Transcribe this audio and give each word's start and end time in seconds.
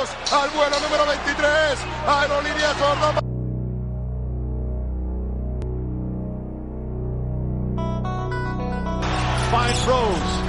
Tenemos 0.00 0.32
al 0.32 0.48
vuelo 0.50 0.80
número 0.80 1.04
23, 1.06 1.78
Aerolíneas 2.06 2.74
Córdoba. 2.74 3.20
Finds 9.50 9.86
Rose. 9.86 10.40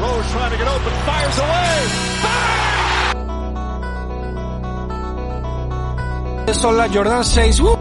Rose 0.00 0.30
trying 0.32 0.50
to 0.52 0.56
get 0.56 0.68
open, 0.68 0.92
fires 1.04 1.38
away. 1.38 1.84
Son 6.54 6.76
la 6.78 6.88
Jordan 6.88 7.24
6. 7.24 7.60
¡Uh! 7.60 7.73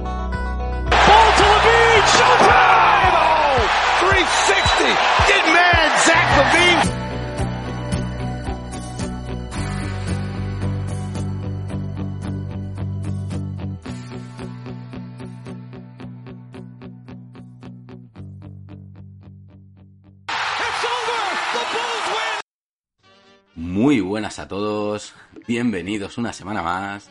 Todos, 24.53 25.16
bienvenidos 25.48 26.20
una 26.20 26.31
semana 26.31 26.61
más 26.61 27.09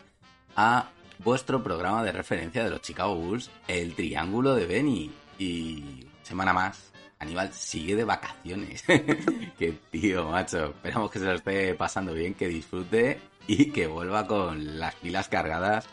a 0.54 0.90
vuestro 1.18 1.60
programa 1.60 2.04
de 2.04 2.12
referencia 2.12 2.62
de 2.62 2.70
los 2.70 2.82
Chicago 2.82 3.16
Bulls, 3.16 3.50
el 3.66 3.96
Triángulo 3.96 4.54
de 4.54 4.64
Benny. 4.64 5.10
Y 5.40 6.06
semana 6.22 6.52
más, 6.52 6.92
Aníbal 7.18 7.52
sigue 7.52 7.96
de 7.96 8.04
vacaciones. 8.04 8.84
Qué 9.58 9.76
tío, 9.90 10.28
macho. 10.28 10.66
Esperamos 10.66 11.10
que 11.10 11.18
se 11.18 11.24
lo 11.24 11.32
esté 11.32 11.74
pasando 11.74 12.14
bien, 12.14 12.34
que 12.34 12.46
disfrute 12.46 13.18
y 13.48 13.72
que 13.72 13.88
vuelva 13.88 14.24
con 14.28 14.78
las 14.78 14.94
pilas 14.94 15.28
cargadas 15.28 15.88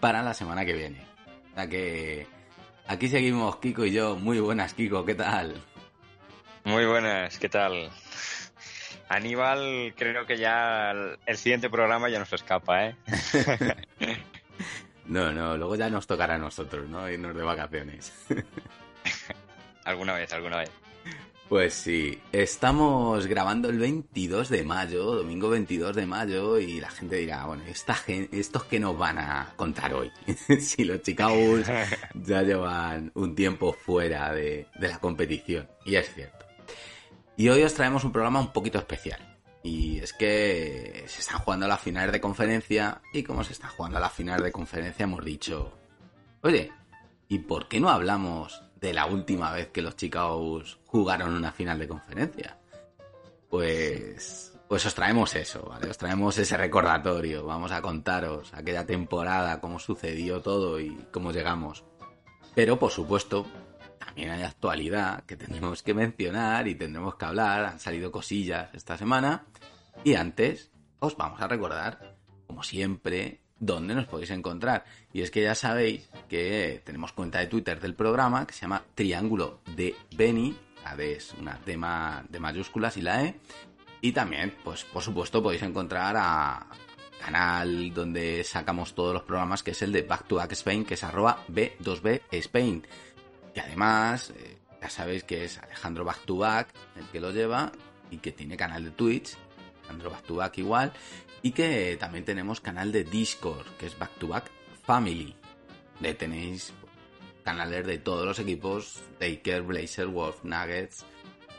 para 0.00 0.24
la 0.24 0.34
semana 0.34 0.64
que 0.64 0.72
viene. 0.72 1.06
O 1.52 1.54
sea 1.54 1.68
que 1.68 2.26
aquí 2.88 3.08
seguimos 3.08 3.58
Kiko 3.58 3.84
y 3.84 3.92
yo. 3.92 4.16
Muy 4.16 4.40
buenas, 4.40 4.74
Kiko, 4.74 5.04
¿qué 5.04 5.14
tal? 5.14 5.54
Muy 6.64 6.84
buenas, 6.84 7.38
¿qué 7.38 7.48
tal? 7.48 7.92
Aníbal, 9.08 9.94
creo 9.96 10.26
que 10.26 10.38
ya 10.38 10.92
el, 11.26 11.36
siguiente 11.36 11.68
programa 11.70 12.08
ya 12.08 12.18
nos 12.18 12.32
escapa, 12.32 12.86
¿eh? 12.86 12.96
No, 15.06 15.32
no, 15.32 15.56
luego 15.58 15.76
ya 15.76 15.90
nos 15.90 16.06
tocará 16.06 16.36
a 16.36 16.38
nosotros, 16.38 16.88
¿no? 16.88 17.08
Irnos 17.10 17.36
de 17.36 17.42
vacaciones. 17.42 18.10
alguna 19.84 20.14
vez, 20.14 20.32
alguna 20.32 20.56
vez. 20.58 20.70
Pues 21.48 21.74
sí, 21.74 22.18
estamos 22.32 23.26
grabando 23.26 23.68
el 23.68 23.78
22 23.78 24.48
de 24.48 24.64
mayo, 24.64 25.04
domingo 25.04 25.50
22 25.50 25.94
de 25.94 26.06
mayo, 26.06 26.58
y 26.58 26.80
la 26.80 26.88
gente 26.88 27.16
dirá, 27.16 27.44
bueno, 27.44 27.64
esta 27.68 27.94
gen- 27.94 28.30
¿estos 28.32 28.64
que 28.64 28.80
nos 28.80 28.96
van 28.96 29.18
a 29.18 29.52
contar 29.56 29.92
hoy? 29.92 30.10
si 30.58 30.84
los 30.84 31.02
Chicago 31.02 31.58
ya 32.14 32.42
llevan 32.42 33.12
un 33.14 33.34
tiempo 33.34 33.74
fuera 33.74 34.32
de, 34.32 34.68
de 34.74 34.88
la 34.88 34.98
competición, 34.98 35.68
y 35.84 35.96
es 35.96 36.14
cierto. 36.14 36.43
Y 37.36 37.48
hoy 37.48 37.62
os 37.62 37.74
traemos 37.74 38.04
un 38.04 38.12
programa 38.12 38.40
un 38.40 38.52
poquito 38.52 38.78
especial. 38.78 39.20
Y 39.62 39.98
es 39.98 40.12
que 40.12 41.04
se 41.08 41.20
están 41.20 41.40
jugando 41.40 41.66
las 41.66 41.80
finales 41.80 42.12
de 42.12 42.20
conferencia, 42.20 43.00
y 43.12 43.22
como 43.22 43.42
se 43.42 43.54
están 43.54 43.70
jugando 43.70 43.98
las 43.98 44.12
finales 44.12 44.44
de 44.44 44.52
conferencia, 44.52 45.04
hemos 45.04 45.24
dicho, 45.24 45.72
oye, 46.42 46.70
¿y 47.28 47.38
por 47.40 47.66
qué 47.66 47.80
no 47.80 47.88
hablamos 47.88 48.62
de 48.80 48.92
la 48.92 49.06
última 49.06 49.52
vez 49.52 49.68
que 49.68 49.82
los 49.82 49.96
Chicago 49.96 50.62
jugaron 50.86 51.34
una 51.34 51.50
final 51.50 51.78
de 51.78 51.88
conferencia? 51.88 52.58
Pues, 53.48 54.52
pues 54.68 54.86
os 54.86 54.94
traemos 54.94 55.34
eso, 55.34 55.62
¿vale? 55.62 55.90
Os 55.90 55.98
traemos 55.98 56.36
ese 56.38 56.56
recordatorio. 56.56 57.44
Vamos 57.46 57.72
a 57.72 57.82
contaros 57.82 58.52
aquella 58.54 58.86
temporada, 58.86 59.60
cómo 59.60 59.78
sucedió 59.78 60.40
todo 60.40 60.78
y 60.78 60.94
cómo 61.10 61.32
llegamos. 61.32 61.84
Pero, 62.54 62.78
por 62.78 62.90
supuesto, 62.90 63.46
también 64.04 64.30
hay 64.30 64.42
actualidad 64.42 65.24
que 65.24 65.36
tendremos 65.36 65.82
que 65.82 65.94
mencionar 65.94 66.68
y 66.68 66.74
tendremos 66.74 67.16
que 67.16 67.24
hablar. 67.24 67.64
Han 67.64 67.80
salido 67.80 68.10
cosillas 68.10 68.68
esta 68.74 68.96
semana. 68.96 69.44
Y 70.02 70.14
antes, 70.14 70.70
os 70.98 71.16
vamos 71.16 71.40
a 71.40 71.48
recordar, 71.48 72.16
como 72.46 72.62
siempre, 72.62 73.40
dónde 73.58 73.94
nos 73.94 74.06
podéis 74.06 74.30
encontrar. 74.30 74.84
Y 75.12 75.22
es 75.22 75.30
que 75.30 75.42
ya 75.42 75.54
sabéis 75.54 76.08
que 76.28 76.82
tenemos 76.84 77.12
cuenta 77.12 77.38
de 77.38 77.46
Twitter 77.46 77.80
del 77.80 77.94
programa 77.94 78.46
que 78.46 78.52
se 78.52 78.62
llama 78.62 78.82
Triángulo 78.94 79.60
de 79.74 79.94
Beni. 80.16 80.56
La 80.84 80.96
D 80.96 81.14
es 81.14 81.32
una 81.34 81.58
D 81.64 81.78
de 82.28 82.40
mayúsculas 82.40 82.96
y 82.96 83.02
la 83.02 83.24
E. 83.24 83.40
Y 84.00 84.12
también, 84.12 84.54
pues 84.62 84.84
por 84.84 85.02
supuesto, 85.02 85.42
podéis 85.42 85.62
encontrar 85.62 86.14
a 86.18 86.66
canal 87.24 87.94
donde 87.94 88.44
sacamos 88.44 88.94
todos 88.94 89.14
los 89.14 89.22
programas, 89.22 89.62
que 89.62 89.70
es 89.70 89.80
el 89.80 89.92
de 89.92 90.02
Back 90.02 90.28
to 90.28 90.36
Back 90.36 90.52
Spain, 90.52 90.84
que 90.84 90.94
es 90.94 91.04
arroba 91.04 91.42
B2B 91.48 92.20
Spain. 92.32 92.86
Y 93.54 93.60
además, 93.60 94.32
eh, 94.36 94.58
ya 94.80 94.90
sabéis 94.90 95.24
que 95.24 95.44
es 95.44 95.58
Alejandro 95.58 96.04
Back 96.04 96.24
to 96.24 96.36
Back 96.36 96.68
el 96.96 97.06
que 97.06 97.20
lo 97.20 97.30
lleva 97.30 97.72
y 98.10 98.18
que 98.18 98.32
tiene 98.32 98.56
canal 98.56 98.84
de 98.84 98.90
Twitch, 98.90 99.36
Alejandro 99.80 100.10
Back 100.10 100.22
to 100.24 100.34
Back 100.36 100.58
igual, 100.58 100.92
y 101.42 101.52
que 101.52 101.96
también 101.98 102.24
tenemos 102.24 102.60
canal 102.60 102.90
de 102.90 103.04
Discord, 103.04 103.66
que 103.78 103.86
es 103.86 103.98
Back 103.98 104.12
to 104.18 104.28
Back 104.28 104.50
Family. 104.82 105.36
Le 106.00 106.14
tenéis 106.14 106.72
canales 107.44 107.86
de 107.86 107.98
todos 107.98 108.26
los 108.26 108.38
equipos, 108.38 109.02
Taker, 109.18 109.62
Blazer, 109.62 110.06
Wolf, 110.06 110.42
Nuggets, 110.42 111.04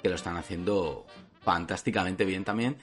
que 0.01 0.09
lo 0.09 0.16
están 0.16 0.38
haciendo 0.38 1.06
fantásticamente 1.41 2.25
bien 2.25 2.44
también 2.44 2.77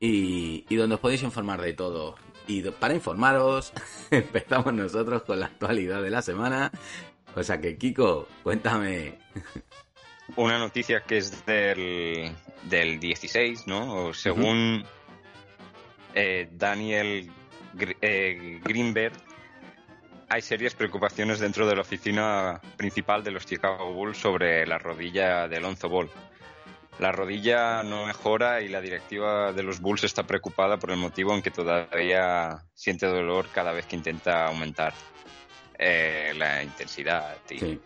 y, 0.00 0.64
y 0.68 0.76
donde 0.76 0.96
os 0.96 1.00
podéis 1.00 1.22
informar 1.22 1.60
de 1.60 1.74
todo. 1.74 2.16
Y 2.46 2.62
para 2.62 2.94
informaros, 2.94 3.72
empezamos 4.10 4.72
nosotros 4.74 5.22
con 5.22 5.38
la 5.38 5.46
actualidad 5.46 6.02
de 6.02 6.10
la 6.10 6.22
semana. 6.22 6.72
O 7.36 7.42
sea 7.42 7.60
que, 7.60 7.76
Kiko, 7.76 8.28
cuéntame. 8.42 9.18
Una 10.36 10.58
noticia 10.58 11.02
que 11.02 11.18
es 11.18 11.44
del, 11.46 12.34
del 12.64 13.00
16, 13.00 13.66
¿no? 13.66 14.12
Según 14.14 14.84
eh, 16.14 16.48
Daniel 16.52 17.30
Gr- 17.74 17.96
eh, 18.00 18.60
Greenberg, 18.62 19.14
hay 20.28 20.42
serias 20.42 20.74
preocupaciones 20.74 21.40
dentro 21.40 21.66
de 21.66 21.74
la 21.74 21.80
oficina 21.82 22.60
principal 22.76 23.24
de 23.24 23.32
los 23.32 23.44
Chicago 23.46 23.92
Bulls 23.92 24.18
sobre 24.18 24.64
la 24.66 24.78
rodilla 24.78 25.48
de 25.48 25.56
Alonso 25.56 25.88
Ball. 25.88 26.08
La 27.00 27.10
rodilla 27.10 27.82
no 27.82 28.06
mejora 28.06 28.60
y 28.60 28.68
la 28.68 28.80
directiva 28.80 29.52
de 29.52 29.62
los 29.64 29.80
Bulls 29.80 30.04
está 30.04 30.24
preocupada 30.24 30.76
por 30.76 30.90
el 30.92 30.98
motivo 30.98 31.34
en 31.34 31.42
que 31.42 31.50
todavía 31.50 32.58
siente 32.74 33.06
dolor 33.06 33.46
cada 33.52 33.72
vez 33.72 33.86
que 33.86 33.96
intenta 33.96 34.46
aumentar 34.46 34.92
eh, 35.82 36.32
la 36.36 36.62
intensidad. 36.62 37.36
y- 37.48 37.58
Sí. 37.58 37.80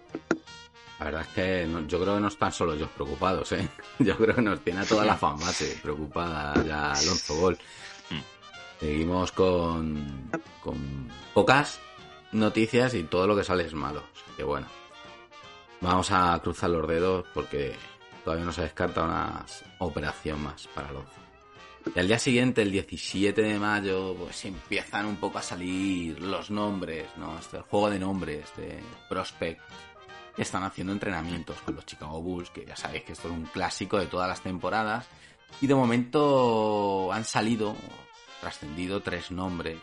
La 0.99 1.05
verdad 1.07 1.23
es 1.23 1.29
que 1.29 1.67
no- 1.67 1.87
yo 1.87 2.01
creo 2.01 2.15
que 2.15 2.21
no 2.21 2.29
están 2.29 2.53
solo 2.53 2.73
ellos 2.75 2.89
preocupados, 2.95 3.51
¿eh? 3.53 3.69
Yo 3.99 4.17
creo 4.17 4.35
que 4.35 4.43
nos 4.43 4.61
tiene 4.61 4.81
a 4.81 4.85
toda 4.85 5.05
la 5.05 5.17
fanbase 5.17 5.79
preocupada 5.83 6.65
ya 6.65 6.93
Alonso 6.93 7.35
Gol. 7.37 7.59
Seguimos 8.81 9.33
con, 9.33 10.31
con 10.63 11.09
pocas 11.33 11.79
noticias 12.33 12.95
y 12.95 13.05
todo 13.05 13.27
lo 13.27 13.37
que 13.37 13.45
sale 13.45 13.65
es 13.65 13.75
malo. 13.75 14.03
Así 14.15 14.37
que 14.37 14.45
bueno, 14.45 14.67
vamos 15.81 16.11
a 16.11 16.39
cruzar 16.43 16.71
los 16.71 16.87
dedos 16.87 17.25
porque 17.35 17.75
todavía 18.25 18.45
no 18.45 18.53
se 18.53 18.63
descarta 18.63 19.05
una 19.05 19.45
operación 19.79 20.43
más 20.43 20.67
para 20.75 20.89
Alonso. 20.89 21.11
Y 21.95 21.99
al 21.99 22.09
día 22.09 22.19
siguiente, 22.19 22.63
el 22.63 22.73
17 22.73 23.43
de 23.43 23.59
mayo, 23.59 24.15
pues 24.17 24.45
empiezan 24.45 25.07
un 25.07 25.17
poco 25.17 25.39
a 25.39 25.43
salir 25.43 26.21
los 26.21 26.51
nombres, 26.51 27.07
¿no? 27.17 27.39
Este 27.39 27.61
juego 27.61 27.91
de 27.91 27.99
nombres 27.99 28.51
de 28.57 28.81
Prospect 29.09 29.61
están 30.37 30.65
haciendo 30.65 30.93
entrenamientos 30.93 31.61
con 31.61 31.77
los 31.77 31.87
Chicago 31.87 32.21
Bulls, 32.21 32.51
que 32.51 32.65
ya 32.65 32.75
sabéis 32.75 33.05
que 33.05 33.13
esto 33.13 33.29
es 33.29 33.35
un 33.35 33.45
clásico 33.45 33.99
de 33.99 34.07
todas 34.07 34.29
las 34.29 34.41
temporadas. 34.41 35.07
Y 35.61 35.67
de 35.67 35.75
momento 35.75 37.13
han 37.13 37.25
salido, 37.25 37.77
trascendido 38.41 39.01
tres 39.01 39.31
nombres. 39.31 39.79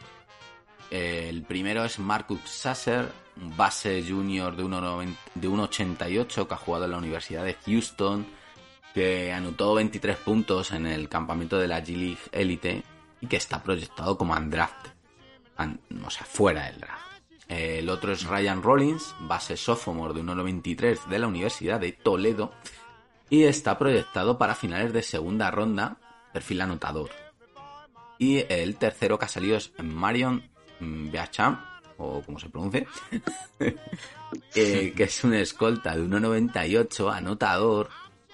El 0.89 1.44
primero 1.44 1.86
es 1.86 2.00
Marcus 2.00 2.42
Sasser, 2.45 3.09
un 3.42 3.56
base 3.56 4.04
junior 4.06 4.56
de 4.57 4.63
1,90 4.63 5.15
de 5.36 5.47
1,88 5.50 6.47
que 6.47 6.54
ha 6.54 6.57
jugado 6.57 6.86
en 6.86 6.92
la 6.92 6.97
Universidad 6.97 7.45
de 7.45 7.56
Houston, 7.65 8.25
que 8.93 9.31
anotó 9.31 9.73
23 9.75 10.17
puntos 10.17 10.71
en 10.71 10.85
el 10.85 11.07
campamento 11.09 11.57
de 11.57 11.67
la 11.67 11.81
G-League 11.83 12.19
Elite 12.31 12.83
y 13.21 13.27
que 13.27 13.38
está 13.38 13.61
proyectado 13.63 14.17
como 14.17 14.33
undrafted, 14.33 14.91
an- 15.57 15.79
o 16.05 16.09
sea, 16.09 16.25
fuera 16.25 16.65
del 16.65 16.79
draft. 16.81 17.01
El 17.47 17.89
otro 17.89 18.13
es 18.13 18.23
Ryan 18.25 18.63
Rollins, 18.63 19.13
base 19.21 19.57
sophomore 19.57 20.13
de 20.13 20.21
1,93 20.23 21.05
de 21.07 21.19
la 21.19 21.27
Universidad 21.27 21.79
de 21.79 21.91
Toledo 21.91 22.51
y 23.29 23.43
está 23.43 23.77
proyectado 23.77 24.38
para 24.38 24.55
finales 24.55 24.94
de 24.94 25.03
segunda 25.03 25.51
ronda, 25.51 25.97
perfil 26.33 26.61
anotador. 26.61 27.09
Y 28.17 28.45
el 28.49 28.75
tercero 28.77 29.17
que 29.19 29.25
ha 29.25 29.29
salido 29.29 29.57
es 29.57 29.71
Marion 29.83 30.49
Beacham, 30.79 31.59
o 31.97 32.21
como 32.21 32.39
se 32.39 32.49
pronuncie, 32.49 32.87
eh, 34.55 34.94
que 34.95 35.03
es 35.03 35.23
un 35.23 35.33
escolta 35.33 35.95
de 35.95 36.03
1,98, 36.03 37.13
anotador, 37.13 37.89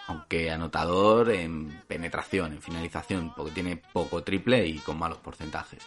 aunque 0.08 0.50
anotador 0.52 1.32
en 1.32 1.82
penetración, 1.88 2.54
en 2.54 2.62
finalización, 2.62 3.34
porque 3.36 3.52
tiene 3.52 3.78
poco 3.78 4.24
triple 4.24 4.66
y 4.66 4.80
con 4.80 4.98
malos 4.98 5.20
porcentajes. 5.20 5.84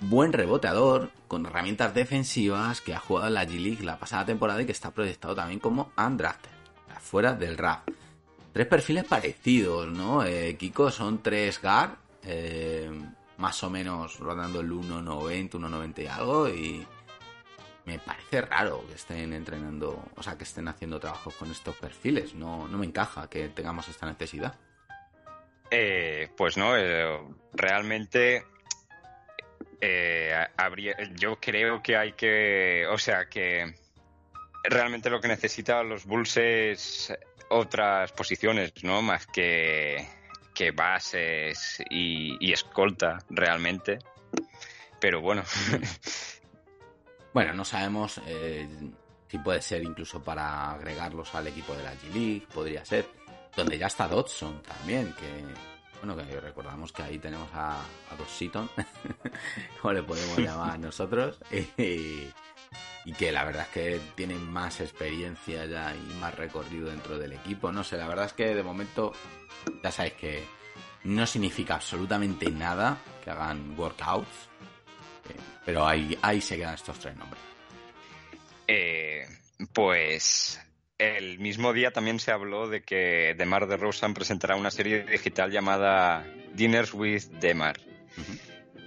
buen 0.00 0.32
reboteador, 0.32 1.10
con 1.28 1.46
herramientas 1.46 1.94
defensivas, 1.94 2.80
que 2.80 2.94
ha 2.94 2.98
jugado 2.98 3.28
en 3.28 3.34
la 3.34 3.44
G-League 3.46 3.84
la 3.84 3.98
pasada 3.98 4.26
temporada 4.26 4.60
y 4.60 4.66
que 4.66 4.72
está 4.72 4.90
proyectado 4.90 5.34
también 5.34 5.60
como 5.60 5.92
undrafted, 5.96 6.50
fuera 7.00 7.34
del 7.34 7.56
rap. 7.56 7.88
Tres 8.52 8.66
perfiles 8.66 9.04
parecidos, 9.04 9.88
¿no? 9.88 10.24
Eh, 10.24 10.56
Kiko 10.56 10.90
son 10.90 11.22
tres 11.22 11.60
guard, 11.62 11.92
eh, 12.24 12.90
más 13.38 13.62
o 13.62 13.70
menos 13.70 14.18
rondando 14.18 14.60
el 14.60 14.70
1.90, 14.70 15.50
1.90 15.50 16.02
y 16.02 16.06
algo, 16.06 16.48
y 16.48 16.86
me 17.84 17.98
parece 17.98 18.42
raro 18.42 18.86
que 18.86 18.94
estén 18.94 19.32
entrenando, 19.32 20.04
o 20.16 20.22
sea, 20.22 20.36
que 20.36 20.44
estén 20.44 20.68
haciendo 20.68 21.00
trabajos 21.00 21.34
con 21.34 21.50
estos 21.50 21.76
perfiles. 21.76 22.34
No, 22.34 22.68
no 22.68 22.78
me 22.78 22.86
encaja 22.86 23.28
que 23.28 23.48
tengamos 23.48 23.88
esta 23.88 24.06
necesidad. 24.06 24.54
Eh, 25.70 26.28
pues 26.36 26.56
no, 26.56 26.74
realmente 27.52 28.44
habría, 30.56 30.96
yo 31.16 31.40
creo 31.40 31.82
que 31.82 31.96
hay 31.96 32.12
que, 32.12 32.86
o 32.88 32.98
sea, 32.98 33.28
que 33.28 33.74
realmente 34.64 35.10
lo 35.10 35.20
que 35.20 35.28
necesitan 35.28 35.88
los 35.88 36.04
Bulls 36.04 36.36
es 36.36 37.12
otras 37.48 38.12
posiciones, 38.12 38.72
¿no? 38.82 39.02
Más 39.02 39.26
que, 39.26 40.08
que 40.54 40.70
bases 40.70 41.82
y, 41.90 42.52
escolta 42.52 43.18
realmente. 43.30 43.98
Pero 45.00 45.20
bueno. 45.20 45.42
bueno, 47.32 47.54
no 47.54 47.64
sabemos 47.64 48.20
eh, 48.26 48.68
si 49.28 49.38
puede 49.38 49.62
ser 49.62 49.82
incluso 49.82 50.22
para 50.22 50.72
agregarlos 50.72 51.34
al 51.34 51.46
equipo 51.46 51.74
de 51.74 51.82
la 51.82 51.94
G-League, 51.94 52.46
podría 52.52 52.84
ser. 52.84 53.08
Donde 53.56 53.76
ya 53.76 53.86
está 53.86 54.08
Dodson 54.08 54.62
también, 54.62 55.14
que 55.14 55.44
bueno, 56.02 56.16
que 56.16 56.40
recordamos 56.40 56.90
que 56.90 57.02
ahí 57.02 57.18
tenemos 57.18 57.48
a, 57.52 57.80
a 57.80 58.16
Dos 58.18 58.30
Seaton, 58.30 58.68
como 59.80 59.92
le 59.92 60.02
podemos 60.02 60.38
llamar 60.38 60.78
nosotros. 60.78 61.38
Y, 61.78 62.28
y 63.04 63.12
que 63.14 63.32
la 63.32 63.44
verdad 63.44 63.62
es 63.62 63.68
que 63.68 64.00
tienen 64.14 64.50
más 64.50 64.80
experiencia 64.80 65.66
ya 65.66 65.94
y 65.94 66.14
más 66.20 66.34
recorrido 66.34 66.88
dentro 66.88 67.18
del 67.18 67.32
equipo. 67.32 67.72
No 67.72 67.82
sé, 67.82 67.96
la 67.96 68.06
verdad 68.06 68.26
es 68.26 68.32
que 68.32 68.54
de 68.54 68.62
momento 68.62 69.12
ya 69.82 69.90
sabéis 69.90 70.14
que 70.14 70.44
no 71.04 71.26
significa 71.26 71.76
absolutamente 71.76 72.50
nada 72.50 72.98
que 73.24 73.30
hagan 73.30 73.74
workouts, 73.78 74.48
pero 75.64 75.86
ahí, 75.86 76.16
ahí 76.22 76.40
se 76.40 76.56
quedan 76.56 76.74
estos 76.74 76.98
tres 76.98 77.16
nombres. 77.16 77.42
Eh, 78.66 79.26
pues 79.72 80.60
el 80.98 81.38
mismo 81.38 81.72
día 81.72 81.90
también 81.90 82.20
se 82.20 82.30
habló 82.30 82.68
de 82.68 82.82
que 82.82 83.34
Demar 83.36 83.66
de 83.66 83.76
Rosan 83.76 84.14
presentará 84.14 84.56
una 84.56 84.70
serie 84.70 85.04
digital 85.04 85.50
llamada 85.50 86.24
Dinners 86.54 86.94
with 86.94 87.24
Demar 87.40 87.76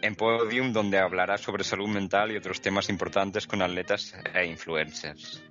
en 0.02 0.16
Podium, 0.16 0.72
donde 0.72 1.00
hablará 1.00 1.38
sobre 1.38 1.64
salud 1.64 1.88
mental 1.88 2.32
y 2.32 2.38
otros 2.38 2.62
temas 2.62 2.90
importantes 2.90 3.48
con 3.48 3.62
atletas 3.62 4.16
e 4.34 4.46
influencers. 4.46 5.44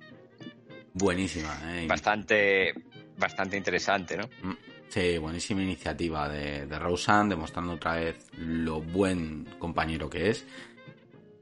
Buenísima, 0.93 1.59
¿eh? 1.73 1.85
Bastante, 1.87 2.73
bastante 3.17 3.57
interesante, 3.57 4.15
¿no? 4.15 4.29
Mm, 4.41 4.55
sí, 4.87 5.17
buenísima 5.17 5.61
iniciativa 5.61 6.29
de, 6.29 6.65
de 6.67 6.79
Rosen, 6.79 7.27
demostrando 7.27 7.73
otra 7.73 7.95
vez 7.95 8.27
lo 8.37 8.81
buen 8.81 9.45
compañero 9.59 10.09
que 10.09 10.29
es. 10.29 10.45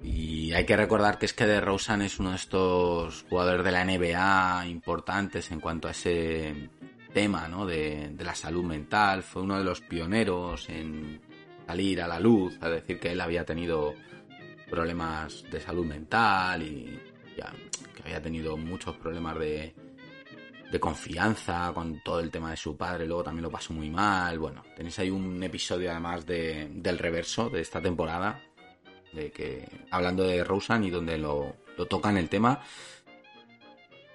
Y 0.04 0.52
hay 0.54 0.66
que 0.66 0.76
recordar 0.76 1.18
que 1.18 1.26
es 1.26 1.34
que 1.34 1.46
de 1.46 1.62
Rosen 1.62 2.02
es 2.02 2.20
uno 2.20 2.32
de 2.32 2.36
estos 2.36 3.26
jugadores 3.30 3.64
de 3.64 3.72
la 3.72 3.86
NBA 3.86 4.68
importantes 4.68 5.50
en 5.52 5.60
cuanto 5.60 5.88
a 5.88 5.92
ese 5.92 6.70
tema 7.14 7.48
¿no? 7.48 7.66
de, 7.66 8.10
de 8.10 8.24
la 8.24 8.36
salud 8.36 8.64
mental. 8.64 9.24
Fue 9.24 9.42
uno 9.42 9.58
de 9.58 9.64
los 9.64 9.82
pioneros 9.82 10.68
en 10.70 11.22
salir 11.66 12.02
a 12.02 12.08
la 12.08 12.20
luz, 12.20 12.58
a 12.62 12.70
decir 12.70 13.00
que 13.00 13.14
él 13.14 13.22
había 13.22 13.46
tenido 13.46 13.94
problemas 14.70 15.44
de 15.50 15.62
salud 15.62 15.86
mental 15.86 16.62
y 16.62 17.00
que 17.96 18.04
había 18.04 18.22
tenido 18.22 18.58
muchos 18.58 18.98
problemas 18.98 19.38
de, 19.40 19.74
de 20.72 20.80
confianza 20.80 21.72
con 21.74 22.02
todo 22.04 22.20
el 22.20 22.32
tema 22.32 22.50
de 22.50 22.58
su 22.58 22.76
padre, 22.76 23.06
luego 23.06 23.24
también 23.24 23.44
lo 23.44 23.52
pasó 23.52 23.74
muy 23.74 23.90
mal. 23.90 24.40
Bueno, 24.40 24.64
tenéis 24.76 24.98
ahí 25.00 25.10
un 25.10 25.42
episodio 25.44 25.92
además 25.92 26.26
de, 26.26 26.70
del 26.74 26.98
reverso 26.98 27.50
de 27.50 27.62
esta 27.62 27.80
temporada, 27.80 28.42
de 29.14 29.32
que 29.32 29.68
hablando 29.92 30.24
de 30.24 30.44
Rosen 30.44 30.84
y 30.84 30.90
donde 30.90 31.18
lo, 31.18 31.56
lo 31.78 31.86
tocan 31.86 32.18
el 32.18 32.30
tema. 32.30 32.62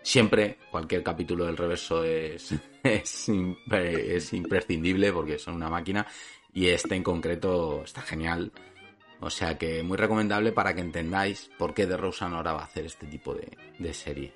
Siempre, 0.03 0.59
cualquier 0.71 1.03
capítulo 1.03 1.47
del 1.47 1.57
reverso 1.57 2.05
es, 2.05 2.55
es, 2.83 3.29
es 3.29 4.33
imprescindible 4.33 5.13
porque 5.13 5.39
son 5.39 5.55
una 5.55 5.69
máquina 5.69 6.07
y 6.53 6.69
este 6.69 6.95
en 6.95 7.03
concreto 7.03 7.83
está 7.85 8.03
genial. 8.03 8.53
O 9.21 9.31
sea 9.31 9.59
que 9.59 9.83
muy 9.83 9.97
recomendable 9.97 10.53
para 10.53 10.75
que 10.75 10.81
entendáis 10.81 11.51
por 11.59 11.75
qué 11.75 11.87
The 11.87 11.97
Rosen 11.97 12.35
ahora 12.35 12.53
va 12.53 12.63
a 12.63 12.65
hacer 12.65 12.87
este 12.87 13.07
tipo 13.07 13.35
de, 13.35 13.95
serie. 13.95 14.33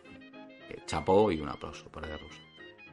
Eh, 0.68 0.80
chapó 0.86 1.30
y 1.30 1.40
un 1.40 1.48
aplauso 1.48 1.88
para 1.88 2.08
The 2.08 2.18
Rosen. 2.18 2.42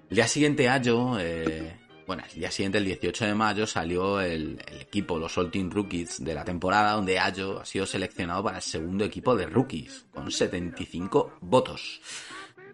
El 0.09 0.15
día 0.15 0.27
siguiente, 0.27 0.69
Ayo, 0.69 1.19
eh, 1.19 1.79
bueno, 2.09 2.23
el 2.27 2.39
día 2.39 2.49
siguiente, 2.49 2.79
el 2.79 2.85
18 2.85 3.23
de 3.23 3.35
mayo, 3.35 3.67
salió 3.67 4.19
el, 4.19 4.59
equipo, 4.81 5.19
los 5.19 5.37
All 5.37 5.51
Team 5.51 5.69
Rookies 5.69 6.23
de 6.23 6.33
la 6.33 6.43
temporada, 6.43 6.93
donde 6.93 7.19
Ayo 7.19 7.59
ha 7.59 7.65
sido 7.65 7.85
seleccionado 7.85 8.43
para 8.43 8.57
el 8.57 8.63
segundo 8.63 9.05
equipo 9.05 9.35
de 9.35 9.45
rookies, 9.45 10.07
con 10.11 10.31
75 10.31 11.33
votos. 11.41 12.01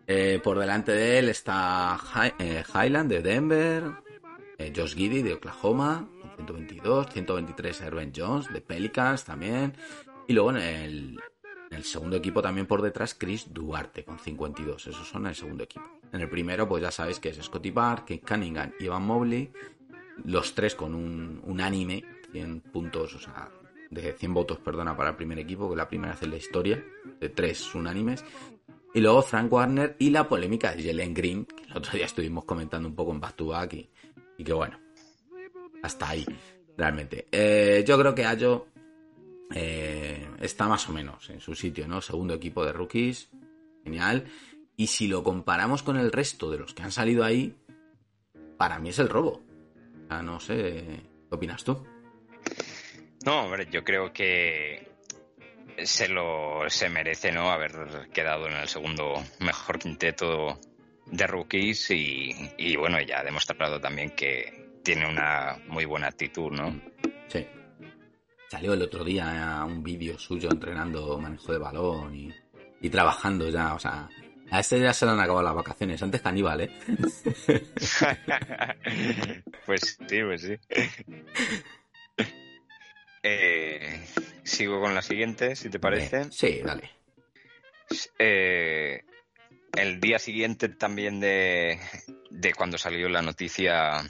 Eh, 0.08 0.40
por 0.42 0.58
delante 0.58 0.94
de 0.94 1.20
él 1.20 1.28
está 1.28 2.00
Highland 2.74 3.12
de 3.12 3.22
Denver, 3.22 3.84
Josh 4.74 4.96
Giddy 4.96 5.22
de 5.22 5.34
Oklahoma, 5.34 6.08
122, 6.38 7.08
123 7.12 7.82
Erwin 7.82 8.14
Jones 8.16 8.48
de 8.54 8.62
Pelicans 8.62 9.26
también. 9.26 9.76
Y 10.30 10.34
luego 10.34 10.52
en 10.52 10.58
el, 10.60 11.20
el 11.76 11.84
segundo 11.84 12.18
equipo 12.18 12.42
también 12.42 12.68
por 12.68 12.82
detrás 12.82 13.14
Chris 13.14 13.54
Duarte 13.54 14.04
con 14.04 14.20
52. 14.20 14.88
Esos 14.88 15.08
son 15.08 15.28
el 15.28 15.36
segundo 15.36 15.64
equipo. 15.64 16.00
En 16.12 16.22
el 16.22 16.30
primero 16.30 16.68
pues 16.68 16.82
ya 16.82 16.92
sabéis 16.92 17.20
que 17.20 17.30
es 17.30 17.38
Scotty 17.38 17.72
Barr, 17.72 18.00
Kate 18.00 18.22
Cunningham 18.22 18.72
y 18.80 18.86
Evan 18.86 19.04
Mobley. 19.04 19.52
Los 20.24 20.56
tres 20.56 20.76
con 20.76 20.96
un 20.96 21.42
unánime, 21.44 22.04
100 22.32 22.62
puntos, 22.62 23.16
o 23.16 23.20
sea, 23.20 23.50
de 23.90 24.14
100 24.14 24.34
votos, 24.34 24.60
perdona, 24.60 24.96
para 24.96 25.10
el 25.10 25.16
primer 25.16 25.40
equipo, 25.40 25.70
que 25.70 25.76
la 25.76 25.88
primera 25.88 26.14
vez 26.14 26.24
en 26.24 26.32
la 26.32 26.38
historia, 26.38 26.84
de 27.20 27.30
tres 27.30 27.76
unánimes. 27.76 28.24
Y 28.94 29.02
luego 29.02 29.22
Frank 29.22 29.52
Warner 29.52 29.98
y 30.00 30.10
la 30.10 30.28
polémica 30.28 30.74
de 30.74 30.84
Jalen 30.84 31.14
Green, 31.14 31.46
que 31.46 31.66
el 31.66 31.78
otro 31.78 31.92
día 31.92 32.06
estuvimos 32.06 32.46
comentando 32.46 32.88
un 32.88 32.96
poco 32.96 33.12
en 33.12 33.20
Back 33.20 33.36
to 33.36 33.48
Back 33.48 33.74
y, 33.74 33.90
y 34.38 34.44
que 34.44 34.54
bueno, 34.54 34.80
hasta 35.84 36.10
ahí, 36.10 36.26
realmente. 36.78 37.28
Eh, 37.30 37.84
yo 37.86 38.00
creo 38.00 38.16
que 38.16 38.26
Ayo 38.26 38.68
eh, 39.54 40.28
está 40.40 40.68
más 40.68 40.88
o 40.90 40.94
menos 40.94 41.30
en 41.30 41.40
su 41.40 41.56
sitio, 41.56 41.88
¿no? 41.88 42.02
Segundo 42.02 42.34
equipo 42.34 42.66
de 42.66 42.74
rookies, 42.74 43.30
genial. 43.84 44.26
Y 44.76 44.88
si 44.88 45.08
lo 45.08 45.24
comparamos 45.24 45.84
con 45.84 45.98
el 45.98 46.12
resto 46.12 46.52
de 46.52 46.58
los 46.58 46.74
que 46.74 46.84
han 46.84 46.92
salido 46.92 47.24
ahí, 47.24 47.56
para 48.58 48.80
mí 48.80 48.90
es 48.90 49.00
el 49.00 49.10
robo. 49.10 49.42
Ah, 50.10 50.22
no 50.22 50.40
sé, 50.40 51.04
¿qué 51.30 51.36
opinas 51.36 51.64
tú? 51.64 51.86
No, 53.26 53.44
hombre, 53.44 53.68
yo 53.72 53.84
creo 53.84 54.12
que 54.12 54.88
se 55.84 56.08
lo 56.08 56.70
se 56.70 56.90
merece, 56.90 57.32
¿no? 57.32 57.50
Haber 57.50 58.10
quedado 58.14 58.48
en 58.48 58.54
el 58.54 58.68
segundo 58.68 59.16
mejor 59.40 59.80
quinteto 59.80 60.60
de 61.08 61.28
rookies 61.28 61.92
y, 61.92 62.32
y 62.58 62.76
bueno, 62.76 63.02
ya 63.02 63.20
ha 63.20 63.24
demostrado 63.24 63.80
también 63.80 64.12
que, 64.12 64.66
tiene 64.86 65.10
una 65.10 65.58
muy 65.68 65.84
buena 65.84 66.08
actitud, 66.08 66.52
¿no? 66.52 66.80
Sí. 67.28 67.46
Salió 68.56 68.74
el 68.74 68.84
otro 68.84 69.04
día 69.04 69.66
un 69.68 69.84
vídeo 69.84 70.18
suyo 70.18 70.50
entrenando 70.50 71.20
manejo 71.20 71.52
de 71.52 71.58
balón 71.58 72.16
y, 72.16 72.34
y 72.80 72.90
trabajando 72.90 73.50
ya, 73.50 73.74
o 73.74 73.80
sea, 73.80 74.08
a 74.50 74.60
este 74.62 74.80
ya 74.80 74.94
se 74.94 75.06
le 75.06 75.12
han 75.12 75.20
acabado 75.20 75.44
las 75.44 75.56
vacaciones, 75.56 76.02
antes 76.02 76.22
caníbal, 76.22 76.62
¿eh? 76.62 76.72
pues 79.66 80.00
sí, 80.08 80.22
pues 80.24 80.42
sí. 80.42 80.58
Eh, 83.24 84.06
sigo 84.44 84.80
con 84.80 84.96
la 84.96 85.02
siguiente, 85.02 85.58
si 85.58 85.70
te 85.70 85.78
parece. 85.78 86.32
sí, 86.32 86.62
dale. 86.64 86.90
Eh, 88.18 89.04
el 89.74 90.00
día 90.00 90.18
siguiente 90.18 90.70
también 90.70 91.20
de, 91.20 91.78
de 92.30 92.54
cuando 92.54 92.78
salió 92.78 93.10
la 93.10 93.22
noticia 93.22 94.10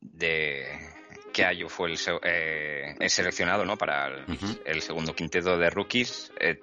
de 0.00 0.93
que 1.34 1.44
Ayu 1.44 1.68
fue 1.68 1.90
el, 1.90 1.98
eh, 2.22 2.94
seleccionado 3.08 3.64
¿no? 3.64 3.76
para 3.76 4.24
el, 4.64 4.80
segundo 4.80 5.14
quinteto 5.14 5.58
de 5.58 5.68
rookies, 5.68 6.32
eh, 6.38 6.60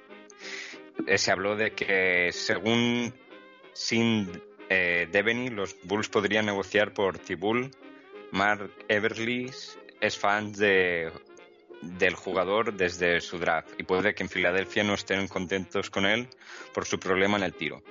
eh, 1.05 1.17
se 1.17 1.31
habló 1.31 1.55
de 1.55 1.71
que 1.71 2.31
según 2.31 3.13
sin 3.73 4.31
eh, 4.69 5.07
los 5.51 5.75
Bulls 5.83 6.07
podrían 6.07 6.45
negociar 6.45 6.93
por 6.93 7.19
Tibul. 7.19 7.69
Mark 8.31 8.71
Everly 8.87 9.51
es 9.99 10.17
fan 10.17 10.53
de, 10.53 11.11
del 11.81 12.15
jugador 12.15 12.73
desde 12.73 13.19
su 13.19 13.37
draft 13.37 13.77
y 13.77 13.83
puede 13.83 14.15
que 14.15 14.23
en 14.23 14.29
Filadelfia 14.29 14.83
no 14.83 14.93
estén 14.93 15.27
contentos 15.27 15.89
con 15.89 16.05
él 16.05 16.29
por 16.73 16.85
su 16.85 16.97
problema 16.97 17.37
en 17.37 17.43
el 17.43 17.53
tiro 17.53 17.83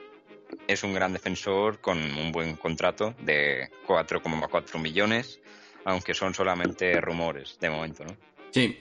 es 0.66 0.82
un 0.82 0.94
gran 0.94 1.12
defensor 1.12 1.80
con 1.80 1.98
un 1.98 2.32
buen 2.32 2.56
contrato 2.56 3.14
de 3.20 3.70
4,4 3.86 4.80
millones, 4.80 5.40
aunque 5.84 6.14
son 6.14 6.34
solamente 6.34 7.00
rumores 7.00 7.56
de 7.60 7.70
momento, 7.70 8.04
¿no? 8.04 8.16
Sí. 8.50 8.78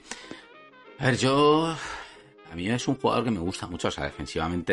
A 0.98 1.06
ver, 1.06 1.16
yo 1.16 1.66
a 2.50 2.54
mí 2.54 2.68
es 2.68 2.86
un 2.88 2.96
jugador 2.96 3.24
que 3.24 3.30
me 3.30 3.38
gusta 3.38 3.66
mucho. 3.66 3.88
O 3.88 3.90
sea, 3.90 4.04
defensivamente, 4.04 4.72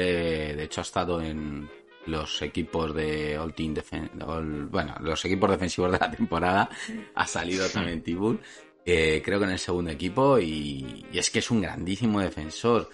de 0.55 0.63
hecho, 0.63 0.81
ha 0.81 0.83
estado 0.83 1.21
en 1.21 1.69
los 2.05 2.41
equipos 2.41 2.93
de 2.95 3.37
All 3.37 3.53
Team 3.53 3.73
Defen 3.73 4.09
All- 4.25 4.67
bueno, 4.67 4.95
los 5.01 5.23
equipos 5.25 5.49
defensivos 5.51 5.91
de 5.91 5.99
la 5.99 6.09
temporada. 6.11 6.69
Ha 7.15 7.27
salido 7.27 7.67
también 7.69 8.01
Tibul. 8.01 8.39
eh, 8.85 9.21
creo 9.23 9.37
que 9.39 9.45
en 9.45 9.51
el 9.51 9.59
segundo 9.59 9.91
equipo. 9.91 10.39
Y, 10.39 11.05
y 11.11 11.17
es 11.17 11.29
que 11.29 11.39
es 11.39 11.51
un 11.51 11.61
grandísimo 11.61 12.19
defensor. 12.21 12.89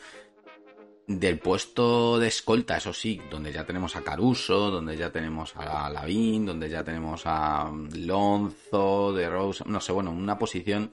Del 1.06 1.38
puesto 1.40 2.18
de 2.18 2.28
escolta, 2.30 2.78
eso 2.78 2.94
sí, 2.94 3.22
donde 3.30 3.52
ya 3.52 3.66
tenemos 3.66 3.96
a 3.96 4.04
Caruso, 4.04 4.72
donde 4.72 4.96
ya 4.96 5.12
tenemos 5.12 5.54
a 5.58 5.90
Lavín, 5.90 6.46
donde 6.46 6.70
ya 6.70 6.84
tenemos 6.84 7.24
a 7.26 7.70
Lonzo, 7.94 9.12
de 9.14 9.30
Rose, 9.30 9.64
no 9.68 9.82
sé, 9.82 9.92
bueno, 9.92 10.12
una 10.12 10.40
posición, 10.40 10.92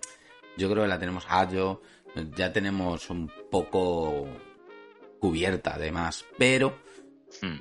yo 0.57 0.69
creo 0.69 0.83
que 0.83 0.89
la 0.89 0.99
tenemos 0.99 1.27
a 1.29 1.41
Ayo, 1.41 1.81
ya 2.37 2.53
tenemos 2.53 3.09
un 3.09 3.31
poco 3.51 4.27
cubierta 5.21 5.75
además, 5.75 6.25
pero 6.37 6.75
Hmm. 7.43 7.61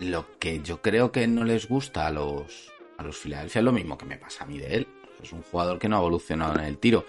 lo 0.00 0.38
que 0.38 0.60
yo 0.60 0.82
creo 0.82 1.12
que 1.12 1.26
no 1.26 1.44
les 1.44 1.68
gusta 1.68 2.06
a 2.06 2.10
los 2.10 2.72
a 2.98 3.02
los 3.02 3.16
Philadelphia 3.16 3.60
es 3.60 3.64
lo 3.64 3.72
mismo 3.72 3.96
que 3.96 4.04
me 4.04 4.18
pasa 4.18 4.44
a 4.44 4.46
mí 4.46 4.58
de 4.58 4.74
él. 4.76 4.88
Es 5.22 5.32
un 5.32 5.42
jugador 5.42 5.78
que 5.78 5.88
no 5.88 5.96
ha 5.96 6.00
evolucionado 6.00 6.54
en 6.58 6.66
el 6.66 6.78
tiro. 6.78 7.06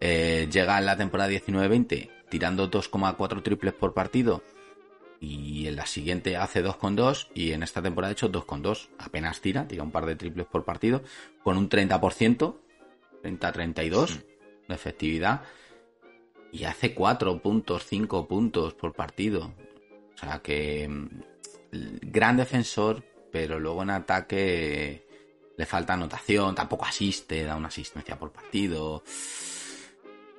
Eh, 0.00 0.48
llega 0.50 0.78
en 0.78 0.86
la 0.86 0.96
temporada 0.96 1.30
19-20 1.30 2.10
tirando 2.32 2.70
2,4 2.70 3.42
triples 3.42 3.74
por 3.74 3.92
partido 3.92 4.42
y 5.20 5.66
en 5.66 5.76
la 5.76 5.84
siguiente 5.84 6.38
hace 6.38 6.64
2,2 6.64 7.28
y 7.34 7.52
en 7.52 7.62
esta 7.62 7.82
temporada 7.82 8.08
ha 8.08 8.12
hecho 8.12 8.32
2,2. 8.32 8.88
Apenas 8.96 9.42
tira, 9.42 9.68
tira 9.68 9.82
un 9.82 9.90
par 9.90 10.06
de 10.06 10.16
triples 10.16 10.46
por 10.46 10.64
partido 10.64 11.02
con 11.44 11.58
un 11.58 11.68
30%, 11.68 12.56
30-32 13.22 14.22
de 14.66 14.74
efectividad 14.74 15.42
y 16.50 16.64
hace 16.64 16.94
4 16.94 17.42
puntos, 17.42 17.84
5 17.84 18.26
puntos 18.26 18.72
por 18.72 18.94
partido. 18.94 19.52
O 20.14 20.18
sea 20.18 20.38
que 20.38 20.88
mm, 20.88 21.08
gran 22.00 22.38
defensor, 22.38 23.04
pero 23.30 23.60
luego 23.60 23.82
en 23.82 23.90
ataque 23.90 25.06
le 25.54 25.66
falta 25.66 25.92
anotación, 25.92 26.54
tampoco 26.54 26.86
asiste, 26.86 27.44
da 27.44 27.56
una 27.56 27.68
asistencia 27.68 28.18
por 28.18 28.32
partido. 28.32 29.02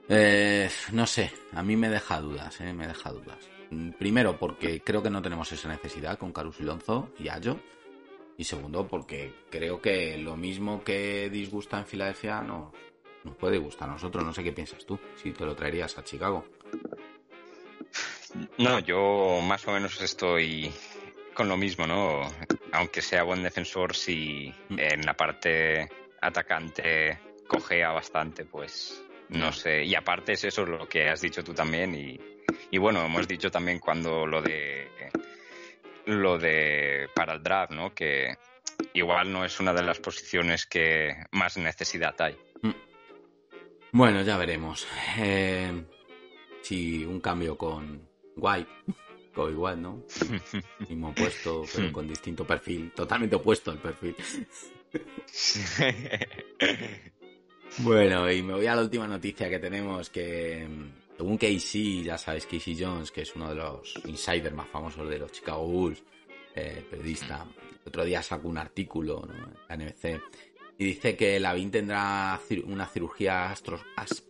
Eh, 0.10 0.69
no 0.91 1.07
sé, 1.07 1.31
a 1.53 1.63
mí 1.63 1.75
me 1.75 1.89
deja 1.89 2.19
dudas, 2.19 2.60
eh, 2.62 2.74
me 2.74 2.88
deja 2.88 3.12
dudas. 3.12 3.50
Mm, 3.69 3.91
Primero, 3.91 4.38
porque 4.38 4.81
creo 4.81 5.01
que 5.01 5.10
no 5.10 5.22
tenemos 5.22 5.51
esa 5.51 5.69
necesidad 5.69 6.17
con 6.17 6.33
Caruso 6.33 6.62
y 6.62 6.65
Lonzo 6.65 7.10
y 7.19 7.29
Ayo. 7.29 7.60
Y 8.38 8.43
segundo, 8.43 8.88
porque 8.88 9.33
creo 9.50 9.79
que 9.79 10.17
lo 10.17 10.36
mismo 10.36 10.83
que 10.83 11.29
disgusta 11.29 11.77
en 11.77 11.86
Filadelfia 11.86 12.41
no, 12.41 12.74
nos 13.24 13.36
puede 13.36 13.57
gustar 13.60 13.89
a 13.89 13.93
nosotros. 13.93 14.24
No 14.24 14.33
sé 14.33 14.43
qué 14.43 14.51
piensas 14.51 14.86
tú, 14.86 15.00
si 15.22 15.31
te 15.31 15.45
lo 15.45 15.55
traerías 15.55 15.98
a 15.98 16.03
Chicago. 16.03 16.45
No, 18.57 18.79
yo 18.79 19.39
más 19.43 19.67
o 19.67 19.72
menos 19.72 20.01
estoy 20.01 20.72
con 21.33 21.48
lo 21.48 21.57
mismo, 21.57 21.86
¿no? 21.86 22.22
Aunque 22.72 23.01
sea 23.01 23.24
buen 23.24 23.43
defensor, 23.43 23.95
si 23.95 24.53
en 24.69 25.05
la 25.05 25.15
parte 25.15 25.89
atacante 26.22 27.19
cojea 27.48 27.91
bastante, 27.91 28.45
pues 28.45 29.03
no 29.33 29.51
sé. 29.51 29.83
Y 29.83 29.95
aparte 29.95 30.33
es 30.33 30.43
eso 30.43 30.65
lo 30.65 30.87
que 30.87 31.09
has 31.09 31.21
dicho 31.21 31.43
tú 31.43 31.53
también 31.53 31.95
y, 31.95 32.19
y 32.71 32.77
bueno, 32.77 33.05
hemos 33.05 33.27
dicho 33.27 33.51
también 33.51 33.79
cuando 33.79 34.25
lo 34.25 34.41
de 34.41 34.87
lo 36.05 36.37
de 36.37 37.09
para 37.15 37.33
el 37.33 37.43
draft, 37.43 37.71
¿no? 37.71 37.93
Que 37.93 38.35
igual 38.93 39.31
no 39.31 39.45
es 39.45 39.59
una 39.59 39.73
de 39.73 39.83
las 39.83 39.99
posiciones 39.99 40.65
que 40.65 41.15
más 41.31 41.57
necesidad 41.57 42.15
hay. 42.19 42.37
Bueno, 43.91 44.21
ya 44.23 44.37
veremos. 44.37 44.87
Eh, 45.19 45.85
si 46.61 47.05
un 47.05 47.19
cambio 47.19 47.57
con 47.57 48.07
White, 48.35 48.69
o 49.35 49.49
igual, 49.49 49.81
¿no? 49.81 50.03
Mismo 50.89 51.13
puesto, 51.13 51.63
pero 51.73 51.91
con 51.91 52.07
distinto 52.07 52.45
perfil, 52.45 52.91
totalmente 52.91 53.35
opuesto 53.35 53.71
al 53.71 53.79
perfil. 53.79 54.15
Bueno, 57.80 58.32
y 58.32 58.44
me 58.44 58.53
voy 58.53 58.68
a 58.68 58.75
la 58.75 58.82
última 58.84 59.08
noticia 59.08 59.50
que 59.50 59.60
tenemos, 59.60 60.10
que 60.10 60.68
mm, 60.68 61.18
según 61.18 61.38
Casey, 61.38 62.03
ya 62.03 62.18
sabes, 62.18 62.46
Casey 62.46 62.77
Jones, 62.80 63.12
que 63.12 63.22
es 63.22 63.36
uno 63.36 63.50
de 63.50 63.56
los 63.56 64.00
insiders 64.06 64.53
más 64.56 64.68
famosos 64.68 65.10
de 65.10 65.18
los 65.18 65.32
Chicago 65.32 65.65
Bulls, 65.65 66.03
eh, 66.56 66.86
periodista, 66.89 67.46
otro 67.86 68.06
día 68.06 68.22
sacó 68.22 68.48
un 68.48 68.60
artículo 68.60 69.27
en 69.27 69.53
la 69.68 69.75
NBC 69.75 70.22
y 70.77 70.86
dice 70.86 71.15
que 71.15 71.39
Lavín 71.39 71.72
tendrá 71.72 72.39
una 72.65 72.88
cirugía 72.88 73.53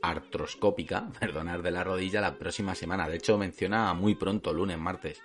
artroscópica, 0.01 1.07
perdonar, 1.19 1.61
de 1.61 1.71
la 1.71 1.83
rodilla 1.83 2.21
la 2.21 2.37
próxima 2.37 2.75
semana. 2.75 3.07
De 3.07 3.17
hecho, 3.17 3.37
menciona 3.37 3.93
muy 3.93 4.15
pronto, 4.15 4.53
lunes, 4.53 4.77
martes. 4.77 5.21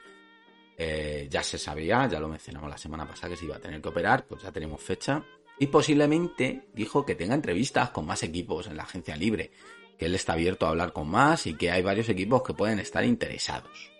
Eh, 0.76 1.26
ya 1.28 1.42
se 1.42 1.58
sabía, 1.58 2.06
ya 2.06 2.20
lo 2.20 2.28
mencionamos 2.28 2.70
la 2.70 2.78
semana 2.78 3.06
pasada 3.06 3.30
que 3.30 3.36
se 3.36 3.46
iba 3.46 3.56
a 3.56 3.60
tener 3.60 3.80
que 3.82 3.88
operar, 3.88 4.26
pues 4.26 4.42
ya 4.42 4.52
tenemos 4.52 4.80
fecha. 4.80 5.24
Y 5.60 5.66
posiblemente 5.68 6.68
dijo 6.74 7.04
que 7.04 7.14
tenga 7.14 7.34
entrevistas 7.34 7.90
con 7.90 8.06
más 8.06 8.22
equipos 8.22 8.66
en 8.68 8.76
la 8.76 8.84
agencia 8.84 9.16
libre, 9.16 9.50
que 9.98 10.06
él 10.06 10.14
está 10.14 10.34
abierto 10.34 10.66
a 10.66 10.70
hablar 10.70 10.92
con 10.92 11.08
más 11.08 11.46
y 11.46 11.54
que 11.54 11.70
hay 11.70 11.82
varios 11.82 12.08
equipos 12.08 12.42
que 12.42 12.54
pueden 12.54 12.78
estar 12.78 13.04
interesados. 13.04 13.90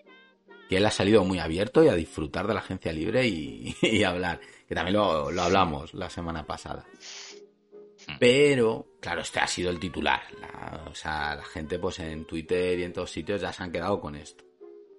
Que 0.69 0.77
él 0.77 0.85
ha 0.85 0.91
salido 0.91 1.25
muy 1.25 1.39
abierto 1.39 1.83
y 1.83 1.89
a 1.89 1.95
disfrutar 1.95 2.47
de 2.47 2.53
la 2.53 2.59
agencia 2.61 2.93
libre 2.93 3.27
y, 3.27 3.75
y 3.81 4.03
hablar, 4.03 4.39
que 4.67 4.75
también 4.75 4.95
lo, 4.95 5.31
lo 5.31 5.41
hablamos 5.41 5.93
la 5.93 6.09
semana 6.09 6.45
pasada. 6.45 6.85
Pero, 8.19 8.87
claro, 8.99 9.21
este 9.21 9.39
ha 9.39 9.47
sido 9.47 9.69
el 9.69 9.79
titular. 9.79 10.21
La- 10.39 10.85
o 10.89 10.95
sea, 10.95 11.35
la 11.35 11.43
gente 11.43 11.77
pues 11.79 11.99
en 11.99 12.25
Twitter 12.25 12.79
y 12.79 12.83
en 12.83 12.93
todos 12.93 13.11
sitios 13.11 13.41
ya 13.41 13.51
se 13.53 13.63
han 13.63 13.71
quedado 13.71 13.99
con 13.99 14.15
esto. 14.15 14.43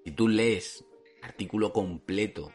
Si 0.04 0.12
tú 0.12 0.28
lees 0.28 0.84
artículo 1.22 1.72
completo, 1.72 2.52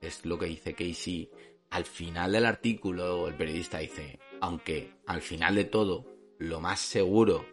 es 0.00 0.24
lo 0.24 0.38
que 0.38 0.46
dice 0.46 0.74
Casey, 0.74 1.30
al 1.70 1.84
final 1.84 2.32
del 2.32 2.46
artículo 2.46 3.28
el 3.28 3.34
periodista 3.34 3.78
dice, 3.78 4.18
aunque 4.40 4.92
al 5.06 5.22
final 5.22 5.54
de 5.54 5.64
todo, 5.64 6.06
lo 6.38 6.60
más 6.60 6.80
seguro, 6.80 7.46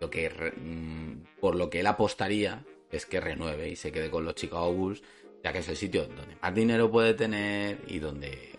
lo 0.00 0.10
que 0.10 0.30
mm, 0.56 1.40
por 1.40 1.56
lo 1.56 1.68
que 1.68 1.80
él 1.80 1.86
apostaría 1.86 2.64
es 2.90 3.04
que 3.04 3.20
renueve 3.20 3.68
y 3.68 3.76
se 3.76 3.92
quede 3.92 4.10
con 4.10 4.24
los 4.24 4.34
Chicago 4.34 4.72
Bulls, 4.72 5.02
ya 5.42 5.52
que 5.52 5.58
es 5.58 5.68
el 5.68 5.76
sitio 5.76 6.06
donde 6.06 6.36
más 6.40 6.54
dinero 6.54 6.90
puede 6.90 7.14
tener 7.14 7.82
y 7.88 7.98
donde 7.98 8.58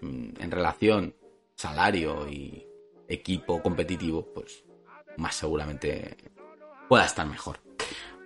mm, 0.00 0.30
en 0.40 0.50
relación 0.50 1.14
salario 1.54 2.28
y 2.28 2.66
equipo 3.08 3.62
competitivo, 3.62 4.26
pues 4.34 4.64
más 5.16 5.36
seguramente 5.36 6.16
pueda 6.88 7.04
estar 7.04 7.26
mejor. 7.26 7.60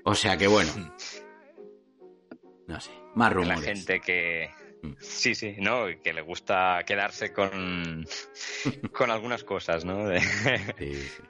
O 0.05 0.15
sea 0.15 0.37
que 0.37 0.47
bueno, 0.47 0.73
no 2.67 2.81
sé, 2.81 2.91
más 3.15 3.31
la 3.31 3.35
rumores. 3.35 3.65
gente 3.65 4.01
que. 4.01 4.51
Sí 4.99 5.35
sí 5.35 5.57
no 5.59 5.87
que 6.03 6.13
le 6.13 6.21
gusta 6.23 6.83
quedarse 6.87 7.33
con 7.33 8.07
con 8.93 9.11
algunas 9.11 9.43
cosas 9.45 9.85
no 9.85 10.07
de, 10.09 10.21
Sí, 10.79 10.95
sí. 10.95 11.23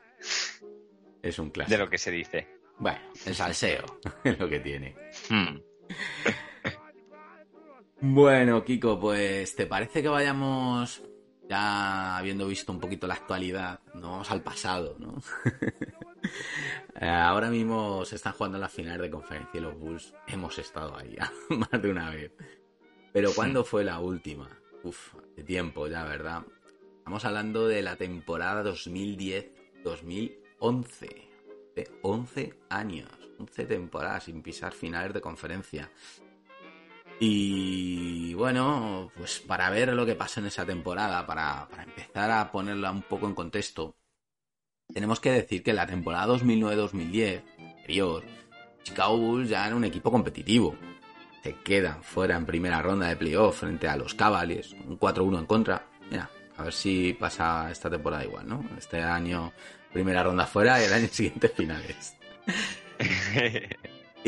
Es 1.22 1.38
un 1.38 1.46
de 1.48 1.52
clásico. 1.52 1.78
lo 1.78 1.90
que 1.90 1.98
se 1.98 2.10
dice 2.10 2.48
Bueno, 2.78 3.00
el 3.24 3.34
salseo 3.34 3.84
es 4.24 4.38
lo 4.38 4.48
que 4.48 4.60
tiene. 4.60 4.94
Hmm. 5.30 5.58
Bueno, 8.00 8.62
Kiko, 8.64 9.00
pues 9.00 9.56
¿te 9.56 9.66
parece 9.66 10.02
que 10.02 10.08
vayamos 10.08 11.02
ya 11.48 12.16
habiendo 12.18 12.46
visto 12.46 12.70
un 12.72 12.80
poquito 12.80 13.06
la 13.06 13.14
actualidad? 13.14 13.80
No 13.94 14.10
vamos 14.12 14.30
al 14.30 14.42
pasado, 14.42 14.96
¿no? 14.98 15.16
Eh, 16.98 17.08
Ahora 17.08 17.50
mismo 17.50 18.04
se 18.04 18.16
están 18.16 18.32
jugando 18.32 18.58
las 18.58 18.72
finales 18.72 19.00
de 19.02 19.10
conferencia 19.10 19.58
y 19.58 19.62
los 19.62 19.78
Bulls 19.78 20.12
hemos 20.26 20.58
estado 20.58 20.96
ahí 20.96 21.14
ya 21.16 21.30
más 21.50 21.70
de 21.80 21.90
una 21.90 22.10
vez. 22.10 22.32
Pero 23.16 23.32
¿cuándo 23.35 23.64
fue 23.64 23.82
la 23.82 23.99
última? 23.99 24.46
Uf, 24.82 25.14
de 25.35 25.42
tiempo 25.42 25.88
ya, 25.88 26.04
¿verdad? 26.04 26.42
Estamos 26.99 27.25
hablando 27.25 27.66
de 27.66 27.80
la 27.80 27.96
temporada 27.96 28.62
2010-2011. 28.62 31.26
De 31.75 31.90
11 32.02 32.58
años, 32.68 33.08
11 33.38 33.64
temporadas 33.64 34.25
sin 34.25 34.42
pisar 34.42 34.75
finales 34.75 35.14
de 35.14 35.23
conferencia. 35.23 35.90
Y 37.18 38.35
bueno, 38.35 39.11
pues 39.16 39.40
para 39.40 39.70
ver 39.70 39.94
lo 39.94 40.04
que 40.04 40.14
pasó 40.14 40.40
en 40.40 40.46
esa 40.49 40.66
temporada, 40.66 41.26
para, 41.26 41.66
para 41.70 41.85
empezar 41.85 42.30
a 42.30 42.52
ponerla 42.52 42.90
un 42.90 43.00
poco 43.00 43.26
en 43.26 43.35
contexto, 43.35 43.96
tenemos 44.92 45.20
que 45.20 45.30
decir 45.30 45.62
que 45.62 45.73
la 45.73 45.87
temporada 45.87 46.35
2009-2010, 46.35 47.44
anterior, 47.78 48.25
Chicago 48.82 49.16
Bulls 49.16 49.49
ya 49.49 49.66
era 49.66 49.75
un 49.75 49.85
equipo 49.85 50.12
competitivo. 50.12 50.76
Se 51.46 51.54
quedan 51.54 52.02
fuera 52.02 52.34
en 52.34 52.44
primera 52.44 52.82
ronda 52.82 53.06
de 53.06 53.14
playoff 53.14 53.60
frente 53.60 53.86
a 53.86 53.94
los 53.96 54.14
Cavaliers, 54.14 54.72
un 54.72 54.98
4-1 54.98 55.38
en 55.38 55.46
contra. 55.46 55.86
Mira, 56.10 56.28
a 56.56 56.64
ver 56.64 56.72
si 56.72 57.12
pasa 57.12 57.70
esta 57.70 57.88
temporada 57.88 58.24
igual, 58.24 58.48
¿no? 58.48 58.68
Este 58.76 59.00
año 59.00 59.52
primera 59.92 60.24
ronda 60.24 60.44
fuera 60.44 60.82
y 60.82 60.86
el 60.86 60.92
año 60.92 61.06
siguiente 61.12 61.48
finales. 61.48 62.16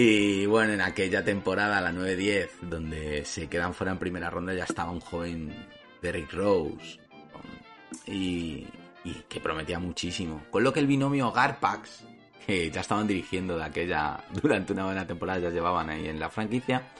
Y 0.01 0.47
bueno, 0.47 0.75
en 0.75 0.81
aquella 0.81 1.25
temporada, 1.25 1.81
la 1.81 1.91
9-10, 1.91 2.51
donde 2.61 3.25
se 3.25 3.49
quedan 3.49 3.75
fuera 3.75 3.91
en 3.91 3.99
primera 3.99 4.31
ronda, 4.31 4.55
ya 4.55 4.63
estaba 4.63 4.93
un 4.93 5.01
joven 5.01 5.53
Derrick 6.01 6.33
Rose. 6.33 7.01
Y, 8.07 8.65
y 9.03 9.13
que 9.29 9.41
prometía 9.41 9.81
muchísimo. 9.81 10.45
Con 10.53 10.63
lo 10.63 10.73
que 10.73 10.79
el 10.79 10.87
binomio 10.87 11.33
Garpax, 11.33 12.05
que 12.47 12.71
ya 12.71 12.83
estaban 12.83 13.09
dirigiendo 13.09 13.59
de 13.59 13.65
aquella 13.65 14.23
durante 14.41 14.73
una 14.73 14.85
buena 14.85 15.05
temporada, 15.05 15.41
ya 15.41 15.51
llevaban 15.51 15.91
ahí 15.91 16.07
en 16.07 16.21
la 16.21 16.31
franquicia, 16.31 16.93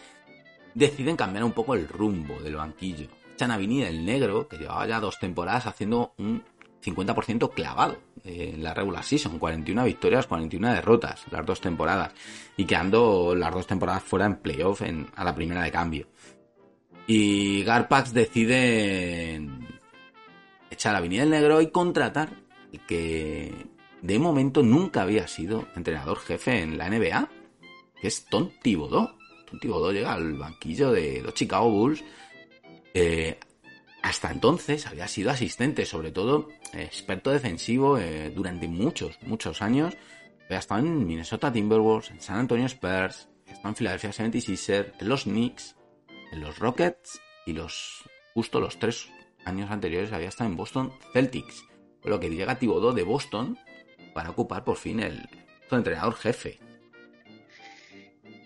deciden 0.79 1.17
cambiar 1.17 1.45
un 1.45 1.53
poco 1.53 1.75
el 1.75 1.89
rumbo 1.89 2.41
del 2.41 2.57
banquillo. 2.57 3.09
Echan 3.35 3.51
a 3.51 3.57
Vinny 3.57 3.83
el 3.83 4.05
Negro, 4.05 4.49
que 4.49 4.57
llevaba 4.57 4.87
ya 4.87 5.01
dos 5.01 5.19
temporadas 5.19 5.67
haciendo 5.67 6.15
un 6.19 6.43
50% 6.83 7.53
clavado 7.53 7.99
en 8.25 8.63
la 8.63 8.75
regular 8.75 9.05
season, 9.05 9.39
41 9.39 9.85
victorias, 9.85 10.27
41 10.27 10.73
derrotas, 10.75 11.25
las 11.31 11.45
dos 11.45 11.61
temporadas, 11.61 12.13
y 12.57 12.65
quedando 12.65 13.35
las 13.35 13.53
dos 13.53 13.67
temporadas 13.67 14.03
fuera 14.03 14.27
en 14.27 14.37
playoff 14.37 14.83
a 15.15 15.25
la 15.25 15.35
primera 15.35 15.63
de 15.63 15.73
cambio. 15.73 16.07
Y 17.07 17.63
Garpax 17.65 18.13
decide 18.13 19.41
echar 20.71 20.95
a 20.95 21.01
Vinny 21.01 21.19
el 21.19 21.31
Negro 21.31 21.61
y 21.61 21.71
contratar 21.71 22.31
el 22.73 22.81
que 22.81 23.67
de 24.03 24.19
momento 24.19 24.63
nunca 24.63 25.03
había 25.03 25.27
sido 25.27 25.67
entrenador 25.75 26.19
jefe 26.19 26.61
en 26.61 26.79
la 26.79 26.89
NBA, 26.89 27.29
que 28.01 28.09
es 28.09 28.27
Tom. 28.27 28.51
Tom 29.49 29.59
Thibodeau 29.59 29.93
llega 29.93 30.13
al 30.13 30.35
banquillo 30.35 30.93
de 30.93 31.23
los 31.23 31.35
Chicago 31.35 31.71
Bulls. 31.71 32.05
Eh, 32.95 33.39
hasta 34.03 34.31
entonces 34.31 34.87
había 34.87 35.09
sido 35.09 35.31
asistente, 35.31 35.85
sobre 35.85 36.13
todo 36.13 36.49
experto 36.73 37.31
defensivo 37.31 37.99
eh, 37.99 38.31
durante 38.35 38.69
muchos, 38.69 39.19
muchos 39.23 39.63
años. 39.63 39.97
Había 40.47 40.59
estado 40.59 40.81
en 40.81 41.07
Minnesota 41.07 41.53
Timberwolves, 41.53 42.11
en 42.11 42.21
San 42.21 42.39
Antonio 42.39 42.67
Spurs, 42.67 43.29
estado 43.47 43.69
en 43.69 43.75
Philadelphia 43.75 44.11
76ers, 44.11 44.93
en 45.01 45.09
los 45.09 45.25
Knicks, 45.25 45.77
en 46.33 46.41
los 46.41 46.59
Rockets 46.59 47.21
y 47.47 47.53
los 47.53 48.05
justo 48.35 48.61
los 48.61 48.79
tres 48.79 49.09
años 49.45 49.71
anteriores 49.71 50.13
había 50.13 50.29
estado 50.29 50.51
en 50.51 50.57
Boston 50.57 50.93
Celtics. 51.13 51.65
Lo 52.05 52.21
que 52.21 52.31
llega 52.31 52.59
Thibodeau 52.59 52.93
de 52.93 53.03
Boston 53.03 53.59
para 54.15 54.31
ocupar 54.31 54.65
por 54.65 54.77
fin 54.77 55.01
el, 55.01 55.29
entrenador 55.71 56.15
jefe. 56.15 56.59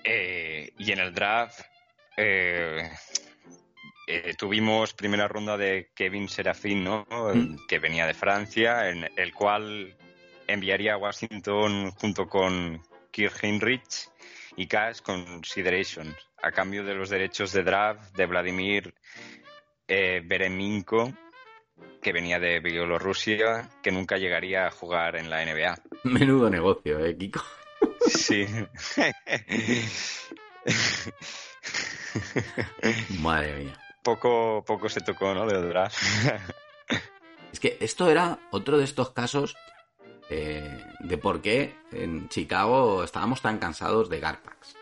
Eh, 0.04 0.51
y 0.84 0.90
en 0.90 0.98
el 0.98 1.14
draft 1.14 1.60
eh, 2.16 2.90
eh, 4.08 4.34
tuvimos 4.36 4.94
primera 4.94 5.28
ronda 5.28 5.56
de 5.56 5.90
Kevin 5.94 6.28
Serafín, 6.28 6.82
¿no? 6.82 7.06
Mm. 7.08 7.66
Que 7.68 7.78
venía 7.78 8.06
de 8.06 8.14
Francia, 8.14 8.88
en 8.88 9.08
el 9.16 9.32
cual 9.32 9.96
enviaría 10.48 10.94
a 10.94 10.98
Washington 10.98 11.92
junto 11.92 12.26
con 12.26 12.82
Kirk 13.12 13.44
Heinrich 13.44 14.08
y 14.56 14.66
Cash 14.66 15.00
Consideration 15.02 16.14
a 16.42 16.50
cambio 16.50 16.84
de 16.84 16.94
los 16.94 17.10
derechos 17.10 17.52
de 17.52 17.62
draft 17.62 18.16
de 18.16 18.26
Vladimir 18.26 18.92
Bereminko 19.86 21.12
que 22.02 22.12
venía 22.12 22.40
de 22.40 22.58
Bielorrusia, 22.58 23.70
que 23.82 23.92
nunca 23.92 24.16
llegaría 24.16 24.66
a 24.66 24.70
jugar 24.70 25.16
en 25.16 25.30
la 25.30 25.44
NBA. 25.44 25.78
Menudo 26.04 26.50
negocio, 26.50 27.04
¿eh, 27.04 27.16
Kiko? 27.16 27.42
Sí. 28.08 28.44
Madre 33.21 33.64
mía. 33.64 33.78
Poco, 34.02 34.64
poco 34.66 34.88
se 34.88 35.00
tocó, 35.00 35.35
¿no? 35.35 35.47
De 35.47 35.61
draft. 35.61 35.97
es 37.52 37.61
que 37.61 37.76
esto 37.81 38.09
era 38.09 38.38
otro 38.50 38.78
de 38.78 38.85
estos 38.85 39.11
casos 39.11 39.57
eh, 40.31 40.85
de 41.00 41.19
por 41.19 41.40
qué 41.40 41.76
en 41.92 42.28
Chicago 42.28 43.04
estábamos 43.04 43.42
tan 43.42 43.59
cansados 43.59 44.09
de 44.09 44.21
Garpax. 44.21 44.76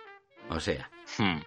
O 0.49 0.61
sea, 0.61 0.91
hmm. 1.19 1.39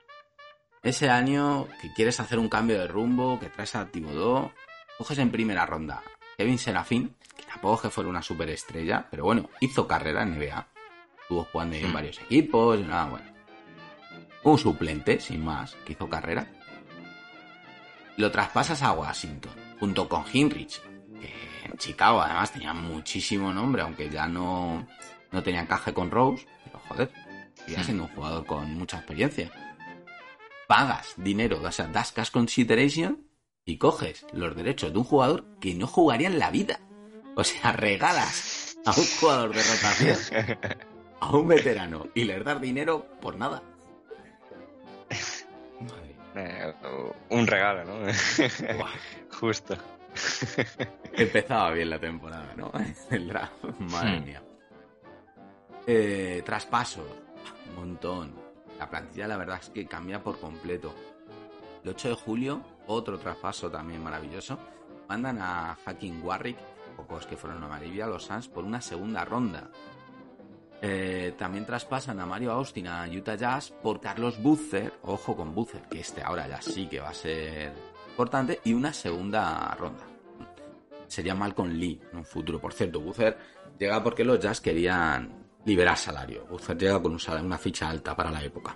ese 0.84 1.10
año 1.10 1.68
que 1.82 1.94
quieres 1.94 2.20
hacer 2.20 2.40
un 2.40 2.50
cambio 2.50 2.80
de 2.80 2.88
rumbo, 2.88 3.40
que 3.40 3.50
traes 3.50 3.76
a 3.76 3.90
Tibodó, 3.90 4.52
coges 4.98 5.20
en 5.20 5.32
primera 5.32 5.66
ronda 5.66 6.04
Kevin 6.38 6.58
Serafín, 6.58 7.16
que 7.36 7.44
tampoco 7.44 7.76
es 7.76 7.82
que 7.82 7.90
fuera 7.90 8.10
una 8.10 8.22
superestrella, 8.22 9.08
pero 9.10 9.26
bueno, 9.26 9.50
hizo 9.62 9.88
carrera 9.88 10.24
en 10.24 10.38
NBA. 10.38 10.68
Estuvo 11.22 11.46
jugando 11.46 11.76
en 11.76 11.90
hmm. 11.90 11.94
varios 11.94 12.20
equipos, 12.22 12.80
nada, 12.80 13.06
bueno. 13.06 13.33
Un 14.44 14.58
suplente, 14.58 15.20
sin 15.20 15.44
más, 15.44 15.76
que 15.86 15.94
hizo 15.94 16.10
carrera. 16.10 16.48
Lo 18.18 18.32
traspasas 18.32 18.82
a 18.84 18.92
Washington, 18.92 19.54
junto 19.80 20.08
con 20.08 20.26
Hinrich, 20.32 20.82
que 21.20 21.32
en 21.66 21.78
Chicago 21.78 22.22
además 22.22 22.52
tenía 22.52 22.74
muchísimo 22.74 23.54
nombre, 23.54 23.82
aunque 23.82 24.10
ya 24.10 24.28
no, 24.28 24.88
no 25.32 25.44
tenía 25.44 25.62
encaje 25.62 25.94
con 25.94 26.12
Rose, 26.12 26.46
pero 26.66 26.80
joder, 26.88 27.12
sigue 27.66 27.78
hmm. 27.80 27.84
siendo 27.84 28.04
un 28.04 28.10
jugador 28.10 28.46
con 28.46 28.74
mucha 28.76 28.98
experiencia. 28.98 29.52
Pagas 30.68 31.14
dinero, 31.18 31.62
o 31.62 31.72
sea, 31.72 31.88
das 31.88 32.12
cash 32.12 32.32
consideration 32.32 33.28
y 33.66 33.78
coges 33.78 34.26
los 34.34 34.56
derechos 34.56 34.92
de 34.92 35.00
un 35.00 35.06
jugador 35.06 35.46
que 35.60 35.74
no 35.74 35.88
jugaría 35.88 36.28
en 36.28 36.40
la 36.40 36.52
vida. 36.52 36.80
O 37.36 37.44
sea, 37.44 37.72
regalas 37.72 38.78
a 38.86 38.92
un 38.92 39.06
jugador 39.20 39.56
de 39.56 39.64
rotación, 39.64 40.58
a 41.20 41.36
un 41.36 41.48
veterano, 41.48 42.08
y 42.14 42.26
les 42.26 42.44
das 42.44 42.62
dinero 42.62 43.08
por 43.22 43.38
nada. 43.38 43.64
Eh, 46.36 46.74
un 47.30 47.48
regalo, 47.48 47.84
¿no? 47.84 48.12
Justo. 49.40 49.78
Empezaba 51.14 51.72
bien 51.72 51.90
la 51.90 52.00
temporada, 52.00 52.54
¿no? 52.56 52.72
El 53.10 53.28
draft, 53.28 53.64
madre 53.80 54.20
hmm. 54.20 54.24
mía. 54.24 54.44
Eh, 55.86 56.42
traspasos, 56.46 57.06
un 57.70 57.76
montón. 57.76 58.36
La 58.80 58.90
plantilla, 58.90 59.28
la 59.28 59.38
verdad 59.38 59.60
es 59.62 59.70
que 59.70 59.86
cambia 59.86 60.22
por 60.24 60.40
completo. 60.40 60.94
El 61.84 61.90
8 61.90 62.10
de 62.10 62.16
julio 62.16 62.64
otro 62.88 63.18
traspaso 63.18 63.70
también 63.70 64.04
maravilloso. 64.04 64.58
Mandan 65.08 65.40
a 65.40 65.78
Hacking 65.86 66.22
Warwick, 66.24 66.58
pocos 66.98 67.26
que 67.26 67.38
fueron 67.38 67.64
a 67.64 67.68
Maribia, 67.68 68.08
los 68.08 68.24
Suns, 68.24 68.48
por 68.48 68.64
una 68.64 68.82
segunda 68.82 69.26
ronda. 69.26 69.70
Eh, 70.86 71.34
también 71.38 71.66
traspasan 71.66 72.20
a 72.20 72.26
Mario 72.26 72.52
Austin 72.52 72.88
a 72.88 73.08
Utah 73.08 73.36
Jazz 73.36 73.72
por 73.72 74.02
Carlos 74.02 74.38
Boozer, 74.44 74.92
ojo 75.04 75.34
con 75.34 75.56
Boozer, 75.56 75.84
que 75.84 76.02
este 76.02 76.22
ahora 76.22 76.46
ya 76.46 76.62
sí 76.62 76.88
que 76.88 77.00
va 77.00 77.08
a 77.08 77.14
ser 77.14 77.72
importante, 78.10 78.60
y 78.66 78.74
una 78.74 78.92
segunda 78.92 79.74
ronda. 79.76 80.04
Sería 81.08 81.36
Malcolm 81.36 81.72
Lee 81.72 82.02
en 82.12 82.18
un 82.18 82.26
futuro. 82.26 82.60
Por 82.60 82.74
cierto, 82.74 83.00
Boozer 83.00 83.38
llega 83.80 84.04
porque 84.04 84.26
los 84.26 84.42
Jazz 84.42 84.60
querían 84.60 85.48
liberar 85.64 85.96
salario. 85.96 86.46
Boozer 86.50 86.78
llega 86.78 87.02
con 87.02 87.18
una 87.42 87.58
ficha 87.58 87.90
alta 87.90 88.14
para 88.14 88.30
la 88.30 88.44
época. 88.44 88.76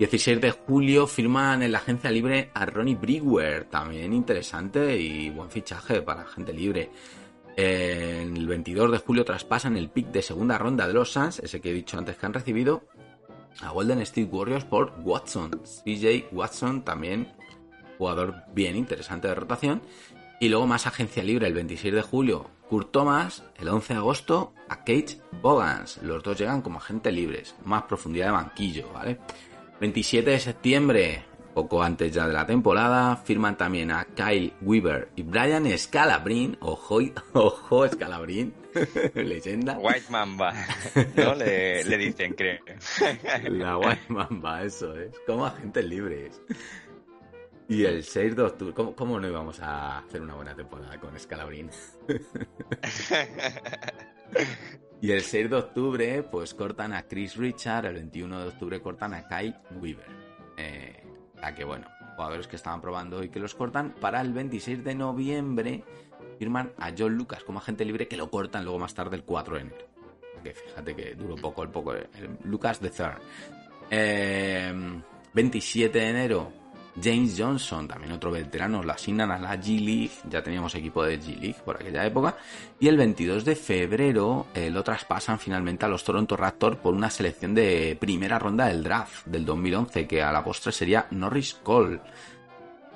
16 0.00 0.40
de 0.40 0.50
julio 0.50 1.06
firman 1.06 1.62
en 1.62 1.70
la 1.70 1.78
agencia 1.78 2.10
libre 2.10 2.50
a 2.52 2.66
Ronnie 2.66 2.96
Brewer, 2.96 3.66
también 3.66 4.12
interesante 4.12 4.98
y 4.98 5.30
buen 5.30 5.48
fichaje 5.48 6.02
para 6.02 6.24
gente 6.24 6.52
libre. 6.52 6.90
El 7.56 8.46
22 8.46 8.92
de 8.92 8.98
julio 8.98 9.24
traspasan 9.24 9.76
el 9.76 9.88
pick 9.88 10.08
de 10.08 10.22
segunda 10.22 10.58
ronda 10.58 10.86
de 10.86 10.94
los 10.94 11.12
Suns, 11.12 11.38
ese 11.40 11.60
que 11.60 11.70
he 11.70 11.74
dicho 11.74 11.98
antes 11.98 12.16
que 12.16 12.26
han 12.26 12.34
recibido, 12.34 12.84
a 13.62 13.70
Golden 13.70 14.00
State 14.00 14.28
Warriors 14.30 14.64
por 14.64 14.92
Watson. 15.02 15.62
CJ 15.64 16.28
Watson 16.32 16.84
también 16.84 17.32
jugador 17.98 18.44
bien 18.52 18.76
interesante 18.76 19.28
de 19.28 19.34
rotación. 19.34 19.82
Y 20.38 20.50
luego 20.50 20.66
más 20.66 20.86
agencia 20.86 21.24
libre 21.24 21.46
el 21.46 21.54
26 21.54 21.94
de 21.94 22.02
julio, 22.02 22.50
Kurt 22.68 22.92
Thomas, 22.92 23.42
el 23.56 23.68
11 23.68 23.94
de 23.94 23.98
agosto 23.98 24.52
a 24.68 24.78
Kate 24.78 25.18
Bogans. 25.40 25.98
Los 26.02 26.22
dos 26.22 26.38
llegan 26.38 26.60
como 26.60 26.78
agentes 26.78 27.14
libres, 27.14 27.54
más 27.64 27.84
profundidad 27.84 28.26
de 28.26 28.32
banquillo, 28.32 28.92
¿vale? 28.92 29.18
27 29.80 30.30
de 30.30 30.40
septiembre, 30.40 31.24
poco 31.56 31.82
antes 31.82 32.12
ya 32.12 32.26
de 32.26 32.34
la 32.34 32.44
temporada, 32.44 33.16
firman 33.16 33.56
también 33.56 33.90
a 33.90 34.04
Kyle 34.14 34.52
Weaver 34.60 35.08
y 35.16 35.22
Brian 35.22 35.66
Scalabrin, 35.78 36.58
ojo, 36.60 37.00
ojo 37.32 37.88
Scalabrin, 37.88 38.52
leyenda. 39.14 39.78
White 39.78 40.10
Mamba, 40.10 40.52
¿no? 41.16 41.34
Le, 41.34 41.96
dicen, 41.96 42.34
creo. 42.34 42.58
La 43.48 43.78
White 43.78 44.04
Mamba, 44.08 44.64
eso 44.64 44.94
es, 44.98 45.18
como 45.26 45.46
agentes 45.46 45.82
libres. 45.86 46.42
Y 47.70 47.84
el 47.84 48.04
6 48.04 48.36
de 48.36 48.42
octubre, 48.42 48.74
¿cómo, 48.74 48.94
¿cómo, 48.94 49.18
no 49.18 49.26
íbamos 49.26 49.58
a 49.60 50.00
hacer 50.00 50.20
una 50.20 50.34
buena 50.34 50.54
temporada 50.54 51.00
con 51.00 51.18
Scalabrin? 51.18 51.70
Y 55.00 55.10
el 55.10 55.22
6 55.22 55.48
de 55.48 55.56
octubre, 55.56 56.22
pues 56.22 56.52
cortan 56.52 56.92
a 56.92 57.04
Chris 57.04 57.34
Richard, 57.36 57.86
el 57.86 57.94
21 57.94 58.40
de 58.42 58.48
octubre 58.48 58.82
cortan 58.82 59.14
a 59.14 59.26
Kai 59.26 59.56
Weaver. 59.80 60.06
Eh, 60.58 61.05
a 61.42 61.54
que 61.54 61.64
bueno, 61.64 61.86
jugadores 62.14 62.46
que 62.48 62.56
estaban 62.56 62.80
probando 62.80 63.22
y 63.22 63.28
que 63.28 63.40
los 63.40 63.54
cortan. 63.54 63.94
Para 64.00 64.20
el 64.20 64.32
26 64.32 64.82
de 64.84 64.94
noviembre 64.94 65.84
firman 66.38 66.72
a 66.78 66.92
John 66.96 67.14
Lucas 67.16 67.44
como 67.44 67.58
agente 67.58 67.84
libre 67.84 68.08
que 68.08 68.16
lo 68.16 68.30
cortan 68.30 68.64
luego 68.64 68.78
más 68.78 68.94
tarde 68.94 69.16
el 69.16 69.24
4 69.24 69.56
de 69.56 69.60
enero. 69.62 69.86
Que 70.42 70.54
fíjate 70.54 70.94
que 70.94 71.14
duró 71.14 71.36
poco 71.36 71.62
el 71.62 71.70
poco. 71.70 71.94
Lucas 72.44 72.80
de 72.80 72.90
Third. 72.90 73.20
27 75.34 75.98
de 75.98 76.08
enero 76.08 76.52
James 77.02 77.34
Johnson, 77.36 77.86
también 77.86 78.12
otro 78.12 78.30
veterano, 78.30 78.82
lo 78.82 78.92
asignan 78.92 79.30
a 79.30 79.38
la 79.38 79.56
G-League, 79.56 80.10
ya 80.28 80.42
teníamos 80.42 80.74
equipo 80.74 81.04
de 81.04 81.20
G-League 81.20 81.56
por 81.64 81.76
aquella 81.76 82.04
época, 82.04 82.36
y 82.80 82.88
el 82.88 82.96
22 82.96 83.44
de 83.44 83.56
febrero 83.56 84.46
eh, 84.54 84.70
lo 84.70 84.82
traspasan 84.82 85.38
finalmente 85.38 85.84
a 85.84 85.88
los 85.88 86.04
Toronto 86.04 86.36
Raptors 86.36 86.78
por 86.78 86.94
una 86.94 87.10
selección 87.10 87.54
de 87.54 87.96
primera 88.00 88.38
ronda 88.38 88.66
del 88.66 88.82
draft 88.82 89.26
del 89.26 89.44
2011, 89.44 90.06
que 90.06 90.22
a 90.22 90.32
la 90.32 90.44
postre 90.44 90.72
sería 90.72 91.06
Norris 91.10 91.54
Cole. 91.62 92.00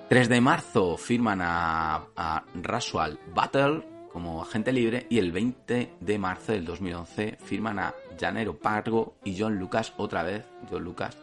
3 0.09 0.29
de 0.29 0.41
marzo 0.41 0.97
firman 0.97 1.41
a, 1.41 2.03
a 2.17 2.45
Rasual 2.55 3.19
Battle 3.33 3.91
como 4.13 4.43
agente 4.43 4.73
libre 4.73 5.07
y 5.09 5.19
el 5.19 5.33
20 5.33 5.95
de 6.01 6.19
marzo 6.19 6.53
del 6.53 6.65
2011 6.65 7.39
firman 7.43 7.79
a 7.79 7.95
Janero 8.19 8.59
Pargo 8.59 9.17
y 9.25 9.39
John 9.39 9.59
Lucas 9.59 9.93
otra 9.97 10.23
vez, 10.23 10.45
John 10.71 10.85
Lucas, 10.85 11.17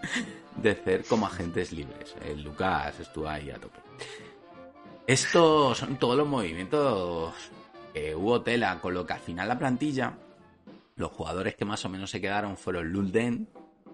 de 0.56 0.74
ser 0.76 1.04
como 1.04 1.26
agentes 1.26 1.72
libres. 1.72 2.14
El 2.24 2.42
Lucas 2.42 2.98
estuvo 3.00 3.28
ahí 3.28 3.50
a 3.50 3.58
tope. 3.58 3.80
Estos 5.06 5.78
son 5.78 5.96
todos 5.96 6.16
los 6.16 6.28
movimientos 6.28 7.34
que 7.92 8.14
hubo 8.14 8.42
tela, 8.42 8.78
con 8.80 8.94
lo 8.94 9.04
que 9.04 9.14
al 9.14 9.20
final 9.20 9.48
la 9.48 9.58
plantilla, 9.58 10.14
los 10.96 11.10
jugadores 11.10 11.56
que 11.56 11.64
más 11.64 11.84
o 11.84 11.88
menos 11.88 12.10
se 12.10 12.20
quedaron 12.20 12.56
fueron 12.56 12.92
Lulden, 12.92 13.48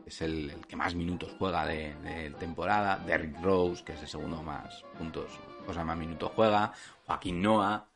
que 0.04 0.10
es 0.10 0.20
el, 0.22 0.52
que 0.68 0.76
más 0.76 0.94
minutos 0.94 1.34
juega 1.38 1.64
de, 1.64 2.34
temporada, 2.38 2.98
Derrick 2.98 3.40
Rose, 3.42 3.82
que 3.84 3.92
es 3.92 4.02
el 4.02 4.08
segundo 4.08 4.42
más 4.42 4.84
puntos, 4.98 5.26
o 5.66 5.72
sea, 5.72 5.84
más 5.84 5.96
minutos 5.96 6.32
juega, 6.34 6.72
Joaquín 7.06 7.40
Noah, 7.40 7.86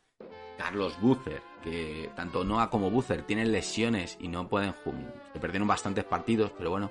Carlos 0.56 0.98
Bucer, 1.00 1.42
que 1.62 2.10
tanto 2.16 2.44
Noah 2.44 2.70
como 2.70 2.90
Bucer 2.90 3.22
tienen 3.22 3.52
lesiones 3.52 4.16
y 4.20 4.28
no 4.28 4.48
pueden 4.48 4.74
se 5.32 5.40
perdieron 5.40 5.68
bastantes 5.68 6.04
partidos, 6.04 6.52
pero 6.56 6.70
bueno, 6.70 6.90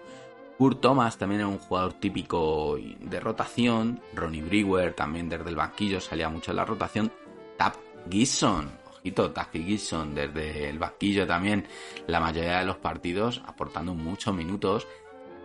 Kurt 0.60 0.82
Thomas 0.82 1.18
también 1.18 1.40
era 1.40 1.48
un 1.48 1.58
jugador 1.58 1.94
típico 1.94 2.78
de 3.00 3.20
rotación, 3.22 4.02
Ronnie 4.14 4.42
Brewer 4.42 4.94
también 4.94 5.30
desde 5.30 5.48
el 5.48 5.56
banquillo 5.56 6.02
salía 6.02 6.28
mucho 6.28 6.52
en 6.52 6.58
la 6.58 6.66
rotación, 6.66 7.10
Tap 7.56 7.76
Gibson, 8.10 8.70
ojito, 8.90 9.32
Tap 9.32 9.54
Gibson 9.54 10.14
desde 10.14 10.68
el 10.70 10.78
banquillo 10.78 11.26
también. 11.26 11.66
La 12.08 12.20
mayoría 12.20 12.60
de 12.60 12.66
los 12.66 12.76
partidos 12.76 13.42
aportando 13.48 13.94
muchos 13.94 14.36
minutos, 14.36 14.86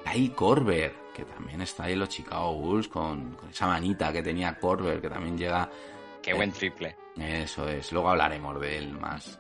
Kyle 0.05 0.33
Corber, 0.33 0.93
que 1.15 1.25
también 1.25 1.61
está 1.61 1.85
ahí 1.85 1.93
en 1.93 2.01
los 2.01 2.09
Chicago 2.09 2.53
Bulls 2.53 2.89
con, 2.89 3.35
con 3.35 3.51
esa 3.51 3.69
manita 3.69 4.13
que 4.13 4.21
tenía 4.21 4.59
Corber, 4.59 5.01
que 5.01 5.09
también 5.09 5.39
llega. 5.39 5.71
Qué 6.21 6.35
buen 6.35 6.51
triple. 6.51 6.97
Eso 7.17 7.69
es, 7.69 7.93
luego 7.93 8.09
hablaremos 8.09 8.61
de 8.61 8.79
él 8.79 8.93
más. 8.95 9.39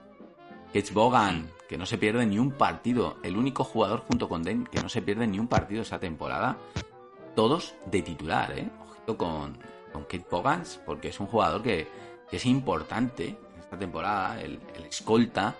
Ketch 0.74 0.92
Bogan, 0.92 1.48
que 1.68 1.78
no 1.78 1.87
se 1.87 1.98
pierde 1.98 2.26
ni 2.26 2.37
un 2.37 2.50
partido. 2.50 3.18
El 3.22 3.37
único 3.37 3.62
jugador 3.62 4.00
junto 4.00 4.28
con 4.28 4.42
Den 4.42 4.64
que 4.64 4.82
no 4.82 4.88
se 4.88 5.02
pierde 5.02 5.24
ni 5.24 5.38
un 5.38 5.46
partido 5.46 5.82
esa 5.82 6.00
temporada. 6.00 6.58
Todos 7.37 7.76
de 7.87 8.02
titular, 8.02 8.50
¿eh? 8.58 8.68
Ojito 8.80 9.16
con, 9.16 9.56
con 9.92 10.02
Kate 10.02 10.26
Bogans, 10.28 10.80
porque 10.84 11.10
es 11.10 11.20
un 11.20 11.28
jugador 11.28 11.62
que, 11.62 11.87
es 12.32 12.44
importante 12.44 13.28
en 13.28 13.60
esta 13.60 13.78
temporada. 13.78 14.42
El, 14.42 14.58
escolta 14.88 15.54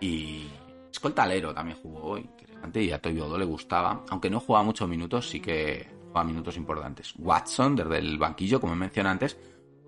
y 0.00 0.48
escolta 0.90 1.22
alero 1.22 1.54
también 1.54 1.78
jugó 1.80 2.02
hoy. 2.02 2.22
Interesante 2.22 2.82
y 2.82 2.90
a 2.90 3.00
Toyodo 3.00 3.38
le 3.38 3.44
gustaba. 3.44 4.04
Aunque 4.08 4.28
no 4.28 4.40
juega 4.40 4.64
muchos 4.64 4.88
minutos, 4.88 5.28
sí 5.28 5.38
que 5.38 5.86
juega 6.10 6.24
minutos 6.24 6.56
importantes. 6.56 7.14
Watson, 7.16 7.76
desde 7.76 7.98
el 7.98 8.18
banquillo, 8.18 8.60
como 8.60 8.74
mencioné 8.74 9.10
antes 9.10 9.38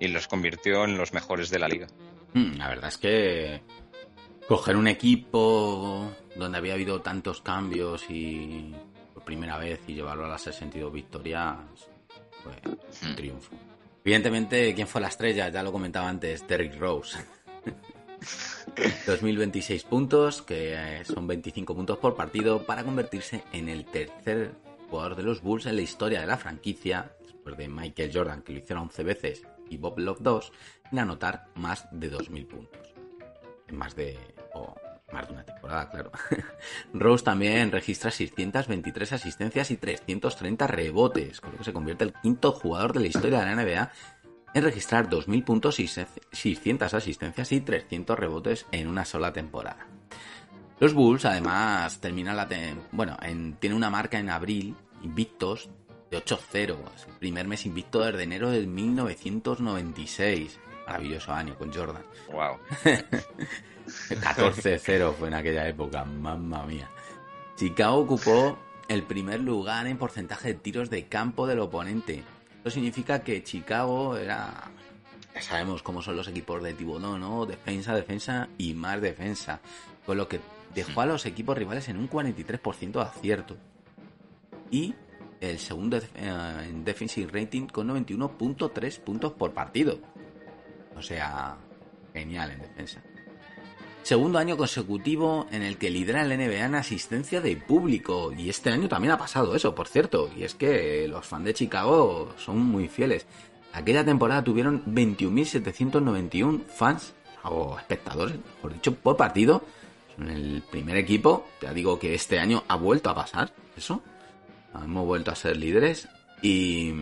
y 0.00 0.08
los 0.08 0.28
convirtió 0.28 0.84
en 0.84 0.96
los 0.96 1.12
mejores 1.12 1.50
de 1.50 1.58
la 1.58 1.68
liga. 1.68 1.86
Hmm, 2.34 2.56
la 2.56 2.68
verdad 2.68 2.88
es 2.88 2.98
que 2.98 3.62
coger 4.46 4.76
un 4.76 4.88
equipo 4.88 6.10
donde 6.38 6.58
había 6.58 6.74
habido 6.74 7.00
tantos 7.00 7.42
cambios 7.42 8.04
y 8.08 8.74
por 9.12 9.24
primera 9.24 9.58
vez 9.58 9.80
y 9.88 9.94
llevarlo 9.94 10.24
a 10.24 10.28
las 10.28 10.42
62 10.42 10.92
victorias 10.92 11.56
fue 12.42 12.52
un 12.64 13.12
hmm. 13.12 13.16
triunfo. 13.16 13.56
Evidentemente, 14.04 14.74
¿quién 14.74 14.86
fue 14.86 15.00
la 15.00 15.08
estrella? 15.08 15.48
Ya 15.48 15.62
lo 15.62 15.72
comentaba 15.72 16.08
antes, 16.08 16.46
Derrick 16.46 16.78
Rose. 16.78 17.18
2026 19.06 19.84
puntos, 19.84 20.42
que 20.42 21.02
son 21.04 21.26
25 21.26 21.74
puntos 21.74 21.98
por 21.98 22.14
partido, 22.16 22.64
para 22.64 22.84
convertirse 22.84 23.44
en 23.52 23.68
el 23.68 23.84
tercer 23.84 24.52
jugador 24.88 25.16
de 25.16 25.22
los 25.22 25.42
Bulls 25.42 25.66
en 25.66 25.76
la 25.76 25.82
historia 25.82 26.20
de 26.20 26.26
la 26.26 26.36
franquicia, 26.36 27.12
después 27.22 27.56
de 27.56 27.68
Michael 27.68 28.10
Jordan, 28.12 28.42
que 28.42 28.52
lo 28.52 28.58
hicieron 28.60 28.84
11 28.84 29.02
veces, 29.04 29.42
y 29.68 29.76
Bob 29.76 29.98
Love 29.98 30.20
2 30.20 30.52
en 30.92 30.98
anotar 30.98 31.48
más 31.54 31.86
de 31.92 32.10
2.000 32.10 32.46
puntos. 32.46 32.94
En 33.68 33.76
más 33.76 33.94
de... 33.94 34.18
o 34.54 34.74
más 35.12 35.26
de 35.26 35.34
una 35.34 35.44
temporada, 35.44 35.90
claro. 35.90 36.12
Rose 36.92 37.24
también 37.24 37.72
registra 37.72 38.10
623 38.10 39.12
asistencias 39.12 39.70
y 39.70 39.76
330 39.76 40.66
rebotes, 40.66 41.40
con 41.40 41.52
lo 41.52 41.58
que 41.58 41.64
se 41.64 41.72
convierte 41.72 42.04
el 42.04 42.12
quinto 42.12 42.52
jugador 42.52 42.92
de 42.92 43.00
la 43.00 43.06
historia 43.06 43.40
de 43.40 43.46
la 43.46 43.54
NBA 43.54 43.90
en 44.54 44.64
registrar 44.64 45.08
2.000 45.08 45.44
puntos 45.44 45.80
y 45.80 45.88
600 45.88 46.94
asistencias 46.94 47.52
y 47.52 47.60
300 47.60 48.18
rebotes 48.18 48.66
en 48.72 48.88
una 48.88 49.04
sola 49.04 49.32
temporada. 49.32 49.86
Los 50.80 50.94
Bulls 50.94 51.24
además 51.24 52.00
terminan 52.00 52.36
la... 52.36 52.48
bueno, 52.92 53.16
en, 53.22 53.54
tiene 53.54 53.74
una 53.76 53.90
marca 53.90 54.18
en 54.18 54.30
abril 54.30 54.76
invictos 55.02 55.70
de 56.10 56.18
8-0. 56.18 56.76
Es 56.94 57.06
el 57.06 57.14
primer 57.14 57.46
mes 57.46 57.66
invicto 57.66 58.00
desde 58.00 58.22
enero 58.22 58.50
del 58.50 58.68
1996. 58.68 60.58
Maravilloso 60.88 61.32
año 61.32 61.54
con 61.54 61.72
Jordan. 61.72 62.02
Wow. 62.32 62.58
14-0 63.86 65.14
fue 65.14 65.28
en 65.28 65.34
aquella 65.34 65.68
época, 65.68 66.04
mamma 66.04 66.64
mía. 66.64 66.88
Chicago 67.56 67.98
ocupó 67.98 68.58
el 68.88 69.02
primer 69.02 69.40
lugar 69.40 69.86
en 69.86 69.98
porcentaje 69.98 70.48
de 70.48 70.54
tiros 70.54 70.88
de 70.88 71.06
campo 71.06 71.46
del 71.46 71.60
oponente. 71.60 72.22
Esto 72.56 72.70
significa 72.70 73.20
que 73.20 73.42
Chicago 73.42 74.16
era. 74.16 74.70
Ya 75.34 75.42
sabemos 75.42 75.82
cómo 75.82 76.00
son 76.00 76.16
los 76.16 76.26
equipos 76.28 76.62
de 76.62 76.72
Tibodón, 76.72 77.20
¿no? 77.20 77.44
Defensa, 77.44 77.94
defensa 77.94 78.48
y 78.56 78.72
más 78.72 79.00
defensa. 79.02 79.60
Con 80.06 80.16
lo 80.16 80.26
que 80.26 80.40
dejó 80.74 81.02
a 81.02 81.06
los 81.06 81.26
equipos 81.26 81.56
rivales 81.56 81.88
en 81.88 81.98
un 81.98 82.08
43% 82.08 82.92
de 82.92 83.02
acierto. 83.02 83.56
Y 84.70 84.94
el 85.40 85.58
segundo 85.58 85.98
eh, 85.98 86.66
en 86.68 86.84
defensive 86.84 87.30
rating 87.30 87.66
con 87.66 87.88
91.3 87.88 89.00
puntos 89.00 89.32
por 89.32 89.52
partido. 89.52 90.00
O 90.98 91.02
sea, 91.02 91.56
genial 92.12 92.50
en 92.50 92.60
defensa. 92.60 93.00
segundo 94.02 94.38
año 94.38 94.56
consecutivo 94.56 95.46
en 95.50 95.62
el 95.62 95.76
que 95.76 95.90
lidera 95.90 96.22
el 96.22 96.36
NBA 96.36 96.64
en 96.64 96.74
asistencia 96.74 97.40
de 97.40 97.56
público. 97.56 98.32
Y 98.32 98.48
este 98.48 98.70
año 98.70 98.88
también 98.88 99.12
ha 99.12 99.18
pasado 99.18 99.54
eso, 99.54 99.74
por 99.74 99.86
cierto. 99.86 100.30
Y 100.36 100.44
es 100.44 100.54
que 100.54 101.06
los 101.08 101.26
fans 101.26 101.44
de 101.44 101.54
Chicago 101.54 102.34
son 102.36 102.58
muy 102.58 102.88
fieles. 102.88 103.26
Aquella 103.72 104.04
temporada 104.04 104.42
tuvieron 104.42 104.84
21.791 104.86 106.64
fans 106.64 107.12
o 107.44 107.78
espectadores, 107.78 108.36
por 108.60 108.72
dicho, 108.72 108.94
por 108.94 109.16
partido. 109.16 109.62
En 110.18 110.30
el 110.30 110.62
primer 110.68 110.96
equipo, 110.96 111.46
ya 111.62 111.72
digo 111.72 111.98
que 111.98 112.14
este 112.14 112.40
año 112.40 112.64
ha 112.66 112.76
vuelto 112.76 113.10
a 113.10 113.14
pasar 113.14 113.52
eso. 113.76 114.02
Hemos 114.74 115.06
vuelto 115.06 115.30
a 115.30 115.36
ser 115.36 115.56
líderes. 115.56 116.08
Y, 116.42 116.92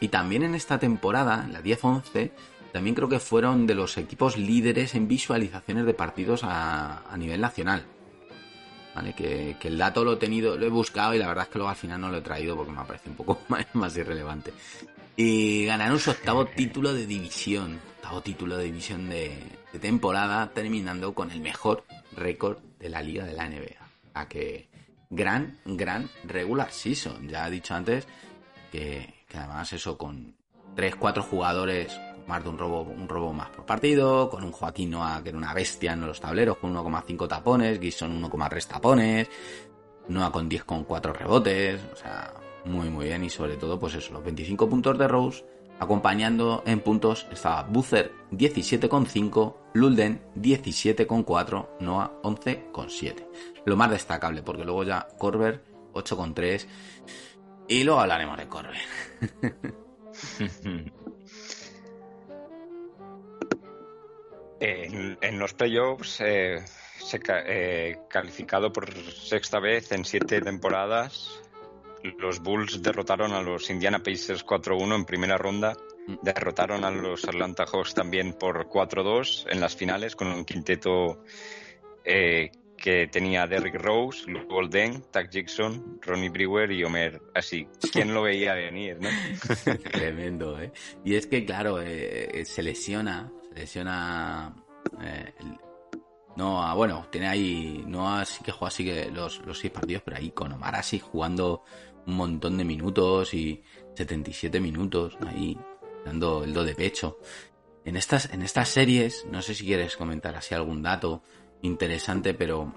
y 0.00 0.08
también 0.08 0.42
en 0.42 0.54
esta 0.54 0.78
temporada, 0.78 1.48
la 1.50 1.62
10-11, 1.62 2.32
también 2.72 2.94
creo 2.94 3.08
que 3.08 3.18
fueron 3.18 3.66
de 3.66 3.74
los 3.74 3.98
equipos 3.98 4.36
líderes 4.36 4.94
en 4.94 5.08
visualizaciones 5.08 5.86
de 5.86 5.94
partidos 5.94 6.42
a, 6.44 7.02
nivel 7.16 7.40
nacional. 7.40 7.84
¿Vale? 8.94 9.14
Que, 9.14 9.56
el 9.60 9.78
dato 9.78 10.04
lo 10.04 10.14
he 10.14 10.16
tenido, 10.16 10.56
lo 10.56 10.66
he 10.66 10.70
buscado 10.70 11.14
y 11.14 11.18
la 11.18 11.28
verdad 11.28 11.44
es 11.44 11.50
que 11.50 11.58
luego 11.58 11.70
al 11.70 11.76
final 11.76 12.00
no 12.00 12.10
lo 12.10 12.18
he 12.18 12.22
traído 12.22 12.56
porque 12.56 12.72
me 12.72 12.84
parece 12.84 13.10
un 13.10 13.16
poco 13.16 13.40
más, 13.74 13.96
irrelevante. 13.96 14.52
Y 15.16 15.64
ganaron 15.66 15.98
su 15.98 16.10
octavo 16.10 16.46
título 16.56 16.92
de 16.92 17.06
división, 17.06 17.80
octavo 17.96 18.20
título 18.20 18.56
de 18.56 18.64
división 18.64 19.08
de, 19.08 19.36
temporada, 19.80 20.50
terminando 20.52 21.14
con 21.14 21.30
el 21.30 21.40
mejor 21.40 21.84
récord 22.16 22.58
de 22.78 22.88
la 22.88 23.02
liga 23.02 23.24
de 23.24 23.34
la 23.34 23.48
NBA. 23.48 23.78
A 24.14 24.28
que 24.28 24.68
gran, 25.08 25.58
gran 25.64 26.08
regular 26.24 26.72
season. 26.72 27.28
Ya 27.28 27.46
he 27.46 27.50
dicho 27.50 27.74
antes 27.74 28.06
que, 28.72 29.24
que 29.28 29.38
además 29.38 29.72
eso 29.72 29.96
con 29.96 30.34
3-4 30.76 31.22
jugadores 31.22 32.00
de 32.38 32.48
un 32.48 32.58
robo, 32.58 32.82
un 32.82 33.08
robo 33.08 33.32
más 33.32 33.50
por 33.50 33.66
partido, 33.66 34.30
con 34.30 34.44
un 34.44 34.52
Joaquín 34.52 34.90
Noah 34.90 35.20
que 35.22 35.30
era 35.30 35.38
una 35.38 35.52
bestia 35.52 35.92
en 35.92 36.06
los 36.06 36.20
tableros 36.20 36.58
con 36.58 36.74
1,5 36.74 37.28
tapones, 37.28 37.80
Gison 37.80 38.22
1,3 38.22 38.66
tapones, 38.66 39.28
Noah 40.08 40.30
con 40.30 40.48
10,4 40.48 41.12
rebotes, 41.12 41.80
o 41.92 41.96
sea, 41.96 42.32
muy 42.64 42.88
muy 42.88 43.06
bien 43.06 43.24
y 43.24 43.30
sobre 43.30 43.56
todo 43.56 43.78
pues 43.78 43.94
eso, 43.94 44.12
los 44.12 44.22
25 44.22 44.68
puntos 44.68 44.96
de 44.96 45.08
Rose, 45.08 45.44
acompañando 45.80 46.62
en 46.66 46.80
puntos 46.80 47.26
estaba 47.32 47.64
Boozer 47.64 48.12
17,5, 48.30 49.56
Lulden 49.74 50.22
17,4, 50.36 51.68
Noah 51.80 52.12
11,7. 52.22 53.26
Lo 53.64 53.76
más 53.76 53.90
destacable 53.90 54.42
porque 54.42 54.64
luego 54.64 54.84
ya 54.84 55.08
Corber 55.18 55.64
8,3 55.92 56.66
y 57.68 57.82
luego 57.84 58.00
hablaremos 58.00 58.38
de 58.38 58.48
Corber. 58.48 58.76
En, 64.60 65.38
los 65.38 65.54
playoffs, 65.54 66.20
eh, 66.20 66.62
se, 66.98 67.18
eh, 67.46 67.98
calificado 68.08 68.70
por 68.70 68.92
sexta 68.92 69.58
vez 69.58 69.90
en 69.92 70.04
siete 70.04 70.42
temporadas, 70.42 71.40
los 72.18 72.40
Bulls 72.40 72.82
derrotaron 72.82 73.32
a 73.32 73.42
los 73.42 73.70
Indiana 73.70 73.98
Pacers 73.98 74.44
4-1 74.44 74.96
en 74.96 75.04
primera 75.04 75.38
ronda. 75.38 75.74
Derrotaron 76.22 76.84
a 76.84 76.90
los 76.90 77.24
Atlanta 77.26 77.64
Hawks 77.66 77.94
también 77.94 78.34
por 78.34 78.68
4-2 78.68 79.46
en 79.50 79.60
las 79.60 79.76
finales 79.76 80.16
con 80.16 80.28
un 80.28 80.44
quinteto 80.44 81.24
eh, 82.04 82.50
que 82.76 83.06
tenía 83.06 83.46
Derrick 83.46 83.76
Rose, 83.76 84.30
Luke 84.30 84.46
Golden, 84.48 85.02
Tag 85.10 85.30
Jackson, 85.30 85.98
Ronnie 86.02 86.30
Brewer 86.30 86.70
y 86.72 86.82
Homer. 86.84 87.20
Así, 87.34 87.66
¿quién 87.92 88.12
lo 88.12 88.22
veía 88.22 88.54
venir, 88.54 88.98
no? 89.00 89.08
Tremendo, 89.92 90.60
¿eh? 90.60 90.72
Y 91.04 91.14
es 91.14 91.26
que, 91.26 91.44
claro, 91.44 91.80
eh, 91.82 92.44
se 92.46 92.62
lesiona 92.62 93.30
lesiona. 93.54 94.54
Eh, 95.02 95.34
no, 96.36 96.62
ah, 96.62 96.74
bueno, 96.74 97.06
tiene 97.10 97.28
ahí. 97.28 97.84
No 97.86 98.14
así 98.14 98.42
que 98.42 98.52
juega 98.52 98.68
así 98.68 98.84
que 98.84 99.10
los, 99.10 99.44
los 99.46 99.58
seis 99.58 99.72
partidos, 99.72 100.02
pero 100.04 100.16
ahí 100.16 100.30
con 100.30 100.52
Omar 100.52 100.76
así 100.76 100.98
jugando 100.98 101.64
un 102.06 102.14
montón 102.16 102.56
de 102.56 102.64
minutos 102.64 103.34
y 103.34 103.62
77 103.94 104.60
minutos 104.60 105.18
ahí 105.26 105.58
dando 106.04 106.44
el 106.44 106.52
do 106.52 106.64
de 106.64 106.74
pecho. 106.74 107.18
En 107.84 107.96
estas, 107.96 108.32
en 108.32 108.42
estas 108.42 108.68
series, 108.68 109.26
no 109.30 109.42
sé 109.42 109.54
si 109.54 109.64
quieres 109.64 109.96
comentar 109.96 110.34
así 110.36 110.54
algún 110.54 110.82
dato 110.82 111.22
interesante, 111.62 112.34
pero, 112.34 112.72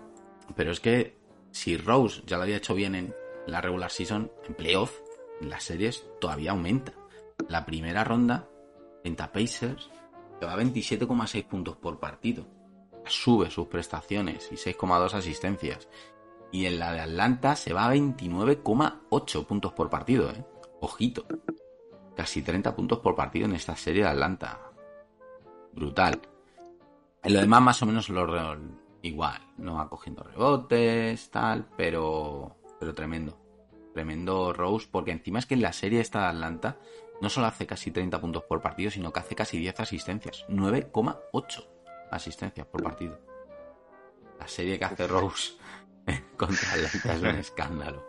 pero 0.56 0.72
es 0.72 0.80
que 0.80 1.18
si 1.52 1.78
Rose 1.78 2.22
ya 2.26 2.38
lo 2.38 2.44
había 2.44 2.58
hecho 2.58 2.74
bien 2.74 2.96
en 2.96 3.14
la 3.48 3.62
regular 3.62 3.92
season, 3.92 4.32
en 4.48 4.56
playoff, 4.56 5.00
en 5.42 5.50
las 5.50 5.64
series 5.64 6.06
todavía 6.20 6.52
aumenta. 6.52 6.94
La 7.50 7.66
primera 7.66 8.04
ronda, 8.04 8.48
30 9.04 9.32
Pacers, 9.32 9.90
va 10.44 10.54
a 10.54 10.58
27,6 10.58 11.46
puntos 11.46 11.78
por 11.78 12.00
partido. 12.00 12.46
Sube 13.06 13.50
sus 13.50 13.68
prestaciones 13.68 14.50
y 14.52 14.56
6,2 14.56 15.14
asistencias. 15.14 15.88
Y 16.52 16.68
en 16.68 16.80
la 16.80 16.94
de 16.94 17.02
Atlanta 17.02 17.56
se 17.56 17.74
va 17.74 17.86
a 17.86 17.96
29,8 17.96 19.46
puntos 19.46 19.74
por 19.74 19.90
partido, 19.90 20.30
¿eh? 20.30 20.46
Ojito. 20.80 21.26
Casi 22.16 22.42
30 22.42 22.76
puntos 22.76 23.00
por 23.00 23.16
partido 23.16 23.46
en 23.46 23.56
esta 23.56 23.76
serie 23.76 24.04
de 24.04 24.10
Atlanta. 24.10 24.60
Brutal. 25.74 26.22
En 27.24 27.34
lo 27.34 27.40
demás 27.40 27.62
más 27.62 27.82
o 27.82 27.86
menos 27.86 28.10
lo 28.10 28.28
igual. 29.02 29.42
No 29.58 29.76
va 29.76 29.90
cogiendo 29.90 30.24
rebotes, 30.24 31.30
tal, 31.32 31.68
pero, 31.78 32.58
pero 32.80 32.94
tremendo. 32.94 33.40
Tremendo 33.94 34.54
Rose, 34.54 34.88
porque 34.92 35.12
encima 35.12 35.40
es 35.40 35.46
que 35.46 35.54
en 35.54 35.62
la 35.62 35.74
serie 35.74 36.02
esta 36.02 36.22
de 36.22 36.28
Atlanta 36.28 36.78
no 37.24 37.30
solo 37.30 37.48
hace 37.48 37.66
casi 37.66 37.90
30 37.90 38.20
puntos 38.20 38.44
por 38.44 38.62
partido, 38.62 38.92
sino 38.92 39.14
que 39.14 39.22
hace 39.22 39.34
casi 39.34 39.58
10 39.58 39.80
asistencias. 39.80 40.46
9,8 40.50 41.66
asistencias 42.12 42.68
por 42.68 42.84
partido. 42.84 43.18
La 44.38 44.46
serie 44.46 44.78
que 44.78 44.84
hace 44.84 45.08
Rose 45.08 45.54
contra 46.38 46.74
Atlanta 46.74 47.14
es 47.14 47.22
un 47.22 47.28
escándalo. 47.40 48.06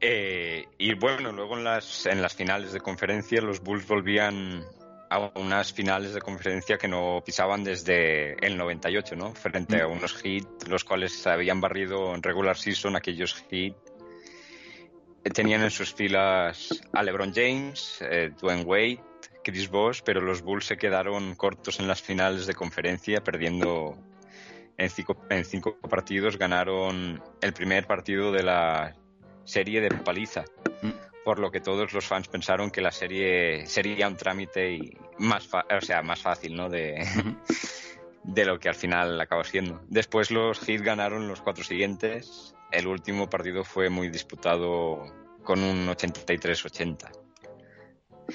Eh, 0.00 0.64
y 0.78 0.94
bueno, 0.94 1.30
luego 1.30 1.58
en 1.58 1.64
las, 1.64 2.06
en 2.06 2.22
las 2.22 2.34
finales 2.34 2.72
de 2.72 2.80
conferencia 2.80 3.42
los 3.42 3.60
Bulls 3.60 3.86
volvían 3.86 4.64
a 5.10 5.30
unas 5.38 5.74
finales 5.74 6.14
de 6.14 6.22
conferencia 6.22 6.78
que 6.78 6.88
no 6.88 7.22
pisaban 7.22 7.64
desde 7.64 8.34
el 8.46 8.56
98, 8.56 9.14
¿no? 9.14 9.34
Frente 9.34 9.82
a 9.82 9.88
mm. 9.88 9.92
unos 9.92 10.14
Heat, 10.14 10.68
los 10.68 10.84
cuales 10.84 11.26
habían 11.26 11.60
barrido 11.60 12.14
en 12.14 12.22
regular 12.22 12.56
season 12.56 12.96
aquellos 12.96 13.44
Heat 13.50 13.89
tenían 15.22 15.62
en 15.62 15.70
sus 15.70 15.92
filas 15.92 16.82
a 16.92 17.02
LeBron 17.02 17.32
James, 17.34 17.98
eh, 18.00 18.32
Dwayne 18.40 18.64
Wade, 18.64 19.00
Chris 19.44 19.68
Bosh, 19.68 20.00
pero 20.04 20.20
los 20.20 20.42
Bulls 20.42 20.66
se 20.66 20.76
quedaron 20.76 21.34
cortos 21.34 21.80
en 21.80 21.88
las 21.88 22.00
finales 22.00 22.46
de 22.46 22.54
conferencia, 22.54 23.22
perdiendo 23.22 23.98
en 24.76 24.90
cinco, 24.90 25.16
en 25.28 25.44
cinco 25.44 25.76
partidos. 25.76 26.38
Ganaron 26.38 27.22
el 27.40 27.52
primer 27.52 27.86
partido 27.86 28.32
de 28.32 28.42
la 28.42 28.96
serie 29.44 29.80
de 29.80 29.90
paliza, 29.90 30.44
mm. 30.82 31.24
por 31.24 31.38
lo 31.38 31.50
que 31.50 31.60
todos 31.60 31.92
los 31.92 32.06
fans 32.06 32.28
pensaron 32.28 32.70
que 32.70 32.80
la 32.80 32.92
serie 32.92 33.66
sería 33.66 34.08
un 34.08 34.16
trámite 34.16 34.72
y 34.72 34.96
más, 35.18 35.48
o 35.52 35.80
sea, 35.80 36.02
más 36.02 36.22
fácil, 36.22 36.56
¿no? 36.56 36.68
De, 36.68 37.04
de 38.22 38.44
lo 38.44 38.58
que 38.58 38.68
al 38.68 38.74
final 38.74 39.20
acabó 39.20 39.44
siendo. 39.44 39.82
Después 39.88 40.30
los 40.30 40.60
Heat 40.60 40.82
ganaron 40.82 41.28
los 41.28 41.40
cuatro 41.40 41.64
siguientes 41.64 42.54
el 42.72 42.86
último 42.86 43.28
partido 43.28 43.64
fue 43.64 43.88
muy 43.88 44.08
disputado 44.08 45.04
con 45.42 45.62
un 45.62 45.86
83-80. 45.88 47.10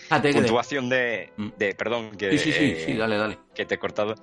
Ah, 0.09 0.21
Puntuación 0.21 0.89
de, 0.89 1.31
mm. 1.37 1.49
de, 1.57 1.75
Perdón, 1.75 2.17
que, 2.17 2.37
sí, 2.37 2.51
sí, 2.51 2.75
sí, 2.85 2.93
dale, 2.93 3.17
dale. 3.17 3.39
que 3.53 3.65
te 3.65 3.75
he 3.75 3.77
cortado. 3.77 4.15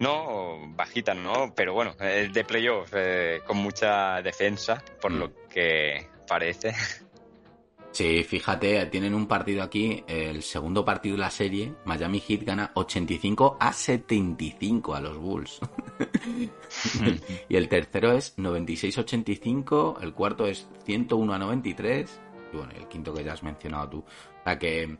No, 0.00 0.58
bajita, 0.74 1.14
¿no? 1.14 1.54
Pero 1.54 1.72
bueno, 1.72 1.94
el 2.00 2.32
de 2.32 2.44
playoff 2.44 2.90
eh, 2.94 3.40
con 3.46 3.58
mucha 3.58 4.20
defensa, 4.22 4.82
por 5.00 5.12
mm. 5.12 5.18
lo 5.18 5.48
que 5.48 6.08
parece. 6.26 6.74
Sí, 7.94 8.24
fíjate, 8.24 8.86
tienen 8.86 9.14
un 9.14 9.28
partido 9.28 9.62
aquí, 9.62 10.02
el 10.08 10.42
segundo 10.42 10.84
partido 10.84 11.14
de 11.14 11.20
la 11.20 11.30
serie, 11.30 11.76
Miami 11.84 12.18
Heat 12.18 12.42
gana 12.42 12.72
85 12.74 13.56
a 13.60 13.72
75 13.72 14.96
a 14.96 15.00
los 15.00 15.16
Bulls. 15.16 15.60
y 17.48 17.54
el 17.54 17.68
tercero 17.68 18.10
es 18.10 18.36
96-85, 18.36 20.02
el 20.02 20.12
cuarto 20.12 20.48
es 20.48 20.68
101 20.84 21.34
a 21.34 21.38
93, 21.38 22.20
y 22.52 22.56
bueno, 22.56 22.72
el 22.76 22.88
quinto 22.88 23.14
que 23.14 23.22
ya 23.22 23.34
has 23.34 23.44
mencionado 23.44 23.88
tú. 23.88 23.98
O 23.98 24.42
sea 24.42 24.58
que, 24.58 24.98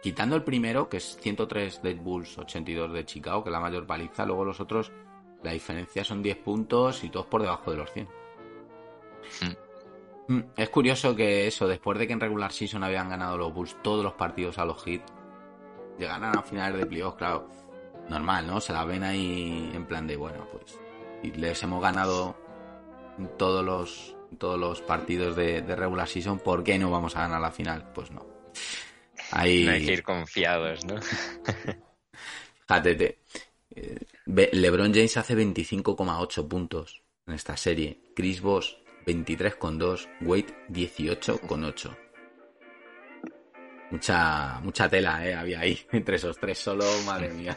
quitando 0.00 0.36
el 0.36 0.44
primero, 0.44 0.88
que 0.88 0.98
es 0.98 1.16
103 1.20 1.82
de 1.82 1.94
Bulls, 1.94 2.38
82 2.38 2.92
de 2.92 3.04
Chicago, 3.06 3.42
que 3.42 3.50
es 3.50 3.54
la 3.54 3.58
mayor 3.58 3.88
paliza, 3.88 4.24
luego 4.24 4.44
los 4.44 4.60
otros, 4.60 4.92
la 5.42 5.50
diferencia 5.50 6.04
son 6.04 6.22
10 6.22 6.36
puntos 6.36 7.02
y 7.02 7.08
todos 7.08 7.26
por 7.26 7.42
debajo 7.42 7.72
de 7.72 7.76
los 7.76 7.90
100. 7.90 8.08
Mm, 10.28 10.40
es 10.56 10.68
curioso 10.70 11.14
que 11.14 11.46
eso, 11.46 11.68
después 11.68 11.98
de 11.98 12.06
que 12.06 12.12
en 12.14 12.20
regular 12.20 12.52
season 12.52 12.82
habían 12.82 13.08
ganado 13.08 13.36
los 13.36 13.52
Bulls 13.52 13.76
todos 13.82 14.02
los 14.02 14.14
partidos 14.14 14.58
a 14.58 14.64
los 14.64 14.82
Heat, 14.82 15.02
llegaran 15.98 16.36
a 16.36 16.42
finales 16.42 16.78
de 16.78 16.86
playoffs, 16.86 17.18
claro, 17.18 17.48
normal, 18.08 18.46
¿no? 18.46 18.60
Se 18.60 18.72
la 18.72 18.84
ven 18.84 19.02
ahí 19.02 19.70
en 19.74 19.86
plan 19.86 20.06
de, 20.06 20.16
bueno, 20.16 20.48
pues, 20.50 20.78
y 21.22 21.30
les 21.32 21.62
hemos 21.62 21.82
ganado 21.82 22.36
todos 23.36 23.64
los, 23.64 24.16
todos 24.38 24.58
los 24.58 24.80
partidos 24.80 25.36
de, 25.36 25.60
regular 25.60 26.08
season, 26.08 26.38
¿por 26.38 26.64
qué 26.64 26.78
no 26.78 26.90
vamos 26.90 27.16
a 27.16 27.20
ganar 27.20 27.40
la 27.40 27.50
final? 27.50 27.92
Pues 27.94 28.10
no. 28.10 28.26
Hay... 29.30 29.66
hay 29.68 29.84
que 29.84 29.92
ir 29.92 30.02
confiados, 30.02 30.84
¿no? 30.84 30.96
Fíjate, 32.66 33.18
eh, 33.74 33.98
LeBron 34.24 34.92
James 34.94 35.16
hace 35.16 35.36
25,8 35.36 36.48
puntos 36.48 37.02
en 37.26 37.34
esta 37.34 37.56
serie. 37.56 38.00
Chris 38.14 38.40
Bosh 38.40 38.74
23,2. 39.04 40.08
Wade 40.22 40.66
18,8. 40.68 41.96
Mucha, 43.90 44.60
mucha 44.60 44.88
tela, 44.88 45.26
¿eh? 45.26 45.34
Había 45.34 45.60
ahí 45.60 45.78
entre 45.92 46.16
esos 46.16 46.38
tres 46.38 46.58
solo, 46.58 46.84
madre 47.06 47.30
mía. 47.30 47.56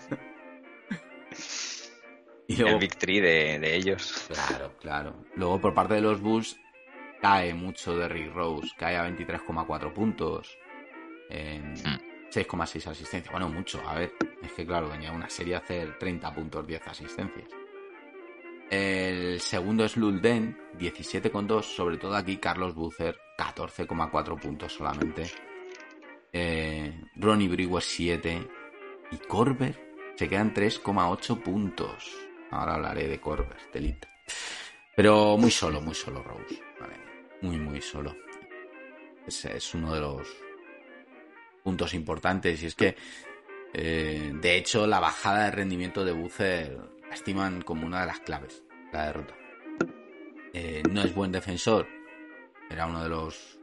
Y 2.48 2.56
luego, 2.56 2.76
el 2.76 2.80
victory 2.80 3.20
de, 3.20 3.60
de, 3.60 3.76
ellos. 3.76 4.28
Claro, 4.28 4.74
claro. 4.80 5.26
Luego 5.36 5.60
por 5.60 5.74
parte 5.74 5.96
de 5.96 6.02
los 6.02 6.22
Bulls 6.22 6.58
cae 7.22 7.54
mucho 7.54 7.98
de 7.98 8.08
Rick 8.08 8.34
Rose, 8.34 8.70
cae 8.78 8.96
a 8.98 9.08
23,4 9.10 9.94
puntos. 9.94 10.58
En 11.30 11.76
6,6 11.76 12.86
hmm. 12.86 12.90
asistencias. 12.90 13.32
Bueno, 13.32 13.50
mucho. 13.50 13.82
A 13.86 13.96
ver, 13.96 14.14
es 14.42 14.52
que 14.54 14.66
claro, 14.66 14.90
venía 14.90 15.12
una 15.12 15.30
serie 15.30 15.56
a 15.56 15.60
hacer 15.60 15.98
30 15.98 16.34
puntos, 16.34 16.66
10 16.66 16.88
asistencias. 16.88 17.50
El 18.70 19.40
segundo 19.40 19.86
es 19.86 19.96
Lulden, 19.96 20.58
17,2. 20.78 21.64
Sobre 21.64 21.98
todo 21.98 22.16
aquí 22.16 22.38
Carlos 22.38 22.76
Bucer, 22.76 23.18
14,4 23.38 24.40
puntos 24.40 24.74
solamente. 24.74 25.32
Eh, 26.34 27.02
Ronnie 27.16 27.48
Brewer 27.48 27.84
7. 27.84 28.48
Y 29.12 29.18
Corber 29.18 30.14
se 30.16 30.28
quedan 30.28 30.54
3,8 30.54 31.42
puntos. 31.42 32.14
Ahora 32.52 32.76
hablaré 32.76 33.08
de 33.08 33.20
Corber, 33.20 33.58
delita. 33.74 34.08
Pero 34.96 35.38
muy 35.38 35.52
solo, 35.52 35.80
muy 35.80 35.94
solo 35.94 36.24
Rose. 36.24 36.62
Muy, 37.42 37.58
muy 37.58 37.82
solo. 37.82 38.16
Ese 39.26 39.58
es 39.58 39.74
uno 39.76 39.94
de 39.94 40.02
los 40.02 40.28
puntos 41.64 41.94
importantes. 41.94 42.64
Y 42.64 42.66
es 42.66 42.76
que, 42.76 42.96
eh, 43.74 44.32
de 44.34 44.58
hecho, 44.58 44.88
la 44.88 45.00
bajada 45.00 45.46
de 45.46 45.52
rendimiento 45.52 46.04
de 46.04 46.14
Bucer 46.14 46.97
la 47.10 47.16
estiman 47.16 47.62
como 47.62 47.86
una 47.86 48.02
de 48.02 48.08
las 48.08 48.20
claves, 48.20 48.64
la 48.92 49.08
derrota. 49.08 49.36
Eh, 50.54 50.84
no 50.92 51.02
es 51.02 51.14
buen 51.14 51.32
defensor. 51.32 51.88
Era 52.70 52.88
uno 52.88 53.04
de 53.04 53.10
los 53.10 53.60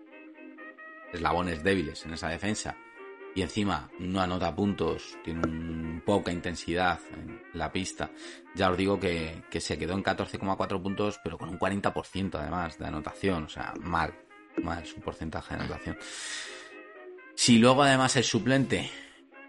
eslabones 1.12 1.62
débiles 1.62 2.04
en 2.04 2.14
esa 2.14 2.28
defensa 2.28 2.76
y 3.34 3.42
encima 3.42 3.90
no 3.98 4.20
anota 4.20 4.54
puntos, 4.54 5.18
tiene 5.24 6.00
poca 6.04 6.30
intensidad 6.30 7.00
en 7.12 7.42
la 7.52 7.72
pista. 7.72 8.10
Ya 8.54 8.70
os 8.70 8.76
digo 8.76 8.98
que, 9.00 9.42
se 9.58 9.76
quedó 9.76 9.94
en 9.94 10.04
14,4 10.04 10.80
puntos, 10.80 11.20
pero 11.22 11.36
con 11.36 11.48
un 11.48 11.58
40% 11.58 12.38
además 12.38 12.78
de 12.78 12.86
anotación, 12.86 13.44
o 13.44 13.48
sea, 13.48 13.74
mal, 13.80 14.14
mal 14.62 14.86
su 14.86 15.00
porcentaje 15.00 15.54
de 15.54 15.60
anotación. 15.60 15.98
Si 17.34 17.58
luego 17.58 17.82
además 17.82 18.14
el 18.16 18.24
suplente, 18.24 18.88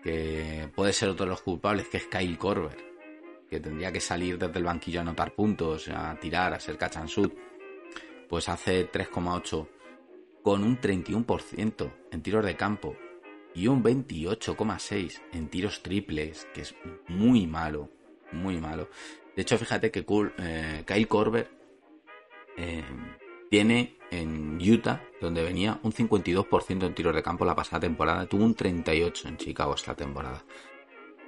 que 0.03 0.67
puede 0.73 0.91
ser 0.91 1.10
otro 1.10 1.25
de 1.25 1.31
los 1.31 1.41
culpables, 1.41 1.88
que 1.88 1.97
es 1.97 2.08
Kyle 2.08 2.38
Korver, 2.39 2.94
que 3.49 3.60
tendría 3.60 3.91
que 3.91 3.99
salir 3.99 4.38
desde 4.38 4.58
el 4.58 4.65
banquillo 4.65 4.99
a 4.99 5.01
anotar 5.01 5.34
puntos, 5.34 5.88
a 5.89 6.15
tirar, 6.19 6.53
a 6.53 6.60
ser 6.60 6.77
shoot, 6.77 7.34
pues 8.27 8.49
hace 8.49 8.91
3,8 8.91 9.67
con 10.41 10.63
un 10.63 10.79
31% 10.79 11.91
en 12.12 12.21
tiros 12.21 12.45
de 12.45 12.55
campo 12.55 12.95
y 13.53 13.67
un 13.67 13.84
28,6 13.84 15.21
en 15.31 15.47
tiros 15.47 15.81
triples, 15.81 16.47
que 16.53 16.62
es 16.62 16.75
muy 17.08 17.47
malo, 17.47 17.89
muy 18.31 18.58
malo. 18.58 18.89
De 19.36 19.41
hecho, 19.41 19.58
fíjate 19.58 19.91
que 19.91 20.05
eh, 20.38 20.84
Kyle 20.86 21.08
Korver 21.08 21.49
eh, 22.58 22.84
tiene 23.49 23.97
en 24.12 24.58
Utah, 24.62 25.03
donde 25.21 25.43
venía 25.43 25.79
un 25.84 25.91
52% 25.91 26.86
en 26.86 26.93
tiros 26.93 27.15
de 27.15 27.23
campo 27.23 27.45
la 27.45 27.55
pasada 27.55 27.79
temporada, 27.79 28.25
tuvo 28.25 28.45
un 28.45 28.55
38 28.55 29.27
en 29.29 29.38
Chicago 29.38 29.75
esta 29.75 29.95
temporada. 29.95 30.43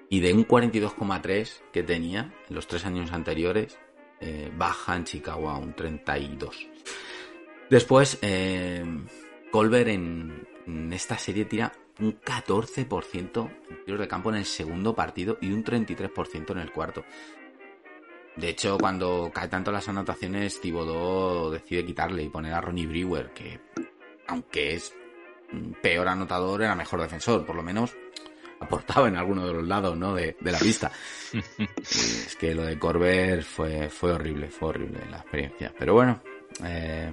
Y 0.10 0.22
de 0.22 0.34
un 0.34 0.48
42,3 0.48 1.62
que 1.72 1.84
tenía 1.84 2.34
en 2.48 2.56
los 2.56 2.68
tres 2.68 2.86
años 2.86 3.12
anteriores, 3.12 3.78
eh, 4.20 4.52
baja 4.56 4.96
en 4.96 5.04
Chicago 5.04 5.50
a 5.50 5.58
un 5.58 5.74
32. 5.74 6.68
Después, 7.70 8.20
Colbert 9.52 9.90
en, 9.90 10.48
en 10.66 10.94
esta 10.94 11.18
serie 11.18 11.46
tira 11.46 11.74
un 12.00 12.20
14% 12.22 13.50
en 13.70 13.86
tiros 13.86 14.00
de 14.00 14.08
campo 14.08 14.30
en 14.30 14.38
el 14.38 14.46
segundo 14.46 14.96
partido 14.96 15.38
y 15.42 15.52
un 15.52 15.64
33% 15.64 16.52
en 16.52 16.60
el 16.60 16.72
cuarto. 16.72 17.04
De 18.36 18.50
hecho, 18.50 18.78
cuando 18.78 19.32
cae 19.34 19.48
tanto 19.48 19.72
las 19.72 19.90
anotaciones, 19.90 20.62
Thibodeau 20.62 21.50
decide 21.50 21.84
quitarle 21.84 22.24
y 22.24 22.30
poner 22.30 22.54
a 22.54 22.62
Ronnie 22.62 22.86
Brewer, 22.86 23.32
que 23.34 23.60
aunque 24.28 24.76
es 24.76 24.94
peor 25.82 26.08
anotador, 26.08 26.62
era 26.62 26.76
mejor 26.76 27.02
defensor, 27.02 27.46
por 27.46 27.56
lo 27.56 27.64
menos 27.64 27.96
aportaba 28.60 29.08
en 29.08 29.16
alguno 29.16 29.46
de 29.46 29.54
los 29.54 29.68
lados 29.68 29.98
¿no? 29.98 30.14
de, 30.16 30.36
la 30.42 30.60
pista. 30.60 30.92
es 31.80 32.36
que 32.40 32.54
lo 32.54 32.64
de 32.64 32.78
Corber 32.78 33.44
fue, 33.44 33.90
fue 33.90 34.12
horrible, 34.12 34.50
fue 34.50 34.70
horrible 34.70 35.00
la 35.10 35.18
experiencia. 35.18 35.74
Pero 35.78 35.94
bueno, 35.94 36.22
eh, 36.64 37.12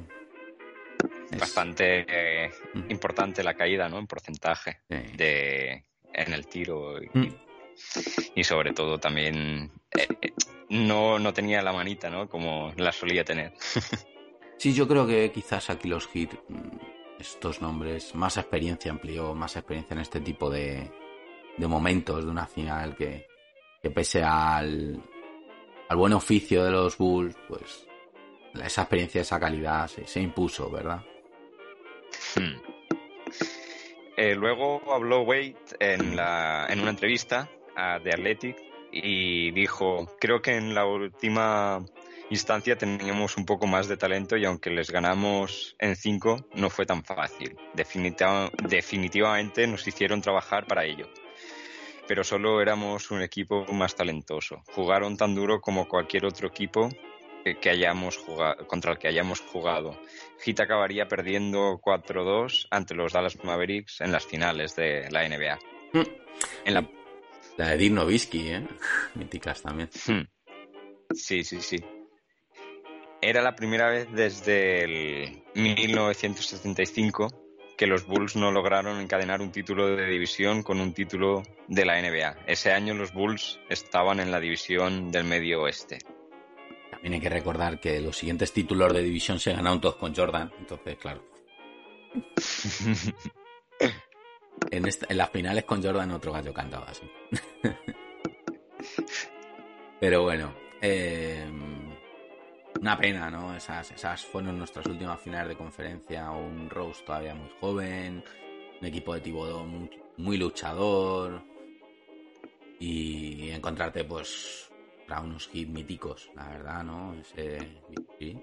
Bastante 1.38 2.04
eh, 2.08 2.50
mm. 2.74 2.90
importante 2.90 3.42
la 3.42 3.54
caída, 3.54 3.88
¿no? 3.88 3.98
En 3.98 4.06
porcentaje 4.06 4.80
de 4.88 5.84
en 6.12 6.32
el 6.32 6.46
tiro 6.46 7.02
y, 7.02 7.10
mm. 7.12 8.44
sobre 8.44 8.72
todo 8.72 8.98
también 8.98 9.70
eh, 9.98 10.06
eh, 10.20 10.32
no, 10.68 11.18
no 11.18 11.32
tenía 11.32 11.60
la 11.62 11.72
manita, 11.72 12.08
¿no? 12.08 12.28
Como 12.28 12.72
la 12.76 12.92
solía 12.92 13.24
tener. 13.24 13.52
sí, 14.58 14.72
yo 14.72 14.86
creo 14.86 15.06
que 15.06 15.30
quizás 15.32 15.70
aquí 15.70 15.88
los 15.88 16.06
hit 16.08 16.32
mm, 16.48 16.78
estos 17.18 17.60
nombres, 17.60 18.14
más 18.14 18.36
experiencia 18.36 18.92
amplió, 18.92 19.34
más 19.34 19.56
experiencia 19.56 19.94
en 19.94 20.00
este 20.00 20.20
tipo 20.20 20.50
de, 20.50 20.90
de 21.56 21.66
momentos 21.66 22.24
de 22.24 22.30
una 22.30 22.46
final 22.46 22.96
que, 22.96 23.26
que 23.82 23.90
pese 23.90 24.22
al, 24.22 25.02
al 25.88 25.96
buen 25.96 26.12
oficio 26.12 26.64
de 26.64 26.70
los 26.70 26.96
Bulls, 26.98 27.36
pues 27.48 27.86
esa 28.62 28.82
experiencia, 28.82 29.20
esa 29.22 29.40
calidad 29.40 29.88
se 29.88 30.20
impuso, 30.20 30.70
¿verdad? 30.70 31.02
Hmm. 32.36 32.74
Eh, 34.16 34.34
luego 34.34 34.80
habló 34.92 35.22
Wade 35.22 35.56
en, 35.80 36.14
la, 36.14 36.66
en 36.68 36.80
una 36.80 36.90
entrevista 36.90 37.50
a 37.74 37.98
The 38.00 38.10
Athletic 38.10 38.56
y 38.92 39.50
dijo, 39.50 40.06
creo 40.20 40.40
que 40.40 40.56
en 40.56 40.72
la 40.72 40.86
última 40.86 41.84
instancia 42.30 42.78
teníamos 42.78 43.36
un 43.36 43.44
poco 43.44 43.66
más 43.66 43.88
de 43.88 43.96
talento 43.96 44.36
y 44.36 44.44
aunque 44.44 44.70
les 44.70 44.90
ganamos 44.90 45.74
en 45.80 45.96
cinco 45.96 46.46
no 46.54 46.70
fue 46.70 46.86
tan 46.86 47.02
fácil. 47.04 47.56
definitivamente 47.74 49.66
nos 49.66 49.86
hicieron 49.86 50.20
trabajar 50.20 50.66
para 50.66 50.84
ello. 50.84 51.08
Pero 52.06 52.22
solo 52.24 52.60
éramos 52.60 53.10
un 53.10 53.22
equipo 53.22 53.64
más 53.72 53.94
talentoso. 53.94 54.62
Jugaron 54.74 55.16
tan 55.16 55.34
duro 55.34 55.60
como 55.60 55.88
cualquier 55.88 56.26
otro 56.26 56.48
equipo 56.48 56.90
que 57.60 57.70
hayamos 57.70 58.16
jugado, 58.16 58.66
contra 58.66 58.92
el 58.92 58.98
que 58.98 59.08
hayamos 59.08 59.40
jugado. 59.40 59.98
Heat 60.38 60.60
acabaría 60.60 61.06
perdiendo 61.06 61.78
4-2 61.78 62.68
ante 62.70 62.94
los 62.94 63.12
Dallas 63.12 63.36
Mavericks 63.44 64.00
en 64.00 64.12
las 64.12 64.24
finales 64.24 64.74
de 64.76 65.10
la 65.10 65.28
NBA. 65.28 65.58
Hmm. 65.92 66.08
En 66.64 66.74
la... 66.74 66.88
la 67.58 67.68
de 67.68 67.76
Dirk 67.76 67.94
Nowitzki, 67.94 68.48
¿eh? 68.48 68.66
Míticas 69.14 69.60
también. 69.62 69.90
Hmm. 70.06 70.22
Sí, 71.14 71.44
sí, 71.44 71.60
sí. 71.60 71.84
Era 73.20 73.42
la 73.42 73.54
primera 73.54 73.90
vez 73.90 74.10
desde 74.12 74.84
el 74.84 75.42
1975 75.54 77.43
que 77.76 77.86
los 77.86 78.06
Bulls 78.06 78.36
no 78.36 78.52
lograron 78.52 79.00
encadenar 79.00 79.42
un 79.42 79.50
título 79.50 79.88
de 79.88 80.06
división 80.06 80.62
con 80.62 80.80
un 80.80 80.92
título 80.92 81.42
de 81.68 81.84
la 81.84 82.00
NBA. 82.00 82.44
Ese 82.46 82.72
año 82.72 82.94
los 82.94 83.12
Bulls 83.12 83.60
estaban 83.68 84.20
en 84.20 84.30
la 84.30 84.40
división 84.40 85.10
del 85.10 85.24
Medio 85.24 85.62
Oeste. 85.62 85.98
Tiene 87.00 87.20
que 87.20 87.28
recordar 87.28 87.80
que 87.80 88.00
los 88.00 88.16
siguientes 88.16 88.52
títulos 88.52 88.92
de 88.92 89.02
división 89.02 89.38
se 89.38 89.52
ganaron 89.52 89.80
todos 89.80 89.96
con 89.96 90.14
Jordan, 90.14 90.52
entonces, 90.58 90.96
claro. 90.96 91.22
en, 94.70 94.88
las 95.10 95.30
finales 95.30 95.64
con 95.64 95.82
Jordan 95.82 96.12
otro 96.12 96.32
gallo 96.32 96.54
cantaba 96.54 96.86
así. 96.86 97.10
Pero 100.00 100.22
bueno, 100.22 100.54
eh, 100.80 101.46
una 102.84 102.98
pena, 102.98 103.30
¿no? 103.30 103.56
Esas, 103.56 103.92
esas 103.92 104.26
fueron 104.26 104.58
nuestras 104.58 104.84
últimas 104.84 105.18
finales 105.18 105.48
de 105.48 105.56
conferencia. 105.56 106.30
Un 106.30 106.68
Rose 106.68 107.02
todavía 107.02 107.34
muy 107.34 107.48
joven, 107.58 108.22
un 108.78 108.86
equipo 108.86 109.14
de 109.14 109.22
Thibodeau 109.22 109.64
muy, 109.64 109.90
muy 110.18 110.36
luchador. 110.36 111.42
Y 112.78 113.48
encontrarte, 113.48 114.04
pues, 114.04 114.70
para 115.08 115.22
unos 115.22 115.48
hits 115.50 115.70
míticos, 115.70 116.30
la 116.36 116.46
verdad, 116.50 116.84
¿no? 116.84 117.14
Ese 117.14 117.80
sí, 118.18 118.38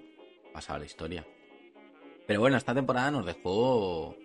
pasaba 0.52 0.80
la 0.80 0.86
historia. 0.86 1.24
Pero 2.26 2.40
bueno, 2.40 2.58
esta 2.58 2.74
temporada 2.74 3.12
nos 3.12 3.28
dejó 3.28 4.16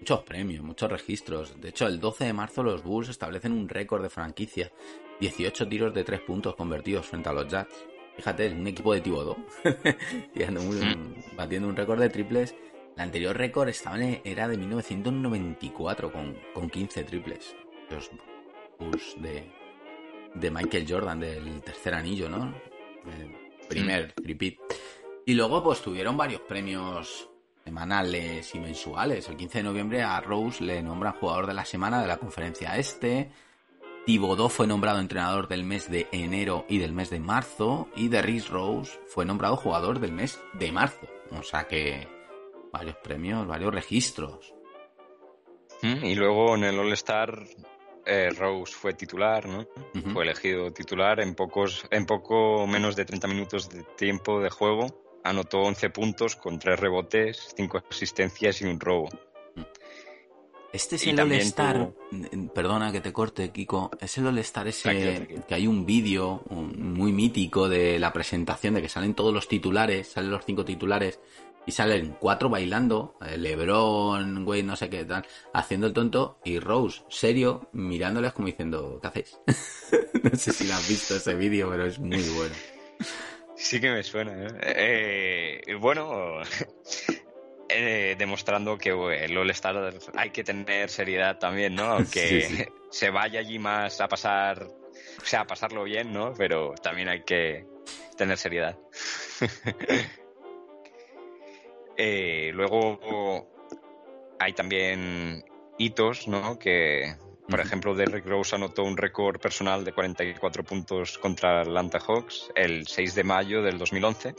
muchos 0.00 0.20
premios, 0.24 0.64
muchos 0.64 0.90
registros. 0.90 1.60
De 1.60 1.68
hecho, 1.68 1.86
el 1.86 2.00
12 2.00 2.24
de 2.24 2.32
marzo 2.32 2.64
los 2.64 2.82
Bulls 2.82 3.08
establecen 3.08 3.52
un 3.52 3.68
récord 3.68 4.02
de 4.02 4.10
franquicia. 4.10 4.72
18 5.20 5.68
tiros 5.68 5.94
de 5.94 6.02
3 6.02 6.22
puntos 6.22 6.56
convertidos 6.56 7.06
frente 7.06 7.28
a 7.28 7.32
los 7.32 7.46
Jazz. 7.46 7.68
Fíjate, 8.16 8.50
un 8.50 8.66
equipo 8.66 8.94
de 8.94 9.00
Tibodo. 9.00 9.36
batiendo 11.36 11.68
un 11.68 11.76
récord 11.76 12.00
de 12.00 12.08
triples. 12.08 12.54
El 12.96 13.02
anterior 13.02 13.36
récord 13.36 13.68
estaba 13.68 13.98
era 14.02 14.48
de 14.48 14.58
1994 14.58 16.12
con, 16.12 16.36
con 16.52 16.68
15 16.68 17.04
triples. 17.04 17.54
Los 17.90 18.10
Bulls 18.78 19.16
de, 19.20 19.50
de 20.34 20.50
Michael 20.50 20.86
Jordan, 20.88 21.20
del 21.20 21.62
tercer 21.62 21.94
anillo, 21.94 22.28
¿no? 22.28 22.54
El 23.06 23.66
primer 23.68 24.14
repeat. 24.22 24.54
Y 25.26 25.34
luego, 25.34 25.62
pues 25.62 25.80
tuvieron 25.80 26.16
varios 26.16 26.40
premios 26.42 27.30
semanales 27.64 28.54
y 28.54 28.60
mensuales. 28.60 29.28
El 29.28 29.36
15 29.36 29.58
de 29.58 29.64
noviembre 29.64 30.02
a 30.02 30.20
Rose 30.20 30.64
le 30.64 30.82
nombran 30.82 31.14
jugador 31.14 31.46
de 31.46 31.54
la 31.54 31.64
semana 31.64 32.00
de 32.00 32.08
la 32.08 32.16
conferencia 32.16 32.76
este. 32.76 33.30
Thibodeau 34.06 34.48
fue 34.48 34.66
nombrado 34.66 34.98
entrenador 35.00 35.48
del 35.48 35.64
mes 35.64 35.90
de 35.90 36.08
enero 36.12 36.64
y 36.68 36.78
del 36.78 36.92
mes 36.92 37.10
de 37.10 37.20
marzo. 37.20 37.88
Y 37.94 38.08
Derrick 38.08 38.48
Rose 38.48 38.98
fue 39.06 39.24
nombrado 39.24 39.56
jugador 39.56 40.00
del 40.00 40.12
mes 40.12 40.40
de 40.54 40.72
marzo. 40.72 41.06
O 41.30 41.42
sea 41.42 41.64
que 41.68 42.08
varios 42.72 42.96
premios, 42.96 43.46
varios 43.46 43.74
registros. 43.74 44.54
Mm, 45.82 46.04
Y 46.04 46.14
luego 46.14 46.54
en 46.56 46.64
el 46.64 46.78
All-Star 46.78 47.42
eh, 48.06 48.30
Rose 48.30 48.72
fue 48.74 48.94
titular, 48.94 49.46
¿no? 49.46 49.66
Fue 50.12 50.24
elegido 50.24 50.72
titular 50.72 51.20
en 51.20 51.34
pocos, 51.34 51.86
en 51.90 52.06
poco 52.06 52.66
menos 52.66 52.96
de 52.96 53.04
30 53.04 53.28
minutos 53.28 53.68
de 53.68 53.82
tiempo 53.96 54.40
de 54.40 54.50
juego. 54.50 54.86
Anotó 55.22 55.58
11 55.60 55.90
puntos 55.90 56.36
con 56.36 56.58
3 56.58 56.80
rebotes, 56.80 57.52
5 57.56 57.82
asistencias 57.90 58.62
y 58.62 58.64
un 58.64 58.80
robo. 58.80 59.08
Este 60.72 60.96
es 60.96 61.06
Y 61.06 61.10
el 61.10 61.16
también 61.16 61.40
All-Star. 61.40 61.76
tuvo- 62.10 62.52
Perdona 62.54 62.92
que 62.92 63.00
te 63.00 63.12
corte, 63.12 63.50
Kiko. 63.50 63.90
Es 64.00 64.16
el 64.18 64.26
All-Star 64.28 64.68
ese 64.68 64.82
Tranquilo, 64.84 65.14
tranquilo. 65.14 65.42
que 65.48 65.54
hay 65.54 65.66
un 65.66 65.84
vídeo 65.84 66.42
muy 66.50 67.12
mítico 67.12 67.68
de 67.68 67.98
la 67.98 68.12
presentación 68.12 68.74
de 68.74 68.82
que 68.82 68.88
salen 68.88 69.14
todos 69.14 69.34
los 69.34 69.48
titulares, 69.48 70.08
salen 70.08 70.30
los 70.30 70.44
cinco 70.44 70.64
titulares 70.64 71.18
y 71.66 71.72
salen 71.72 72.16
cuatro 72.20 72.48
bailando, 72.48 73.16
eh, 73.26 73.36
LeBron, 73.36 74.44
güey, 74.44 74.62
no 74.62 74.76
sé 74.76 74.88
qué 74.88 75.04
tal, 75.04 75.26
haciendo 75.52 75.86
el 75.88 75.92
tonto 75.92 76.38
y 76.44 76.58
Rose, 76.58 77.02
serio, 77.08 77.68
mirándoles 77.72 78.32
como 78.32 78.46
diciendo, 78.46 78.98
¿qué 79.02 79.08
hacéis? 79.08 79.38
no 80.22 80.36
sé 80.38 80.52
si 80.52 80.66
lo 80.66 80.74
has 80.74 80.88
visto 80.88 81.16
ese 81.16 81.34
vídeo, 81.34 81.68
pero 81.70 81.84
es 81.86 81.98
muy 81.98 82.22
bueno. 82.36 82.54
Sí 83.56 83.78
que 83.78 83.90
me 83.90 84.02
suena. 84.02 84.32
¿eh? 84.62 85.60
Eh, 85.68 85.74
bueno, 85.74 86.38
eh, 87.72 88.16
demostrando 88.18 88.76
que 88.76 88.92
bueno, 88.92 89.24
el 89.24 89.36
All-Star 89.36 89.94
hay 90.16 90.30
que 90.30 90.44
tener 90.44 90.88
seriedad 90.90 91.38
también, 91.38 91.74
¿no? 91.74 91.84
Aunque 91.84 92.42
Sí, 92.48 92.56
sí. 92.56 92.64
se 92.90 93.10
vaya 93.10 93.40
allí 93.40 93.58
más 93.58 94.00
a 94.00 94.08
pasar, 94.08 94.62
o 94.62 95.24
sea, 95.24 95.42
a 95.42 95.46
pasarlo 95.46 95.84
bien, 95.84 96.12
¿no? 96.12 96.34
Pero 96.36 96.74
también 96.82 97.08
hay 97.08 97.22
que 97.22 97.66
tener 98.16 98.36
seriedad. 98.36 98.78
Eh, 102.02 102.50
luego 102.54 103.46
hay 104.38 104.54
también 104.54 105.44
hitos, 105.76 106.28
¿no? 106.28 106.58
Que, 106.58 107.14
por 107.46 107.60
ejemplo, 107.60 107.94
Derrick 107.94 108.24
Rose 108.24 108.56
anotó 108.56 108.84
un 108.84 108.96
récord 108.96 109.38
personal 109.38 109.84
de 109.84 109.92
44 109.92 110.64
puntos 110.64 111.18
contra 111.18 111.60
Atlanta 111.60 111.98
Hawks 111.98 112.50
el 112.54 112.86
6 112.86 113.14
de 113.16 113.24
mayo 113.24 113.60
del 113.60 113.76
2011. 113.76 114.34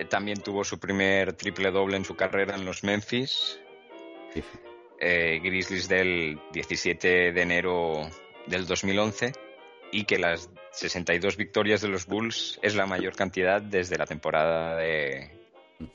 Eh, 0.00 0.06
También 0.06 0.40
tuvo 0.40 0.64
su 0.64 0.78
primer 0.78 1.34
triple 1.34 1.70
doble 1.70 1.96
en 1.98 2.04
su 2.06 2.16
carrera 2.16 2.54
en 2.56 2.64
los 2.64 2.82
Memphis 2.84 3.60
Sí. 4.32 4.42
eh, 4.98 5.40
Grizzlies 5.42 5.88
del 5.88 6.38
17 6.52 7.32
de 7.32 7.42
enero 7.42 8.08
del 8.46 8.66
2011 8.66 9.32
y 9.92 10.04
que 10.04 10.18
las 10.18 10.48
62 10.72 11.36
victorias 11.36 11.80
de 11.82 11.88
los 11.88 12.06
Bulls 12.06 12.58
es 12.62 12.74
la 12.76 12.86
mayor 12.86 13.14
cantidad 13.14 13.60
desde 13.60 13.98
la 13.98 14.06
temporada 14.06 14.76
de 14.76 15.30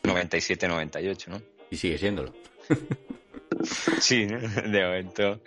97-98, 0.03 1.28
¿no? 1.28 1.41
Y 1.72 1.78
sigue 1.78 1.97
siéndolo. 1.97 2.34
Sí, 3.99 4.26
de 4.26 4.84
momento. 4.84 5.39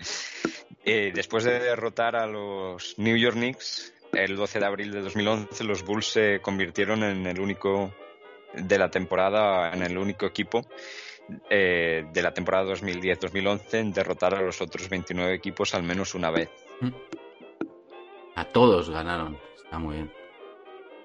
Eh, 0.84 1.12
después 1.14 1.44
de 1.44 1.60
derrotar 1.60 2.16
a 2.16 2.26
los 2.26 2.98
New 2.98 3.16
York 3.16 3.36
Knicks 3.36 3.92
el 4.12 4.34
12 4.34 4.58
de 4.60 4.64
abril 4.66 4.90
de 4.92 5.02
2011, 5.02 5.62
los 5.64 5.84
Bulls 5.84 6.06
se 6.06 6.40
convirtieron 6.40 7.04
en 7.04 7.26
el 7.26 7.38
único 7.38 7.92
de 8.54 8.78
la 8.78 8.90
temporada, 8.90 9.72
en 9.72 9.82
el 9.82 9.98
único 9.98 10.26
equipo 10.26 10.66
eh, 11.50 12.06
de 12.12 12.22
la 12.22 12.32
temporada 12.32 12.72
2010-2011 12.74 13.74
en 13.74 13.92
derrotar 13.92 14.34
a 14.34 14.40
los 14.40 14.60
otros 14.62 14.88
29 14.88 15.34
equipos 15.34 15.74
al 15.74 15.82
menos 15.82 16.14
una 16.14 16.30
vez. 16.30 16.50
A 18.34 18.44
todos 18.44 18.88
ganaron. 18.90 19.38
Está 19.56 19.78
muy 19.78 19.96
bien. 19.96 20.12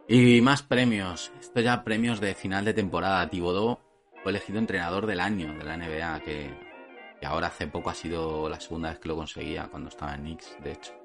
Y 0.07 0.41
más 0.41 0.63
premios. 0.63 1.31
Esto 1.39 1.59
ya 1.59 1.83
premios 1.83 2.19
de 2.21 2.35
final 2.35 2.63
de 2.65 2.73
temporada. 2.73 3.29
Thibodeau 3.29 3.79
fue 4.21 4.31
elegido 4.31 4.59
entrenador 4.59 5.05
del 5.05 5.19
año 5.19 5.53
de 5.53 5.63
la 5.63 5.77
NBA, 5.77 6.21
que, 6.21 6.53
que 7.19 7.25
ahora 7.25 7.47
hace 7.47 7.67
poco 7.67 7.89
ha 7.89 7.95
sido 7.95 8.47
la 8.47 8.59
segunda 8.59 8.89
vez 8.89 8.99
que 8.99 9.09
lo 9.09 9.15
conseguía, 9.15 9.67
cuando 9.69 9.89
estaba 9.89 10.15
en 10.15 10.21
Knicks, 10.21 10.57
de 10.63 10.71
hecho. 10.71 11.02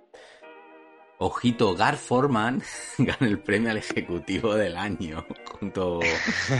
Ojito, 1.20 1.74
Gar 1.74 1.96
Forman 1.96 2.62
gana 2.98 3.26
el 3.26 3.40
premio 3.40 3.70
al 3.70 3.78
ejecutivo 3.78 4.54
del 4.54 4.76
año, 4.76 5.26
junto 5.58 5.98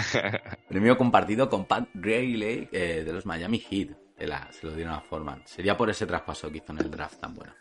premio 0.69 0.99
compartido 0.99 1.49
con 1.49 1.65
Pat 1.65 1.89
Riley 1.95 2.69
eh, 2.73 3.03
de 3.05 3.13
los 3.13 3.25
Miami 3.27 3.59
Heat. 3.61 3.91
Se, 4.19 4.27
la- 4.27 4.51
se 4.53 4.67
lo 4.67 4.75
dieron 4.75 4.95
a 4.95 5.01
Forman. 5.01 5.43
Sería 5.47 5.77
por 5.77 5.89
ese 5.91 6.07
traspaso 6.07 6.51
que 6.51 6.59
hizo 6.59 6.73
en 6.73 6.79
el 6.79 6.91
draft 6.91 7.21
tan 7.21 7.35
bueno. 7.35 7.53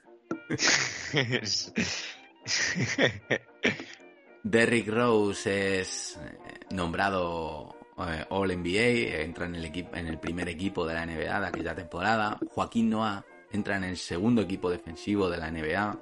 Derrick 4.44 4.88
Rose 4.88 5.82
es 5.82 6.18
eh, 6.18 6.60
nombrado 6.72 7.76
eh, 8.00 8.26
All 8.30 8.58
NBA, 8.58 9.22
entra 9.22 9.46
en 9.46 9.56
el, 9.56 9.66
equipo, 9.66 9.96
en 9.96 10.08
el 10.08 10.20
primer 10.20 10.48
equipo 10.50 10.86
de 10.88 10.94
la 10.96 11.06
NBA 11.06 11.40
de 11.42 11.48
aquella 11.48 11.76
temporada. 11.76 12.40
Joaquín 12.50 12.90
Noah 12.90 13.24
entra 13.52 13.78
en 13.78 13.84
el 13.84 13.98
segundo 13.98 14.42
equipo 14.42 14.70
defensivo 14.70 15.30
de 15.30 15.38
la 15.38 15.52
NBA. 15.52 16.00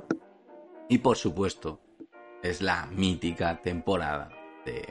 Y 0.89 0.99
por 0.99 1.17
supuesto, 1.17 1.81
es 2.43 2.61
la 2.61 2.85
mítica 2.87 3.61
temporada 3.61 4.29
de 4.65 4.87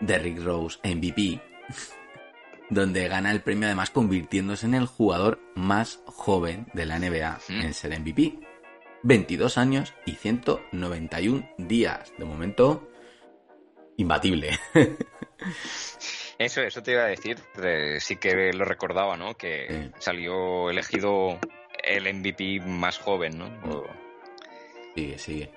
Derrick 0.00 0.42
Rose 0.42 0.78
MVP, 0.84 1.40
donde 2.70 3.08
gana 3.08 3.30
el 3.30 3.42
premio 3.42 3.66
además 3.66 3.90
convirtiéndose 3.90 4.66
en 4.66 4.74
el 4.74 4.86
jugador 4.86 5.40
más 5.54 6.02
joven 6.06 6.66
de 6.74 6.86
la 6.86 6.98
NBA 6.98 7.38
en 7.48 7.74
ser 7.74 7.98
MVP. 8.00 8.38
22 9.04 9.58
años 9.58 9.94
y 10.06 10.12
191 10.12 11.48
días. 11.58 12.12
De 12.18 12.24
momento, 12.24 12.88
imbatible. 13.96 14.58
Eso, 16.38 16.62
eso 16.62 16.82
te 16.82 16.92
iba 16.92 17.02
a 17.02 17.06
decir, 17.08 17.36
sí 18.00 18.16
que 18.16 18.52
lo 18.52 18.64
recordaba, 18.64 19.16
¿no? 19.16 19.34
Que 19.36 19.66
Sí. 19.68 19.90
salió 19.98 20.70
elegido 20.70 21.38
el 21.84 22.06
MVP 22.12 22.60
más 22.64 22.98
joven, 22.98 23.38
¿no? 23.38 23.46
O- 23.70 23.86
sigue, 24.94 25.18
sigue. 25.18 25.50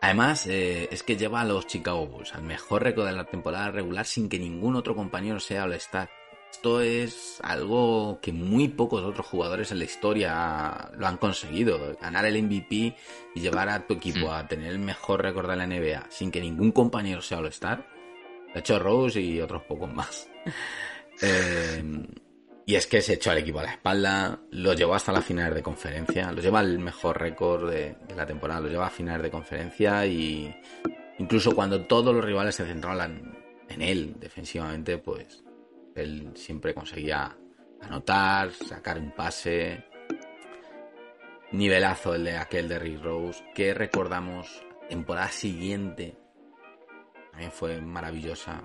Además, 0.00 0.46
eh, 0.46 0.88
es 0.92 1.02
que 1.02 1.16
lleva 1.16 1.40
a 1.40 1.44
los 1.44 1.66
Chicago 1.66 2.06
Bulls 2.06 2.34
al 2.34 2.44
mejor 2.44 2.84
récord 2.84 3.06
de 3.06 3.12
la 3.12 3.24
temporada 3.24 3.70
regular 3.70 4.06
sin 4.06 4.28
que 4.28 4.38
ningún 4.38 4.76
otro 4.76 4.94
compañero 4.94 5.40
sea 5.40 5.64
All-Star. 5.64 6.08
Esto 6.52 6.80
es 6.80 7.40
algo 7.42 8.20
que 8.22 8.32
muy 8.32 8.68
pocos 8.68 9.02
otros 9.02 9.26
jugadores 9.26 9.70
en 9.70 9.80
la 9.80 9.84
historia 9.84 10.90
lo 10.96 11.06
han 11.06 11.18
conseguido. 11.18 11.96
Ganar 12.00 12.24
el 12.24 12.42
MVP 12.42 12.96
y 13.34 13.40
llevar 13.40 13.68
a 13.68 13.86
tu 13.86 13.94
equipo 13.94 14.28
Hmm. 14.28 14.30
a 14.30 14.48
tener 14.48 14.70
el 14.72 14.78
mejor 14.78 15.22
récord 15.22 15.50
de 15.50 15.56
la 15.56 15.66
NBA 15.66 16.06
sin 16.10 16.30
que 16.30 16.40
ningún 16.40 16.72
compañero 16.72 17.20
sea 17.20 17.38
All-Star. 17.38 17.86
Ha 18.54 18.58
hecho 18.60 18.78
Rose 18.78 19.20
y 19.20 19.40
otros 19.40 19.62
pocos 19.64 19.92
más. 19.92 20.28
Eh, 21.20 21.82
y 22.68 22.76
es 22.76 22.86
que 22.86 23.00
se 23.00 23.14
echó 23.14 23.30
al 23.30 23.38
equipo 23.38 23.60
a 23.60 23.62
la 23.62 23.70
espalda, 23.70 24.40
lo 24.50 24.74
llevó 24.74 24.94
hasta 24.94 25.10
la 25.10 25.22
final 25.22 25.54
de 25.54 25.62
conferencia, 25.62 26.30
lo 26.32 26.42
lleva 26.42 26.58
al 26.58 26.78
mejor 26.78 27.18
récord 27.18 27.70
de, 27.70 27.96
la 28.14 28.26
temporada, 28.26 28.60
lo 28.60 28.68
lleva 28.68 28.88
a 28.88 28.90
final 28.90 29.22
de 29.22 29.30
conferencia 29.30 30.04
y 30.04 30.54
incluso 31.16 31.54
cuando 31.54 31.86
todos 31.86 32.14
los 32.14 32.22
rivales 32.22 32.56
se 32.56 32.66
centraban 32.66 33.38
en 33.70 33.80
él 33.80 34.16
defensivamente, 34.20 34.98
pues 34.98 35.42
él 35.94 36.32
siempre 36.34 36.74
conseguía 36.74 37.34
anotar, 37.80 38.52
sacar 38.52 38.98
un 38.98 39.12
pase. 39.12 39.86
Nivelazo 41.52 42.16
el 42.16 42.24
de 42.24 42.36
aquel 42.36 42.68
de 42.68 42.78
Rick 42.78 43.02
Rose, 43.02 43.42
que 43.54 43.72
recordamos 43.72 44.62
temporada 44.90 45.28
siguiente. 45.28 46.18
También 47.30 47.50
fue 47.50 47.80
maravillosa 47.80 48.62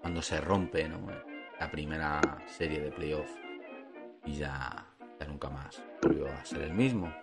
cuando 0.00 0.22
se 0.22 0.40
rompe, 0.40 0.88
¿no? 0.88 1.31
La 1.62 1.70
primera 1.70 2.20
serie 2.48 2.80
de 2.80 2.90
playoff. 2.90 3.30
Y 4.24 4.32
ya, 4.34 4.84
ya 5.20 5.26
nunca 5.28 5.48
más 5.48 5.80
volvió 6.02 6.26
a 6.26 6.44
ser 6.44 6.62
el 6.62 6.74
mismo. 6.74 7.14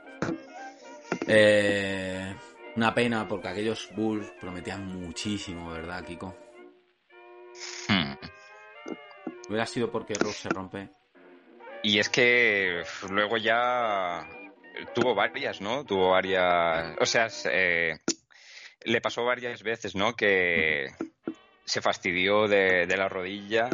Eh, 1.27 2.33
una 2.77 2.93
pena 2.93 3.27
porque 3.27 3.49
aquellos 3.49 3.89
Bulls 3.93 4.31
prometían 4.39 4.85
muchísimo, 4.87 5.71
¿verdad, 5.71 6.05
Kiko? 6.05 6.33
Hmm. 7.89 8.13
Hubiera 9.49 9.65
sido 9.65 9.91
porque 9.91 10.13
Rose 10.13 10.43
se 10.43 10.49
rompe. 10.49 10.89
Y 11.83 11.99
es 11.99 12.07
que 12.07 12.81
luego 13.09 13.35
ya 13.35 14.25
tuvo 14.95 15.15
varias, 15.15 15.59
¿no? 15.59 15.83
Tuvo 15.83 16.11
varias. 16.11 16.95
O 17.01 17.05
sea, 17.05 17.29
se- 17.29 17.99
le 18.85 19.01
pasó 19.01 19.25
varias 19.25 19.61
veces, 19.63 19.95
¿no? 19.95 20.15
Que 20.15 20.87
se 21.65 21.81
fastidió 21.81 22.47
de, 22.47 22.87
de 22.87 22.97
la 22.97 23.09
rodilla, 23.09 23.69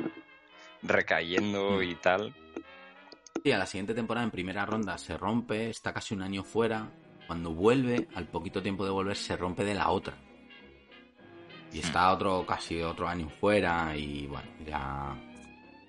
recayendo 0.88 1.82
y 1.82 1.96
tal. 1.96 2.34
Sí, 3.44 3.52
a 3.52 3.58
la 3.58 3.66
siguiente 3.66 3.94
temporada 3.94 4.26
en 4.26 4.32
primera 4.32 4.66
ronda 4.66 4.98
se 4.98 5.18
rompe, 5.18 5.70
está 5.70 5.94
casi 5.94 6.14
un 6.14 6.22
año 6.22 6.44
fuera. 6.44 6.90
cuando 7.28 7.52
vuelve, 7.52 8.08
al 8.14 8.28
poquito 8.28 8.62
tiempo 8.62 8.86
de 8.86 8.92
volver, 8.92 9.16
se 9.16 9.36
rompe 9.36 9.64
de 9.64 9.74
la 9.74 9.90
otra. 9.90 10.16
Y 11.74 11.80
está 11.80 12.14
otro, 12.14 12.46
casi 12.46 12.82
otro 12.82 13.08
año 13.08 13.28
fuera 13.30 13.96
y 13.98 14.28
bueno, 14.28 14.48
ya 14.66 15.16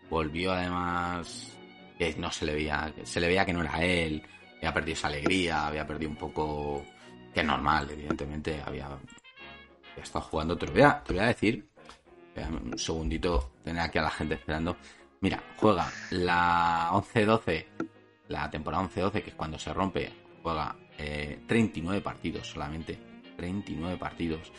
volvió 0.08 0.52
además 0.52 1.56
que 1.98 2.14
no 2.18 2.30
se 2.30 2.46
le 2.46 2.54
veía, 2.54 2.92
se 3.04 3.20
le 3.20 3.28
veía 3.28 3.44
que 3.44 3.52
no 3.52 3.62
era 3.62 3.82
él, 3.82 4.22
había 4.58 4.72
perdido 4.74 4.92
esa 4.94 5.08
alegría, 5.08 5.66
había 5.66 5.86
perdido 5.86 6.10
un 6.10 6.16
poco, 6.16 6.84
que 7.32 7.40
es 7.40 7.46
normal, 7.46 7.88
evidentemente, 7.90 8.60
había, 8.64 8.86
había 8.86 10.02
estado 10.02 10.24
jugando, 10.24 10.56
te 10.56 10.66
lo 10.66 10.72
voy 10.72 10.82
a, 10.82 11.02
te 11.02 11.12
voy 11.12 11.22
a 11.22 11.26
decir, 11.26 11.68
un 12.44 12.78
segundito, 12.78 13.52
tener 13.64 13.82
aquí 13.82 13.98
a 13.98 14.02
la 14.02 14.10
gente 14.10 14.34
esperando. 14.34 14.76
Mira, 15.20 15.42
juega 15.56 15.90
la 16.10 16.90
11-12, 16.92 17.66
la 18.28 18.50
temporada 18.50 18.88
11-12, 18.88 19.22
que 19.22 19.30
es 19.30 19.36
cuando 19.36 19.58
se 19.58 19.72
rompe, 19.72 20.12
juega 20.42 20.76
eh, 20.98 21.40
39 21.46 22.00
partidos 22.00 22.48
solamente. 22.48 22.98
39 23.36 23.98
partidos. 23.98 24.52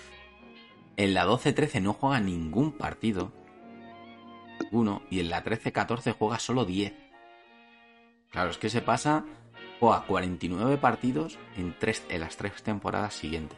En 0.96 1.14
la 1.14 1.26
12-13 1.26 1.82
no 1.82 1.94
juega 1.94 2.20
ningún 2.20 2.72
partido. 2.72 3.32
Uno. 4.72 5.04
Y 5.10 5.20
en 5.20 5.30
la 5.30 5.44
13-14 5.44 6.16
juega 6.18 6.40
solo 6.40 6.66
10. 6.66 6.94
Claro, 8.32 8.50
es 8.50 8.58
que 8.58 8.70
se 8.70 8.82
pasa. 8.82 9.26
Juega 9.80 10.06
49 10.06 10.78
partidos 10.78 11.38
en, 11.56 11.78
tres, 11.78 12.04
en 12.10 12.22
las 12.22 12.36
tres 12.36 12.64
temporadas 12.64 13.14
siguientes. 13.14 13.58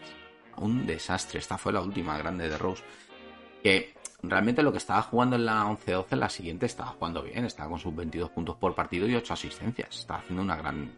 Un 0.57 0.85
desastre. 0.85 1.39
Esta 1.39 1.57
fue 1.57 1.73
la 1.73 1.81
última 1.81 2.17
grande 2.17 2.49
de 2.49 2.57
Rose. 2.57 2.83
Que 3.63 3.93
realmente 4.21 4.63
lo 4.63 4.71
que 4.71 4.77
estaba 4.77 5.01
jugando 5.01 5.35
en 5.35 5.45
la 5.45 5.65
11-12, 5.65 6.05
en 6.11 6.19
la 6.19 6.29
siguiente 6.29 6.65
estaba 6.65 6.89
jugando 6.91 7.23
bien. 7.23 7.45
Estaba 7.45 7.69
con 7.69 7.79
sus 7.79 7.95
22 7.95 8.29
puntos 8.31 8.55
por 8.57 8.75
partido 8.75 9.07
y 9.07 9.15
8 9.15 9.33
asistencias. 9.33 9.99
Estaba 9.99 10.19
haciendo 10.19 10.43
una 10.43 10.55
gran. 10.55 10.91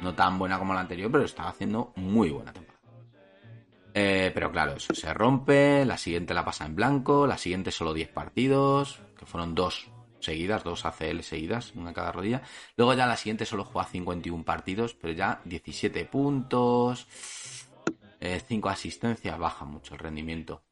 No 0.00 0.14
tan 0.14 0.38
buena 0.38 0.58
como 0.58 0.74
la 0.74 0.80
anterior, 0.80 1.10
pero 1.10 1.24
estaba 1.24 1.50
haciendo 1.50 1.92
muy 1.96 2.30
buena 2.30 2.52
temporada. 2.52 2.80
Eh, 3.94 4.30
pero 4.32 4.50
claro, 4.50 4.72
eso 4.72 4.94
se 4.94 5.12
rompe, 5.12 5.84
la 5.84 5.98
siguiente 5.98 6.32
la 6.34 6.44
pasa 6.44 6.64
en 6.64 6.74
blanco, 6.74 7.26
la 7.26 7.36
siguiente 7.36 7.70
solo 7.70 7.92
10 7.92 8.08
partidos, 8.08 9.00
que 9.18 9.26
fueron 9.26 9.54
dos 9.54 9.90
seguidas, 10.18 10.64
dos 10.64 10.86
ACL 10.86 11.20
seguidas, 11.20 11.72
una 11.74 11.92
cada 11.92 12.12
rodilla. 12.12 12.42
Luego 12.76 12.94
ya 12.94 13.06
la 13.06 13.16
siguiente 13.16 13.44
solo 13.44 13.64
juega 13.64 13.88
51 13.88 14.44
partidos, 14.44 14.94
pero 14.94 15.12
ya 15.12 15.40
17 15.44 16.04
puntos, 16.06 17.06
5 18.20 18.68
eh, 18.68 18.72
asistencias, 18.72 19.38
baja 19.38 19.64
mucho 19.64 19.94
el 19.94 20.00
rendimiento. 20.00 20.62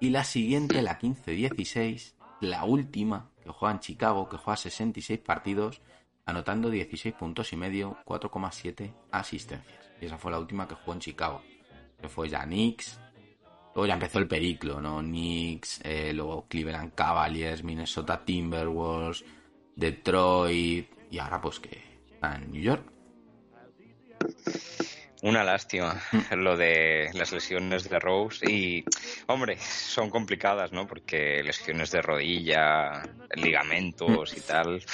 Y 0.00 0.10
la 0.10 0.24
siguiente, 0.24 0.82
la 0.82 0.98
15-16, 0.98 2.14
la 2.40 2.64
última, 2.64 3.30
que 3.42 3.50
juega 3.50 3.74
en 3.74 3.80
Chicago, 3.80 4.28
que 4.28 4.36
juega 4.36 4.56
66 4.56 5.20
partidos, 5.20 5.80
anotando 6.24 6.70
16 6.70 7.14
puntos 7.14 7.52
y 7.52 7.56
medio, 7.56 7.96
4,7 8.04 8.92
asistencias. 9.10 9.90
Y 10.00 10.06
esa 10.06 10.18
fue 10.18 10.30
la 10.30 10.38
última 10.38 10.68
que 10.68 10.74
jugó 10.74 10.92
en 10.92 11.00
Chicago 11.00 11.42
que 12.00 12.08
fue 12.08 12.28
ya 12.28 12.44
Knicks. 12.44 12.98
Luego 13.74 13.86
ya 13.86 13.94
empezó 13.94 14.18
el 14.18 14.28
periclo, 14.28 14.80
¿no? 14.80 15.00
Knicks, 15.00 15.80
eh, 15.84 16.12
luego 16.14 16.46
Cleveland 16.48 16.94
Cavaliers, 16.94 17.62
Minnesota 17.62 18.24
Timberwolves, 18.24 19.24
Detroit 19.74 20.88
y 21.10 21.18
ahora 21.18 21.40
pues 21.40 21.60
que 21.60 21.82
está 22.10 22.36
en 22.36 22.52
New 22.52 22.62
York. 22.62 22.90
Una 25.26 25.42
lástima 25.42 26.00
mm. 26.12 26.34
lo 26.36 26.56
de 26.56 27.10
las 27.12 27.32
lesiones 27.32 27.88
de 27.88 27.98
Rose 27.98 28.48
y, 28.48 28.84
hombre, 29.26 29.58
son 29.58 30.08
complicadas, 30.08 30.70
¿no? 30.70 30.86
Porque 30.86 31.42
lesiones 31.42 31.90
de 31.90 32.00
rodilla, 32.00 33.02
ligamentos 33.34 34.36
y 34.36 34.40
tal. 34.40 34.84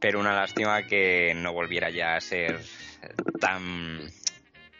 Pero 0.00 0.20
una 0.20 0.32
lástima 0.32 0.84
que 0.84 1.34
no 1.36 1.52
volviera 1.52 1.90
ya 1.90 2.16
a 2.16 2.20
ser 2.22 2.64
tan 3.38 4.10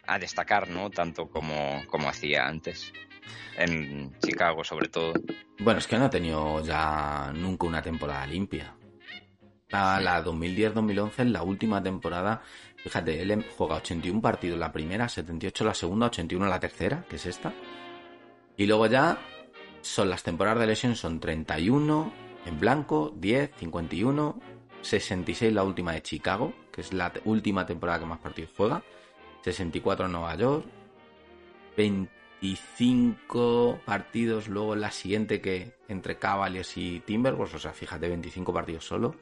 a 0.07 0.19
destacar, 0.19 0.71
¿no? 0.71 0.89
Tanto 0.89 1.29
como, 1.29 1.83
como 1.89 2.09
hacía 2.09 2.47
antes. 2.47 2.95
En 3.59 4.19
Chicago, 4.21 4.65
sobre 4.65 4.89
todo. 4.89 5.13
Bueno, 5.59 5.81
es 5.81 5.87
que 5.87 5.99
no 5.99 6.07
ha 6.07 6.11
tenido 6.11 6.65
ya 6.65 7.31
nunca 7.35 7.67
una 7.67 7.83
temporada 7.83 8.27
limpia. 8.27 8.75
La, 9.69 10.01
la 10.01 10.25
2010-2011, 10.25 11.27
la 11.27 11.43
última 11.43 11.83
temporada, 11.83 12.43
fíjate, 12.83 13.21
él 13.21 13.45
juega 13.57 13.77
81 13.77 14.21
partidos 14.21 14.59
la 14.59 14.73
primera, 14.73 15.09
78 15.09 15.65
la 15.65 15.75
segunda, 15.75 16.07
81 16.07 16.47
la 16.47 16.61
tercera, 16.61 17.05
que 17.09 17.17
es 17.17 17.27
esta. 17.27 17.53
Y 18.57 18.67
luego 18.67 18.87
ya 18.87 19.19
son 19.83 20.11
las 20.11 20.23
temporadas 20.23 20.61
de 20.61 20.67
lesión, 20.67 20.97
son 20.97 21.21
31 21.21 22.13
en 22.47 22.61
blanco, 22.61 23.13
10, 23.17 23.53
51, 23.57 24.41
66 24.83 25.53
la 25.53 25.65
última 25.65 25.93
de 25.93 26.03
Chicago, 26.03 26.53
que 26.73 26.81
es 26.81 26.93
la 26.93 27.13
última 27.25 27.67
temporada 27.67 28.01
que 28.01 28.07
más 28.07 28.19
partidos 28.19 28.51
juega. 28.57 28.83
64 29.43 30.07
en 30.07 30.13
Nueva 30.13 30.35
York, 30.37 30.67
25 31.77 33.81
partidos 33.85 34.49
luego 34.49 34.77
la 34.77 34.91
siguiente 34.91 35.41
que 35.41 35.75
entre 35.89 36.19
Cavaliers 36.19 36.77
y 36.77 37.01
Timberwolves, 37.01 37.55
o 37.55 37.59
sea, 37.59 37.73
fíjate, 37.73 38.09
25 38.09 38.53
partidos 38.53 38.85
solo, 38.85 39.17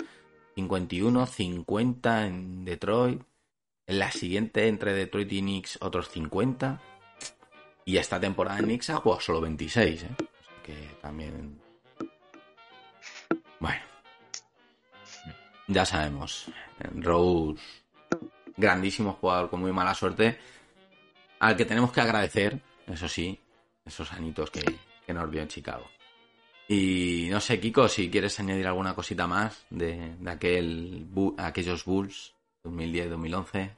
51, 0.56 1.26
50 1.26 2.26
en 2.26 2.64
Detroit, 2.64 3.22
en 3.89 3.99
la 3.99 4.12
siguiente 4.12 4.68
entre 4.68 4.93
Detroit 4.93 5.32
y 5.32 5.41
Knicks 5.41 5.78
otros 5.80 6.11
50, 6.11 6.80
y 7.86 7.97
esta 7.97 8.20
temporada 8.20 8.59
en 8.59 8.66
Knicks 8.66 8.91
ha 8.91 8.97
jugado 8.97 9.20
solo 9.20 9.41
26, 9.41 10.03
¿eh? 10.03 10.09
que 10.62 10.74
también... 11.01 11.59
Bueno, 13.59 13.82
ya 15.66 15.84
sabemos, 15.84 16.47
Rose 16.95 17.61
grandísimo 18.57 19.14
jugador 19.14 19.49
con 19.49 19.61
muy 19.61 19.72
mala 19.72 19.95
suerte, 19.95 20.39
al 21.39 21.57
que 21.57 21.64
tenemos 21.64 21.91
que 21.91 22.01
agradecer, 22.01 22.61
eso 22.86 23.09
sí, 23.09 23.41
esos 23.86 24.12
anitos 24.12 24.51
que, 24.51 24.62
nos 25.12 25.30
vio 25.30 25.41
en 25.41 25.49
Chicago. 25.49 25.89
Y 26.68 27.28
no 27.30 27.41
sé, 27.41 27.59
Kiko, 27.59 27.89
si 27.89 28.11
quieres 28.11 28.39
añadir 28.39 28.66
alguna 28.66 28.95
cosita 28.95 29.26
más 29.26 29.64
de, 29.70 30.14
aquel, 30.26 31.07
aquellos 31.39 31.86
Bulls 31.86 32.34
2010-2011. 32.64 33.76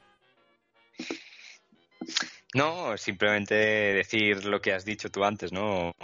No, 2.53 2.97
simplemente 2.97 3.55
decir 3.55 4.43
lo 4.45 4.61
que 4.61 4.73
has 4.73 4.83
dicho 4.83 5.09
tú 5.09 5.23
antes, 5.23 5.53
¿no? 5.53 5.95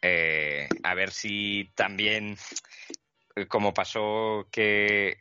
Eh, 0.00 0.66
a 0.82 0.94
ver 0.94 1.10
si 1.10 1.70
también, 1.74 2.38
como 3.48 3.74
pasó 3.74 4.48
que 4.50 5.18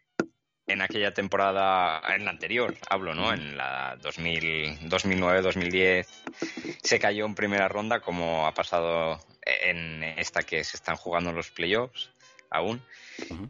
en 0.66 0.82
aquella 0.82 1.14
temporada, 1.14 2.02
en 2.16 2.24
la 2.26 2.32
anterior, 2.32 2.78
hablo, 2.90 3.14
¿no? 3.16 3.34
En 3.34 3.58
la 3.58 3.98
2009-2010 3.98 6.08
se 6.82 7.00
cayó 7.00 7.26
en 7.26 7.36
primera 7.36 7.68
ronda, 7.68 8.00
como 8.00 8.48
ha 8.48 8.54
pasado 8.54 9.20
en 9.42 10.04
esta 10.04 10.44
que 10.44 10.64
se 10.64 10.78
están 10.78 10.96
jugando 10.96 11.34
los 11.34 11.50
playoffs 11.50 12.12
aún. 12.50 12.82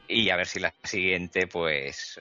Y 0.07 0.29
a 0.29 0.35
ver 0.35 0.47
si 0.47 0.59
la 0.59 0.73
siguiente, 0.83 1.47
pues, 1.47 2.19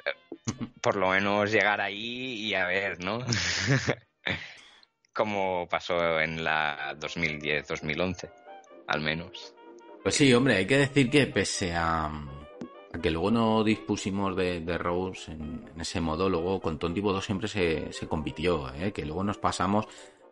por 0.80 0.96
lo 0.96 1.10
menos 1.10 1.50
llegar 1.50 1.80
ahí 1.80 2.46
y 2.46 2.54
a 2.54 2.66
ver, 2.66 3.02
¿no? 3.02 3.24
como 5.12 5.66
pasó 5.68 6.20
en 6.20 6.44
la 6.44 6.94
2010-2011, 6.98 8.30
al 8.86 9.00
menos. 9.00 9.54
Pues 10.02 10.14
sí, 10.14 10.32
hombre, 10.32 10.56
hay 10.56 10.66
que 10.66 10.78
decir 10.78 11.10
que 11.10 11.26
pese 11.26 11.74
a 11.74 12.10
que 13.02 13.10
luego 13.10 13.30
no 13.30 13.64
dispusimos 13.64 14.34
de, 14.36 14.78
Rose 14.78 15.32
en, 15.32 15.68
ese 15.78 16.00
modo, 16.00 16.28
luego 16.28 16.60
con 16.60 16.78
Tonti 16.78 17.00
2 17.00 17.24
siempre 17.24 17.48
se, 17.48 18.08
compitió, 18.08 18.72
¿eh? 18.74 18.92
que 18.92 19.04
luego 19.04 19.22
nos 19.24 19.38
pasamos, 19.38 19.86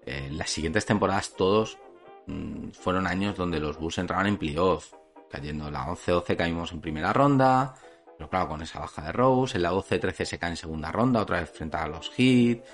eh, 0.04 0.28
las 0.32 0.50
siguientes 0.50 0.86
temporadas 0.86 1.34
todos 1.36 1.78
mm, 2.26 2.70
fueron 2.70 3.06
años 3.06 3.36
donde 3.36 3.60
los 3.60 3.78
Bulls 3.78 3.98
entraban 3.98 4.26
en 4.26 4.36
playoff, 4.36 4.92
cayendo 5.30 5.70
la 5.70 5.86
11-12 5.86 6.36
caímos 6.36 6.72
en 6.72 6.80
primera 6.80 7.12
ronda, 7.12 7.74
pero 8.16 8.30
claro, 8.30 8.48
con 8.48 8.62
esa 8.62 8.80
baja 8.80 9.02
de 9.02 9.12
Rose, 9.12 9.56
en 9.56 9.62
la 9.62 9.72
12-13 9.72 10.24
se 10.24 10.38
cae 10.38 10.50
en 10.50 10.56
segunda 10.56 10.90
ronda, 10.90 11.22
otra 11.22 11.40
vez 11.40 11.50
frente 11.50 11.76
a 11.76 11.86
los 11.86 12.10
Heat, 12.10 12.64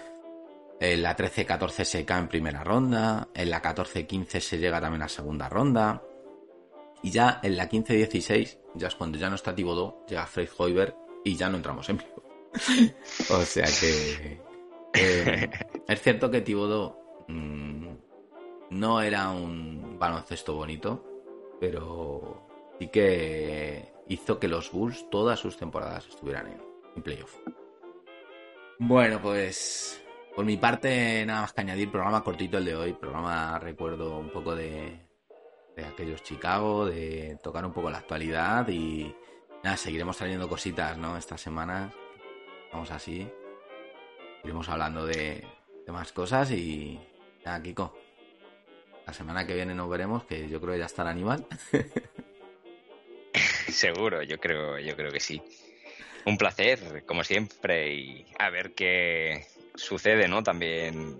en 0.80 1.02
la 1.02 1.16
13-14 1.16 1.84
se 1.84 2.04
cae 2.04 2.20
en 2.20 2.28
primera 2.28 2.62
ronda, 2.62 3.28
en 3.34 3.50
la 3.50 3.62
14-15 3.62 4.40
se 4.40 4.58
llega 4.58 4.80
también 4.80 5.02
a 5.02 5.08
segunda 5.08 5.48
ronda, 5.48 6.02
y 7.02 7.10
ya 7.10 7.40
en 7.42 7.56
la 7.56 7.68
15-16, 7.68 8.58
ya 8.74 8.88
es 8.88 8.94
cuando 8.94 9.18
ya 9.18 9.28
no 9.28 9.34
está 9.34 9.54
Tibodó, 9.54 10.04
llega 10.08 10.26
Fred 10.26 10.48
Hoiberg 10.56 10.96
y 11.24 11.36
ya 11.36 11.48
no 11.48 11.56
entramos 11.56 11.88
en 11.88 11.98
vivo. 11.98 12.22
o 13.30 13.42
sea 13.42 13.64
que. 13.64 14.40
Es 15.88 16.02
cierto 16.02 16.30
que 16.30 16.42
Tibodó 16.42 17.24
mm, 17.26 17.88
no 18.70 19.00
era 19.00 19.30
un 19.30 19.98
baloncesto 19.98 20.54
bonito, 20.54 21.11
pero 21.62 22.74
sí 22.80 22.88
que 22.88 23.92
hizo 24.08 24.40
que 24.40 24.48
los 24.48 24.72
Bulls 24.72 25.08
todas 25.10 25.38
sus 25.38 25.56
temporadas 25.56 26.08
estuvieran 26.08 26.48
en, 26.48 26.60
en 26.96 27.02
playoff. 27.04 27.36
Bueno, 28.80 29.22
pues 29.22 30.02
por 30.34 30.44
mi 30.44 30.56
parte, 30.56 31.24
nada 31.24 31.42
más 31.42 31.52
que 31.52 31.60
añadir, 31.60 31.88
programa 31.88 32.24
cortito 32.24 32.58
el 32.58 32.64
de 32.64 32.74
hoy, 32.74 32.92
programa 32.94 33.60
recuerdo 33.60 34.18
un 34.18 34.30
poco 34.30 34.56
de, 34.56 35.06
de 35.76 35.84
aquellos 35.84 36.24
Chicago, 36.24 36.86
de 36.86 37.38
tocar 37.40 37.64
un 37.64 37.72
poco 37.72 37.90
la 37.90 37.98
actualidad 37.98 38.66
y 38.68 39.14
nada, 39.62 39.76
seguiremos 39.76 40.16
trayendo 40.16 40.48
cositas, 40.48 40.98
¿no? 40.98 41.16
Estas 41.16 41.40
semanas, 41.40 41.94
vamos 42.72 42.90
así. 42.90 43.30
iremos 44.42 44.68
hablando 44.68 45.06
de, 45.06 45.46
de 45.86 45.92
más 45.92 46.10
cosas 46.10 46.50
y 46.50 46.98
nada, 47.44 47.62
Kiko. 47.62 47.94
La 49.06 49.12
semana 49.12 49.46
que 49.46 49.54
viene 49.54 49.74
nos 49.74 49.90
veremos, 49.90 50.24
que 50.24 50.48
yo 50.48 50.60
creo 50.60 50.74
que 50.74 50.80
ya 50.80 50.86
está 50.86 51.02
el 51.02 51.08
animal. 51.08 51.46
Seguro, 53.68 54.22
yo 54.22 54.38
creo, 54.38 54.78
yo 54.78 54.94
creo 54.96 55.10
que 55.10 55.20
sí. 55.20 55.42
Un 56.24 56.38
placer, 56.38 57.04
como 57.04 57.24
siempre, 57.24 57.94
y 57.94 58.26
a 58.38 58.50
ver 58.50 58.74
qué 58.74 59.46
sucede, 59.74 60.28
¿no? 60.28 60.42
También 60.42 61.18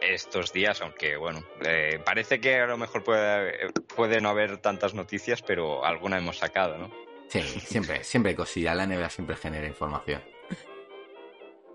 estos 0.00 0.52
días, 0.52 0.80
aunque 0.80 1.16
bueno, 1.16 1.44
eh, 1.64 2.00
parece 2.04 2.40
que 2.40 2.56
a 2.56 2.66
lo 2.66 2.76
mejor 2.76 3.04
puede, 3.04 3.70
puede 3.94 4.20
no 4.20 4.30
haber 4.30 4.58
tantas 4.58 4.94
noticias, 4.94 5.42
pero 5.42 5.84
alguna 5.84 6.18
hemos 6.18 6.38
sacado, 6.38 6.76
¿no? 6.76 6.90
Sí, 7.28 7.40
siempre, 7.42 8.02
siempre 8.04 8.30
hay 8.30 8.36
cosillas. 8.36 8.76
La 8.76 8.86
NBA 8.86 9.08
siempre 9.08 9.36
genera 9.36 9.66
información. 9.66 10.22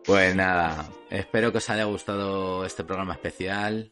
Pues 0.05 0.35
nada, 0.35 0.89
espero 1.09 1.51
que 1.51 1.57
os 1.57 1.69
haya 1.69 1.85
gustado 1.85 2.65
este 2.65 2.83
programa 2.83 3.13
especial 3.13 3.91